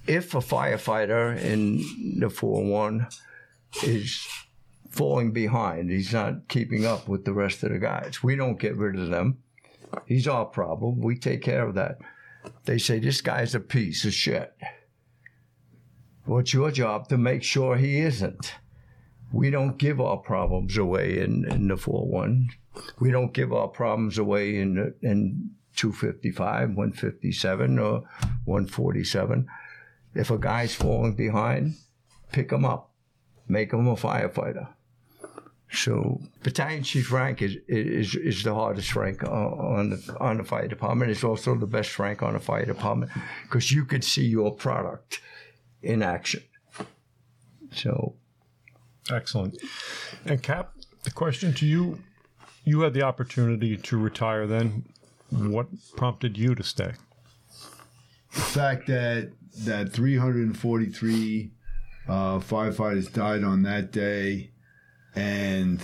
If 0.08 0.34
a 0.34 0.40
firefighter 0.40 1.40
in 1.40 2.20
the 2.20 2.30
4 2.30 2.64
1 2.64 3.08
is 3.84 4.28
falling 4.90 5.32
behind, 5.32 5.90
he's 5.90 6.14
not 6.14 6.48
keeping 6.48 6.86
up 6.86 7.08
with 7.08 7.26
the 7.26 7.34
rest 7.34 7.64
of 7.64 7.72
the 7.72 7.80
guys, 7.80 8.24
we 8.24 8.36
don't 8.36 8.60
get 8.60 8.76
rid 8.76 8.96
of 8.96 9.10
them. 9.10 9.38
He's 10.06 10.28
our 10.28 10.46
problem. 10.46 11.02
We 11.02 11.18
take 11.18 11.42
care 11.42 11.68
of 11.68 11.76
that. 11.76 11.98
They 12.66 12.78
say, 12.78 13.00
This 13.00 13.22
guy's 13.22 13.56
a 13.56 13.60
piece 13.60 14.06
of 14.06 14.14
shit. 14.14 14.54
What's 16.26 16.54
your 16.54 16.70
job 16.72 17.08
to 17.10 17.18
make 17.18 17.44
sure 17.44 17.76
he 17.76 18.00
isn't? 18.00 18.54
We 19.32 19.50
don't 19.50 19.78
give 19.78 20.02
our 20.02 20.18
problems 20.18 20.78
away 20.78 21.20
in, 21.20 21.46
in 21.52 21.68
the 21.68 21.78
4 21.78 22.08
1. 22.08 22.50
We 23.00 23.12
don't 23.12 23.34
give 23.34 23.54
our 23.54 23.68
problems 23.68 24.18
away 24.18 24.58
in, 24.58 24.94
in 25.02 25.52
255, 25.76 26.70
157, 26.70 27.80
or 27.80 28.04
147. 28.46 29.48
If 30.16 30.32
a 30.32 30.38
guy's 30.38 30.74
falling 30.74 31.14
behind, 31.14 31.76
pick 32.32 32.52
him 32.52 32.66
up, 32.66 32.92
make 33.48 33.74
him 33.74 33.88
a 33.88 33.96
firefighter. 33.96 34.68
So 35.72 36.20
battalion 36.42 36.84
chief 36.84 37.12
rank 37.12 37.44
is 37.44 37.58
is 37.68 38.16
is 38.16 38.44
the 38.44 38.56
hardest 38.56 38.96
rank 38.96 39.24
on 39.24 39.92
the 39.92 40.18
on 40.20 40.38
the 40.38 40.44
fire 40.44 40.68
department. 40.68 41.12
It's 41.12 41.24
also 41.24 41.54
the 41.54 41.68
best 41.68 42.00
rank 42.00 42.24
on 42.24 42.34
the 42.34 42.40
fire 42.40 42.66
department 42.66 43.12
because 43.44 43.72
you 43.72 43.86
could 43.86 44.04
see 44.04 44.26
your 44.26 44.52
product 44.52 45.22
in 45.84 46.02
action. 46.02 46.42
So 47.72 48.16
excellent. 49.12 49.58
And 50.26 50.42
Cap, 50.42 50.74
the 51.04 51.12
question 51.12 51.54
to 51.56 51.66
you: 51.66 52.00
You 52.64 52.82
had 52.82 52.94
the 52.94 53.04
opportunity 53.04 53.78
to 53.78 53.98
retire. 53.98 54.48
Then, 54.48 54.86
what 55.32 55.68
prompted 55.96 56.38
you 56.38 56.56
to 56.56 56.64
stay? 56.64 56.94
The 58.34 58.42
fact 58.42 58.88
that 58.88 59.32
that 59.66 59.92
343 59.92 61.52
uh, 62.08 62.40
firefighters 62.40 63.12
died 63.12 63.44
on 63.44 63.64
that 63.64 63.92
day 63.92 64.52
and 65.16 65.82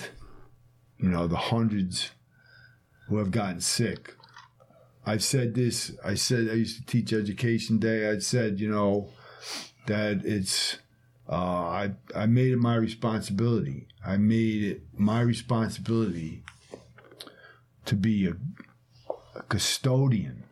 you 0.97 1.09
know 1.09 1.27
the 1.27 1.35
hundreds 1.35 2.11
who 3.07 3.17
have 3.17 3.31
gotten 3.31 3.61
sick. 3.61 4.15
I've 5.05 5.23
said 5.23 5.53
this. 5.53 5.91
I 6.03 6.15
said 6.15 6.49
I 6.49 6.53
used 6.53 6.79
to 6.79 6.85
teach 6.85 7.13
education 7.13 7.77
day. 7.77 8.09
I'd 8.09 8.23
said 8.23 8.59
you 8.59 8.69
know 8.69 9.09
that 9.87 10.25
it's 10.25 10.79
uh, 11.29 11.33
I 11.33 11.91
I 12.15 12.25
made 12.25 12.51
it 12.51 12.57
my 12.57 12.75
responsibility. 12.75 13.87
I 14.05 14.17
made 14.17 14.63
it 14.63 14.81
my 14.93 15.21
responsibility 15.21 16.43
to 17.85 17.95
be 17.95 18.27
a, 18.27 18.35
a 19.35 19.41
custodian, 19.43 20.43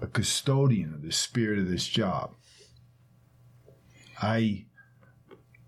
a 0.00 0.06
custodian 0.06 0.94
of 0.94 1.02
the 1.02 1.12
spirit 1.12 1.58
of 1.58 1.68
this 1.68 1.86
job. 1.88 2.34
I 4.20 4.66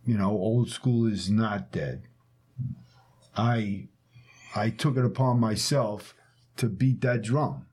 you 0.06 0.18
know, 0.18 0.30
old 0.30 0.70
school 0.70 1.06
is 1.06 1.30
not 1.30 1.72
dead. 1.72 2.02
I 3.36 3.88
I 4.54 4.70
took 4.70 4.96
it 4.96 5.04
upon 5.04 5.40
myself 5.40 6.14
to 6.56 6.68
beat 6.68 7.00
that 7.00 7.22
drum. 7.22 7.66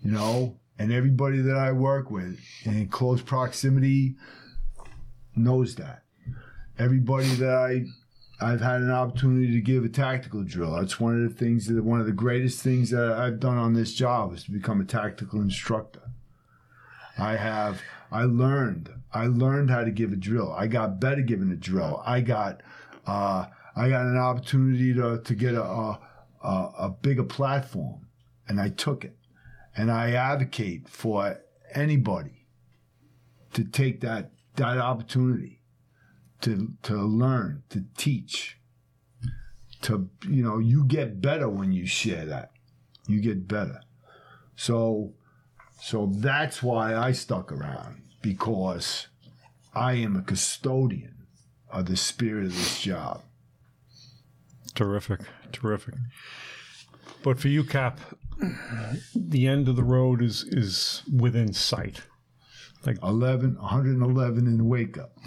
You 0.00 0.12
know, 0.12 0.60
and 0.78 0.92
everybody 0.92 1.38
that 1.38 1.56
I 1.56 1.72
work 1.72 2.10
with 2.10 2.40
in 2.64 2.88
close 2.88 3.22
proximity 3.22 4.16
knows 5.36 5.74
that. 5.76 6.02
Everybody 6.78 7.28
that 7.36 7.54
I 7.54 7.84
I've 8.38 8.60
had 8.60 8.82
an 8.82 8.90
opportunity 8.90 9.50
to 9.52 9.60
give 9.62 9.84
a 9.84 9.88
tactical 9.88 10.42
drill. 10.42 10.74
That's 10.74 11.00
one 11.00 11.24
of 11.24 11.30
the 11.30 11.34
things 11.34 11.66
that 11.66 11.82
one 11.82 12.00
of 12.00 12.06
the 12.06 12.12
greatest 12.12 12.60
things 12.60 12.90
that 12.90 13.12
I've 13.12 13.40
done 13.40 13.56
on 13.56 13.72
this 13.72 13.94
job 13.94 14.34
is 14.34 14.44
to 14.44 14.50
become 14.50 14.80
a 14.80 14.84
tactical 14.84 15.40
instructor. 15.40 16.02
I 17.18 17.36
have 17.36 17.80
I 18.12 18.24
learned 18.24 18.90
I 19.12 19.26
learned 19.26 19.70
how 19.70 19.84
to 19.84 19.90
give 19.90 20.12
a 20.12 20.16
drill. 20.16 20.52
I 20.52 20.66
got 20.66 21.00
better 21.00 21.22
giving 21.22 21.50
a 21.50 21.56
drill. 21.56 22.02
I 22.04 22.20
got 22.20 22.62
uh, 23.06 23.46
I 23.74 23.88
got 23.88 24.04
an 24.04 24.18
opportunity 24.18 24.92
to 24.94 25.20
to 25.22 25.34
get 25.34 25.54
a, 25.54 25.62
a 25.62 26.00
a 26.42 26.94
bigger 27.00 27.24
platform, 27.24 28.06
and 28.48 28.60
I 28.60 28.68
took 28.68 29.04
it. 29.04 29.16
And 29.76 29.90
I 29.90 30.12
advocate 30.12 30.88
for 30.88 31.40
anybody 31.74 32.46
to 33.54 33.64
take 33.64 34.00
that 34.02 34.30
that 34.56 34.78
opportunity 34.78 35.62
to 36.42 36.72
to 36.82 36.94
learn, 36.94 37.62
to 37.70 37.84
teach, 37.96 38.58
to 39.82 40.08
you 40.28 40.42
know, 40.42 40.58
you 40.58 40.84
get 40.84 41.20
better 41.20 41.48
when 41.48 41.72
you 41.72 41.86
share 41.86 42.26
that. 42.26 42.52
You 43.06 43.20
get 43.20 43.48
better. 43.48 43.80
So 44.56 45.14
so 45.80 46.10
that's 46.16 46.62
why 46.62 46.94
I 46.94 47.12
stuck 47.12 47.52
around 47.52 48.02
because 48.22 49.08
I 49.74 49.94
am 49.94 50.16
a 50.16 50.22
custodian 50.22 51.26
of 51.70 51.86
the 51.86 51.96
spirit 51.96 52.46
of 52.46 52.54
this 52.54 52.80
job. 52.80 53.22
Terrific, 54.74 55.20
terrific. 55.52 55.94
But 57.22 57.38
for 57.38 57.48
you, 57.48 57.64
Cap, 57.64 58.00
the 59.14 59.46
end 59.46 59.68
of 59.68 59.76
the 59.76 59.84
road 59.84 60.22
is 60.22 60.44
is 60.44 61.02
within 61.12 61.52
sight. 61.52 62.02
Like 62.86 63.02
11, 63.02 63.56
111 63.56 64.46
in 64.46 64.68
wake 64.68 64.96
up. 64.96 65.18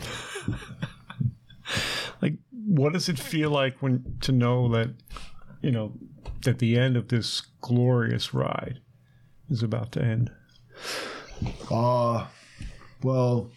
like, 2.22 2.36
what 2.52 2.94
does 2.94 3.10
it 3.10 3.20
feel 3.20 3.50
like 3.50 3.82
when 3.82 4.18
to 4.22 4.32
know 4.32 4.70
that, 4.70 4.94
you 5.62 5.72
know, 5.72 5.94
that 6.44 6.60
the 6.60 6.78
end 6.78 6.96
of 6.96 7.10
this 7.10 7.42
glorious 7.60 8.34
ride 8.34 8.80
is 9.50 9.62
about 9.62 9.92
to 9.94 10.02
end? 10.02 10.32
Uh, 11.70 12.28
well, 13.04 13.52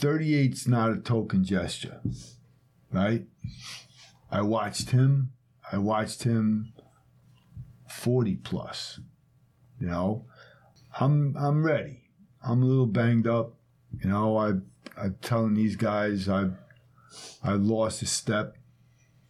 38's 0.00 0.66
not 0.66 0.90
a 0.90 0.96
token 0.96 1.44
gesture, 1.44 2.00
right? 2.92 3.24
I 4.30 4.42
watched 4.42 4.90
him. 4.90 5.32
I 5.70 5.78
watched 5.78 6.24
him 6.24 6.72
40 7.88 8.36
plus. 8.36 9.00
You 9.78 9.88
know, 9.88 10.26
I'm 10.98 11.36
I'm 11.36 11.62
ready. 11.62 11.99
I'm 12.42 12.62
a 12.62 12.66
little 12.66 12.86
banged 12.86 13.26
up. 13.26 13.54
You 14.02 14.08
know, 14.10 14.36
I 14.36 14.52
I'm 14.96 15.16
telling 15.22 15.54
these 15.54 15.76
guys 15.76 16.28
I've 16.28 16.56
I've 17.42 17.62
lost 17.62 18.02
a 18.02 18.06
step. 18.06 18.56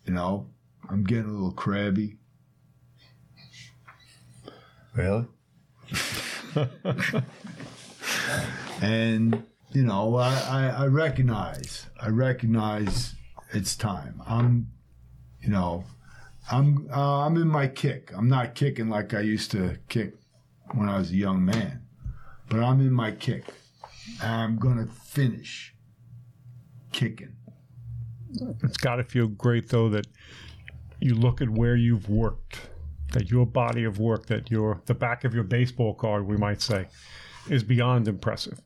You 0.04 0.14
know, 0.14 0.48
I'm 0.88 1.04
getting 1.04 1.26
a 1.26 1.32
little 1.32 1.52
crabby. 1.52 2.16
Really? 4.94 5.26
and 8.82 9.44
you 9.72 9.84
know, 9.84 10.16
I, 10.16 10.34
I, 10.48 10.66
I, 10.82 10.86
recognize, 10.86 11.86
I 12.00 12.08
recognize 12.08 13.14
it's 13.52 13.76
time. 13.76 14.20
I'm, 14.26 14.72
you 15.40 15.48
know, 15.48 15.84
I'm, 16.50 16.88
uh, 16.92 17.20
I'm 17.20 17.36
in 17.36 17.46
my 17.46 17.68
kick. 17.68 18.10
I'm 18.16 18.28
not 18.28 18.56
kicking 18.56 18.88
like 18.88 19.14
I 19.14 19.20
used 19.20 19.52
to 19.52 19.78
kick 19.88 20.14
when 20.74 20.88
I 20.88 20.98
was 20.98 21.10
a 21.12 21.16
young 21.16 21.44
man, 21.44 21.82
but 22.50 22.60
I'm 22.60 22.80
in 22.80 22.92
my 22.92 23.12
kick. 23.12 23.44
I'm 24.22 24.58
gonna 24.58 24.86
finish 24.86 25.74
kicking. 26.92 27.36
It's 28.62 28.76
got 28.76 28.96
to 28.96 29.04
feel 29.04 29.26
great 29.26 29.70
though 29.70 29.88
that 29.88 30.06
you 31.00 31.14
look 31.14 31.40
at 31.40 31.48
where 31.48 31.74
you've 31.74 32.08
worked 32.08 32.70
that 33.12 33.30
your 33.30 33.46
body 33.46 33.84
of 33.84 33.98
work, 33.98 34.26
that 34.26 34.50
your 34.50 34.80
the 34.86 34.94
back 34.94 35.24
of 35.24 35.34
your 35.34 35.44
baseball 35.44 35.94
card, 35.94 36.26
we 36.26 36.36
might 36.36 36.62
say, 36.62 36.86
is 37.48 37.62
beyond 37.62 38.08
impressive. 38.08 38.60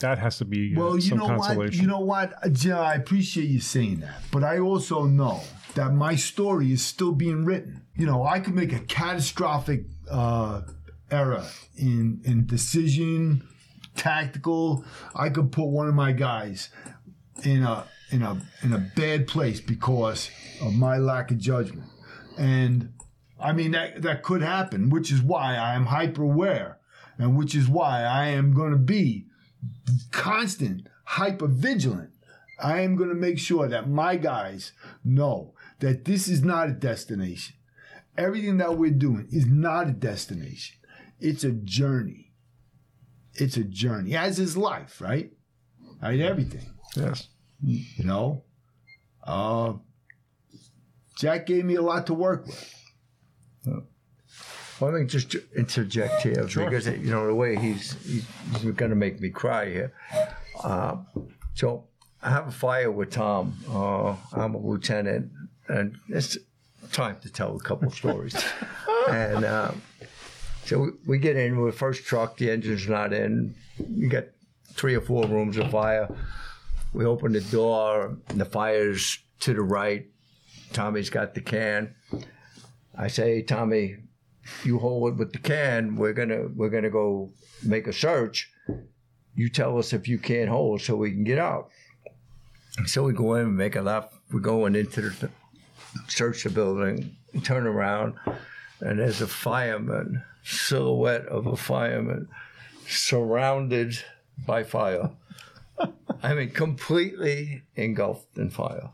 That 0.00 0.18
has 0.18 0.38
to 0.38 0.46
be 0.46 0.74
uh, 0.74 0.80
Well, 0.80 0.94
you 0.94 1.00
some 1.02 1.18
know 1.18 1.36
what? 1.36 1.74
You 1.74 1.86
know 1.86 2.00
what, 2.00 2.32
Uh, 2.42 2.48
Jim, 2.48 2.78
I 2.78 2.94
appreciate 2.94 3.48
you 3.48 3.60
saying 3.60 4.00
that, 4.00 4.22
but 4.32 4.42
I 4.42 4.58
also 4.58 5.04
know 5.04 5.42
that 5.74 5.92
my 5.92 6.16
story 6.16 6.72
is 6.72 6.82
still 6.82 7.12
being 7.12 7.44
written. 7.44 7.82
You 7.96 8.06
know, 8.06 8.24
I 8.24 8.40
could 8.40 8.54
make 8.54 8.72
a 8.72 8.80
catastrophic 8.80 9.84
uh, 10.10 10.62
error 11.10 11.44
in 11.76 12.20
in 12.24 12.46
decision, 12.46 13.46
tactical. 13.96 14.84
I 15.14 15.28
could 15.30 15.52
put 15.52 15.66
one 15.66 15.88
of 15.88 15.94
my 15.94 16.12
guys 16.12 16.70
in 17.42 17.62
a 17.62 17.86
in 18.10 18.22
a 18.22 18.40
in 18.62 18.72
a 18.72 18.78
bad 18.78 19.26
place 19.26 19.60
because 19.60 20.30
of 20.62 20.74
my 20.74 20.98
lack 20.98 21.30
of 21.30 21.38
judgment, 21.38 21.88
and 22.38 22.92
I 23.38 23.52
mean 23.52 23.72
that 23.72 24.02
that 24.02 24.22
could 24.22 24.42
happen, 24.42 24.90
which 24.90 25.10
is 25.10 25.22
why 25.22 25.56
I 25.56 25.74
am 25.74 25.86
hyper 25.86 26.22
aware, 26.22 26.78
and 27.18 27.36
which 27.36 27.54
is 27.54 27.68
why 27.68 28.02
I 28.02 28.28
am 28.28 28.52
going 28.54 28.72
to 28.72 28.78
be 28.78 29.26
constant, 30.10 30.86
hyper 31.04 31.46
vigilant. 31.46 32.10
I 32.62 32.80
am 32.80 32.96
going 32.96 33.08
to 33.08 33.14
make 33.14 33.38
sure 33.38 33.68
that 33.68 33.88
my 33.88 34.16
guys 34.16 34.72
know 35.02 35.54
that 35.78 36.04
this 36.04 36.28
is 36.28 36.42
not 36.42 36.68
a 36.68 36.72
destination. 36.72 37.56
Everything 38.18 38.58
that 38.58 38.76
we're 38.76 38.90
doing 38.90 39.28
is 39.30 39.46
not 39.46 39.88
a 39.88 39.92
destination. 39.92 40.76
It's 41.20 41.44
a 41.44 41.52
journey. 41.52 42.32
It's 43.34 43.56
a 43.56 43.64
journey, 43.64 44.16
as 44.16 44.38
is 44.38 44.56
life, 44.56 45.00
right? 45.00 45.30
Right, 46.02 46.20
everything. 46.20 46.66
yes. 46.96 47.28
You 47.62 48.04
know, 48.04 48.42
uh, 49.24 49.74
Jack 51.18 51.46
gave 51.46 51.64
me 51.64 51.74
a 51.74 51.82
lot 51.82 52.06
to 52.06 52.14
work 52.14 52.46
with. 52.46 52.74
Well, 54.80 54.92
let 54.92 55.00
me 55.02 55.06
just 55.06 55.34
interject 55.54 56.22
here 56.22 56.48
Sure. 56.48 56.64
because 56.64 56.86
you 56.86 57.10
know 57.10 57.26
the 57.26 57.34
way 57.34 57.54
he's 57.56 57.92
he's, 58.02 58.24
he's 58.62 58.70
going 58.72 58.88
to 58.88 58.96
make 58.96 59.20
me 59.20 59.28
cry 59.28 59.66
here. 59.68 59.92
Uh, 60.64 60.96
so 61.52 61.84
I 62.22 62.30
have 62.30 62.48
a 62.48 62.50
fire 62.50 62.90
with 62.90 63.10
Tom. 63.10 63.58
Uh, 63.68 64.16
I'm 64.32 64.54
a 64.54 64.58
lieutenant, 64.58 65.30
and 65.68 65.96
it's 66.08 66.38
time 66.92 67.18
to 67.20 67.30
tell 67.30 67.56
a 67.56 67.60
couple 67.60 67.90
stories. 67.90 68.34
and 69.10 69.44
uh, 69.44 69.72
so 70.64 70.92
we, 71.06 71.18
get 71.18 71.36
in 71.36 71.60
with 71.60 71.74
the 71.74 71.78
first 71.78 72.04
truck. 72.04 72.36
The 72.36 72.50
engine's 72.50 72.88
not 72.88 73.12
in. 73.12 73.54
You 73.78 74.08
got 74.08 74.24
three 74.72 74.94
or 74.94 75.00
four 75.00 75.26
rooms 75.26 75.56
of 75.56 75.70
fire. 75.70 76.08
We 76.92 77.04
open 77.04 77.32
the 77.32 77.40
door. 77.40 78.16
And 78.28 78.40
the 78.40 78.44
fire's 78.44 79.18
to 79.40 79.54
the 79.54 79.62
right. 79.62 80.06
Tommy's 80.72 81.10
got 81.10 81.34
the 81.34 81.40
can. 81.40 81.94
I 82.96 83.08
say, 83.08 83.42
Tommy, 83.42 83.96
you 84.64 84.78
hold 84.78 85.12
it 85.12 85.16
with 85.16 85.32
the 85.32 85.38
can. 85.38 85.96
We're 85.96 86.12
gonna 86.12 86.48
we're 86.54 86.70
gonna 86.70 86.90
go 86.90 87.30
make 87.64 87.86
a 87.86 87.92
search. 87.92 88.50
You 89.34 89.48
tell 89.48 89.78
us 89.78 89.92
if 89.92 90.06
you 90.06 90.18
can't 90.18 90.48
hold, 90.48 90.82
so 90.82 90.96
we 90.96 91.10
can 91.10 91.24
get 91.24 91.38
out. 91.38 91.70
So 92.86 93.02
we 93.04 93.12
go 93.12 93.34
in 93.34 93.46
and 93.46 93.56
make 93.56 93.76
a 93.76 93.80
left. 93.80 94.14
We're 94.32 94.40
going 94.40 94.74
into 94.74 95.00
the 95.00 95.30
search 96.08 96.44
the 96.44 96.50
building. 96.50 97.16
Turn 97.42 97.66
around, 97.66 98.14
and 98.80 98.98
there's 98.98 99.20
a 99.20 99.26
fireman 99.26 100.22
silhouette 100.42 101.26
of 101.26 101.46
a 101.46 101.56
fireman 101.56 102.28
surrounded 102.86 104.02
by 104.46 104.62
fire. 104.62 105.10
I 106.22 106.34
mean, 106.34 106.50
completely 106.50 107.62
engulfed 107.76 108.36
in 108.36 108.50
fire. 108.50 108.90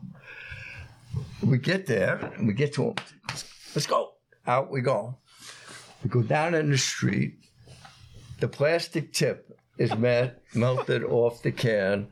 We 1.43 1.57
get 1.57 1.87
there 1.87 2.17
and 2.35 2.47
we 2.47 2.53
get 2.53 2.73
to 2.73 2.83
him. 2.83 2.95
Let's 3.75 3.87
go. 3.87 4.13
Out 4.45 4.71
we 4.71 4.81
go. 4.81 5.17
We 6.03 6.09
go 6.09 6.21
down 6.21 6.53
in 6.53 6.69
the 6.69 6.77
street. 6.77 7.35
The 8.39 8.47
plastic 8.47 9.13
tip 9.13 9.57
is 9.77 9.95
met, 9.95 10.41
melted 10.53 11.03
off 11.03 11.41
the 11.41 11.51
can, 11.51 12.07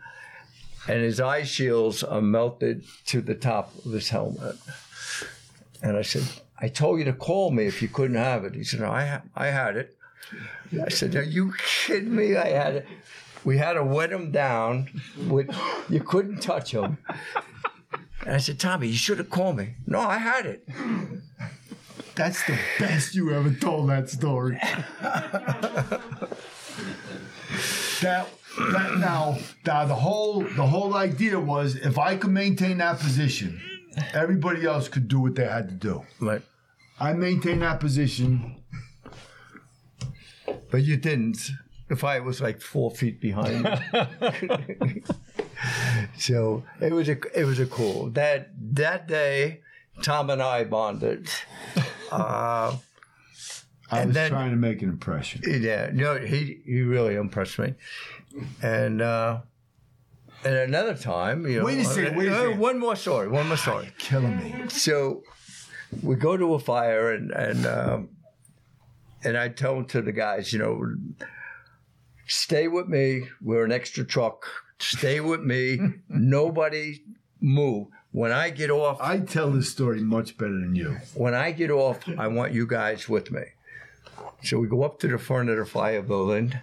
and 0.88 1.02
his 1.02 1.20
eye 1.20 1.44
shields 1.44 2.04
are 2.04 2.22
melted 2.22 2.84
to 3.08 3.22
the 3.22 3.36
top 3.36 3.74
of 3.86 3.92
his 3.92 4.10
helmet. 4.10 4.56
And 5.82 5.98
I 5.98 6.02
said, 6.02 6.24
I 6.60 6.70
told 6.70 7.00
you 7.00 7.06
to 7.06 7.14
call 7.14 7.52
me 7.52 7.66
if 7.66 7.82
you 7.82 7.88
couldn't 7.88 8.16
have 8.18 8.46
it. 8.46 8.56
He 8.56 8.64
said, 8.64 8.80
no, 8.80 8.92
I, 8.92 9.06
ha- 9.06 9.22
I 9.36 9.48
had 9.48 9.76
it. 9.76 9.98
I 10.84 10.90
said, 10.90 11.16
Are 11.16 11.24
you 11.24 11.54
kidding 11.86 12.16
me? 12.16 12.36
I 12.36 12.48
had 12.50 12.76
it. 12.78 12.88
We 13.44 13.58
had 13.58 13.74
to 13.74 13.84
wet 13.84 14.12
him 14.12 14.32
down. 14.32 14.90
With, 15.28 15.56
you 15.90 16.00
couldn't 16.00 16.42
touch 16.42 16.72
him. 16.72 16.98
And 18.26 18.34
I 18.34 18.38
said, 18.40 18.60
Tommy, 18.60 18.88
you 18.88 18.96
should 18.96 19.20
have 19.20 19.30
called 19.30 19.58
me. 19.58 19.76
No, 19.86 20.00
I 20.00 20.18
had 20.18 20.46
it. 20.48 20.68
That's 22.16 22.44
the 22.46 22.58
best 22.80 23.14
you 23.14 23.32
ever 23.34 23.52
told 23.52 23.90
that 23.90 24.10
story. 24.10 24.58
that, 28.02 28.28
that 28.58 28.98
now, 28.98 29.38
now 29.66 29.86
the 29.86 29.96
whole 29.96 30.40
the 30.42 30.66
whole 30.66 30.96
idea 30.96 31.40
was 31.40 31.76
if 31.76 32.00
I 32.00 32.16
could 32.16 32.32
maintain 32.32 32.78
that 32.78 33.00
position, 33.00 33.62
everybody 34.14 34.66
else 34.66 34.88
could 34.88 35.08
do 35.08 35.20
what 35.20 35.36
they 35.36 35.46
had 35.46 35.70
to 35.70 35.76
do. 35.76 36.04
Right. 36.20 36.42
I 37.00 37.14
maintained 37.14 37.62
that 37.62 37.80
position. 37.80 38.56
but 40.72 40.84
you 40.84 40.98
didn't. 40.98 41.50
The 41.88 41.96
fire 41.96 42.24
was 42.24 42.42
like 42.42 42.62
four 42.62 42.90
feet 42.90 43.22
behind 43.22 43.64
so 46.18 46.64
it 46.82 46.92
was 46.92 47.08
a 47.10 47.18
it 47.40 47.46
was 47.46 47.60
a 47.60 47.66
cool 47.66 48.10
that 48.12 48.50
that 48.74 49.08
day. 49.08 49.62
Tom 50.02 50.30
and 50.30 50.42
I 50.42 50.66
bonded. 50.66 51.30
Uh, 52.12 52.76
I 53.92 54.06
was 54.06 54.14
then- 54.14 54.30
trying 54.32 54.52
to 54.52 54.58
make 54.58 54.82
an 54.82 54.90
impression. 54.90 55.42
Yeah, 55.46 55.90
no, 55.94 56.18
he 56.18 56.60
he 56.66 56.82
really 56.82 57.16
impressed 57.16 57.58
me, 57.60 57.76
and 58.62 59.02
uh, 59.02 59.42
and 60.46 60.56
another 60.56 60.94
time, 60.96 61.46
you 61.48 61.60
know, 61.60 61.66
Wait 61.66 61.80
a 61.80 61.84
second, 61.84 62.16
wait 62.16 62.28
a 62.28 62.34
uh, 62.36 62.42
second. 62.44 62.60
one 62.60 62.80
more 62.80 62.96
story, 62.96 63.28
one 63.28 63.48
more 63.48 63.58
story. 63.58 63.92
Killing 63.98 64.38
me. 64.38 64.70
So 64.70 65.24
we 66.04 66.16
go 66.16 66.38
to 66.38 66.54
a 66.54 66.60
fire, 66.60 67.12
and 67.12 67.32
and 67.32 67.66
um, 67.66 68.10
and 69.24 69.38
I 69.38 69.50
tell 69.50 69.84
to 69.84 70.02
the 70.02 70.12
guys, 70.12 70.54
you 70.54 70.60
know, 70.60 70.96
stay 72.28 72.68
with 72.68 72.88
me. 72.88 73.28
We're 73.42 73.66
an 73.66 73.72
extra 73.72 74.06
truck. 74.06 74.46
Stay 74.78 75.20
with 75.20 75.42
me. 75.42 75.80
Nobody 76.10 77.02
move. 77.42 77.88
When 78.12 78.32
I 78.32 78.50
get 78.50 78.70
off, 78.70 78.98
I 79.02 79.20
tell 79.20 79.52
this 79.52 79.72
story 79.72 80.00
much 80.02 80.38
better 80.38 80.54
than 80.54 80.76
you. 80.76 80.98
when 81.16 81.34
I 81.34 81.52
get 81.52 81.70
off, 81.70 82.08
I 82.18 82.28
want 82.28 82.54
you 82.54 82.66
guys 82.66 83.10
with 83.10 83.30
me. 83.30 83.42
So 84.44 84.60
we 84.60 84.68
go 84.68 84.84
up 84.84 85.00
to 85.00 85.08
the 85.08 85.18
front 85.18 85.50
of 85.50 85.58
the 85.58 85.66
fire 85.66 86.02
building, 86.02 86.54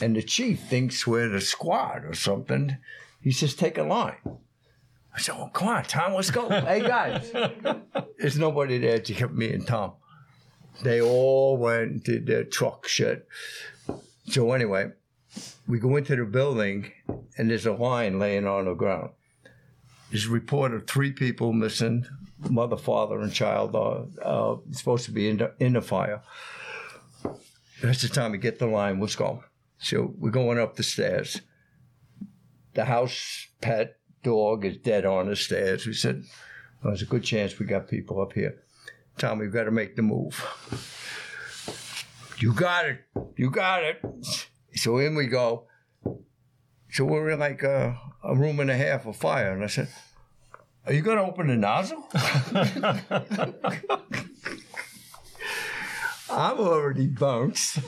and 0.00 0.16
the 0.16 0.22
chief 0.22 0.60
thinks 0.60 1.06
we're 1.06 1.28
the 1.28 1.40
squad 1.40 2.04
or 2.04 2.14
something. 2.14 2.76
He 3.20 3.32
says, 3.32 3.54
"Take 3.54 3.78
a 3.78 3.82
line." 3.82 4.18
I 5.14 5.20
said, 5.20 5.34
"Oh, 5.38 5.48
come 5.52 5.68
on, 5.68 5.84
Tom, 5.84 6.14
let's 6.14 6.30
go." 6.30 6.48
hey 6.50 6.80
guys, 6.80 7.32
there's 8.18 8.38
nobody 8.38 8.78
there 8.78 9.00
to 9.00 9.14
help 9.14 9.32
me 9.32 9.52
and 9.52 9.66
Tom. 9.66 9.92
They 10.82 11.00
all 11.00 11.56
went 11.56 11.90
and 11.90 12.04
did 12.04 12.26
their 12.26 12.44
truck 12.44 12.86
shit. 12.86 13.26
So 14.28 14.52
anyway, 14.52 14.90
we 15.66 15.78
go 15.78 15.96
into 15.96 16.16
the 16.16 16.24
building, 16.24 16.92
and 17.38 17.50
there's 17.50 17.66
a 17.66 17.72
line 17.72 18.18
laying 18.18 18.46
on 18.46 18.66
the 18.66 18.74
ground. 18.74 19.10
There's 20.10 20.26
a 20.26 20.30
report 20.30 20.72
of 20.72 20.86
three 20.86 21.12
people 21.12 21.52
missing. 21.52 22.06
Mother, 22.50 22.76
father, 22.76 23.20
and 23.20 23.32
child 23.32 23.74
are 23.74 24.06
uh, 24.22 24.56
supposed 24.70 25.06
to 25.06 25.10
be 25.10 25.28
in 25.28 25.38
the, 25.38 25.52
in 25.58 25.72
the 25.72 25.80
fire. 25.80 26.22
That's 27.82 28.02
the 28.02 28.08
time 28.08 28.32
we 28.32 28.38
get 28.38 28.58
the 28.58 28.66
line. 28.66 29.00
Let's 29.00 29.16
go. 29.16 29.42
So 29.78 30.14
we're 30.18 30.30
going 30.30 30.58
up 30.58 30.76
the 30.76 30.82
stairs. 30.82 31.40
The 32.74 32.84
house 32.84 33.48
pet 33.60 33.96
dog 34.22 34.64
is 34.64 34.76
dead 34.78 35.04
on 35.04 35.28
the 35.28 35.36
stairs. 35.36 35.86
We 35.86 35.92
said, 35.92 36.24
well, 36.82 36.92
there's 36.92 37.02
a 37.02 37.06
good 37.06 37.24
chance 37.24 37.58
we 37.58 37.66
got 37.66 37.88
people 37.88 38.20
up 38.20 38.32
here. 38.32 38.62
Tom, 39.18 39.38
we've 39.38 39.52
got 39.52 39.64
to 39.64 39.70
make 39.70 39.96
the 39.96 40.02
move. 40.02 40.44
You 42.38 42.52
got 42.52 42.86
it. 42.86 43.00
You 43.36 43.50
got 43.50 43.82
it. 43.82 44.02
So 44.74 44.98
in 44.98 45.14
we 45.14 45.26
go. 45.26 45.66
So 46.90 47.04
we're 47.04 47.30
in 47.30 47.38
like 47.38 47.62
a, 47.62 47.98
a 48.22 48.36
room 48.36 48.60
and 48.60 48.70
a 48.70 48.76
half 48.76 49.06
of 49.06 49.16
fire. 49.16 49.52
And 49.52 49.64
I 49.64 49.68
said, 49.68 49.88
Are 50.86 50.92
you 50.92 51.02
going 51.02 51.16
to 51.16 51.24
open 51.24 51.46
the 51.46 51.56
nozzle? 51.56 52.06
I'm 56.30 56.58
already 56.58 57.06
bounced. 57.06 57.78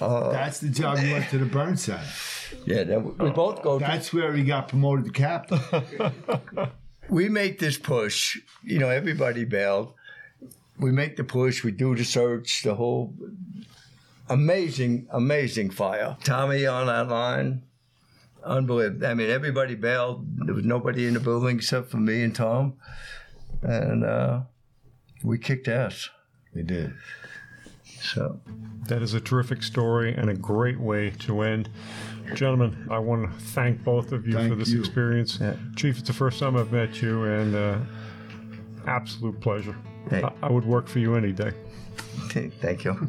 That's 0.00 0.60
the 0.60 0.68
job 0.68 0.98
you 0.98 1.12
went 1.12 1.30
to 1.30 1.38
the 1.38 1.46
burn 1.46 1.76
center. 1.76 2.02
Yeah, 2.66 2.84
then 2.84 3.16
we 3.18 3.30
both 3.30 3.62
go. 3.62 3.78
That's 3.78 4.12
where 4.12 4.32
he 4.32 4.44
got 4.44 4.68
promoted 4.68 5.06
to 5.06 5.10
captain. 5.12 5.60
we 7.08 7.28
make 7.28 7.58
this 7.58 7.78
push. 7.78 8.38
You 8.62 8.78
know, 8.78 8.88
everybody 8.88 9.44
bailed. 9.44 9.94
We 10.78 10.90
make 10.90 11.16
the 11.16 11.24
push. 11.24 11.62
We 11.62 11.70
do 11.70 11.94
the 11.94 12.04
search. 12.04 12.62
The 12.62 12.74
whole 12.74 13.14
amazing, 14.28 15.06
amazing 15.10 15.70
fire. 15.70 16.16
Tommy 16.24 16.66
on 16.66 16.86
that 16.86 17.08
line, 17.08 17.62
unbelievable. 18.42 19.06
I 19.06 19.14
mean, 19.14 19.30
everybody 19.30 19.74
bailed. 19.74 20.26
There 20.46 20.54
was 20.54 20.64
nobody 20.64 21.06
in 21.06 21.14
the 21.14 21.20
building 21.20 21.56
except 21.56 21.90
for 21.90 21.98
me 21.98 22.22
and 22.22 22.34
Tom, 22.34 22.74
and 23.62 24.04
uh, 24.04 24.40
we 25.22 25.38
kicked 25.38 25.68
ass. 25.68 26.08
We 26.54 26.62
did. 26.62 26.94
So 28.04 28.38
That 28.88 29.02
is 29.02 29.14
a 29.14 29.20
terrific 29.20 29.62
story 29.62 30.14
and 30.14 30.28
a 30.28 30.34
great 30.34 30.78
way 30.78 31.10
to 31.20 31.40
end. 31.42 31.70
Gentlemen, 32.34 32.86
I 32.90 32.98
want 32.98 33.30
to 33.30 33.38
thank 33.46 33.82
both 33.82 34.12
of 34.12 34.26
you 34.26 34.48
for 34.48 34.54
this 34.54 34.68
you. 34.70 34.80
experience. 34.80 35.38
Yeah. 35.40 35.54
Chief, 35.76 35.98
it's 35.98 36.06
the 36.06 36.12
first 36.14 36.38
time 36.38 36.56
I've 36.56 36.72
met 36.72 37.00
you, 37.02 37.24
and 37.24 37.54
uh, 37.54 37.78
absolute 38.86 39.40
pleasure. 39.40 39.76
Hey. 40.10 40.22
I, 40.22 40.32
I 40.46 40.50
would 40.50 40.64
work 40.64 40.86
for 40.88 40.98
you 40.98 41.14
any 41.16 41.32
day. 41.32 41.52
okay, 42.26 42.50
thank 42.60 42.84
you. 42.84 43.08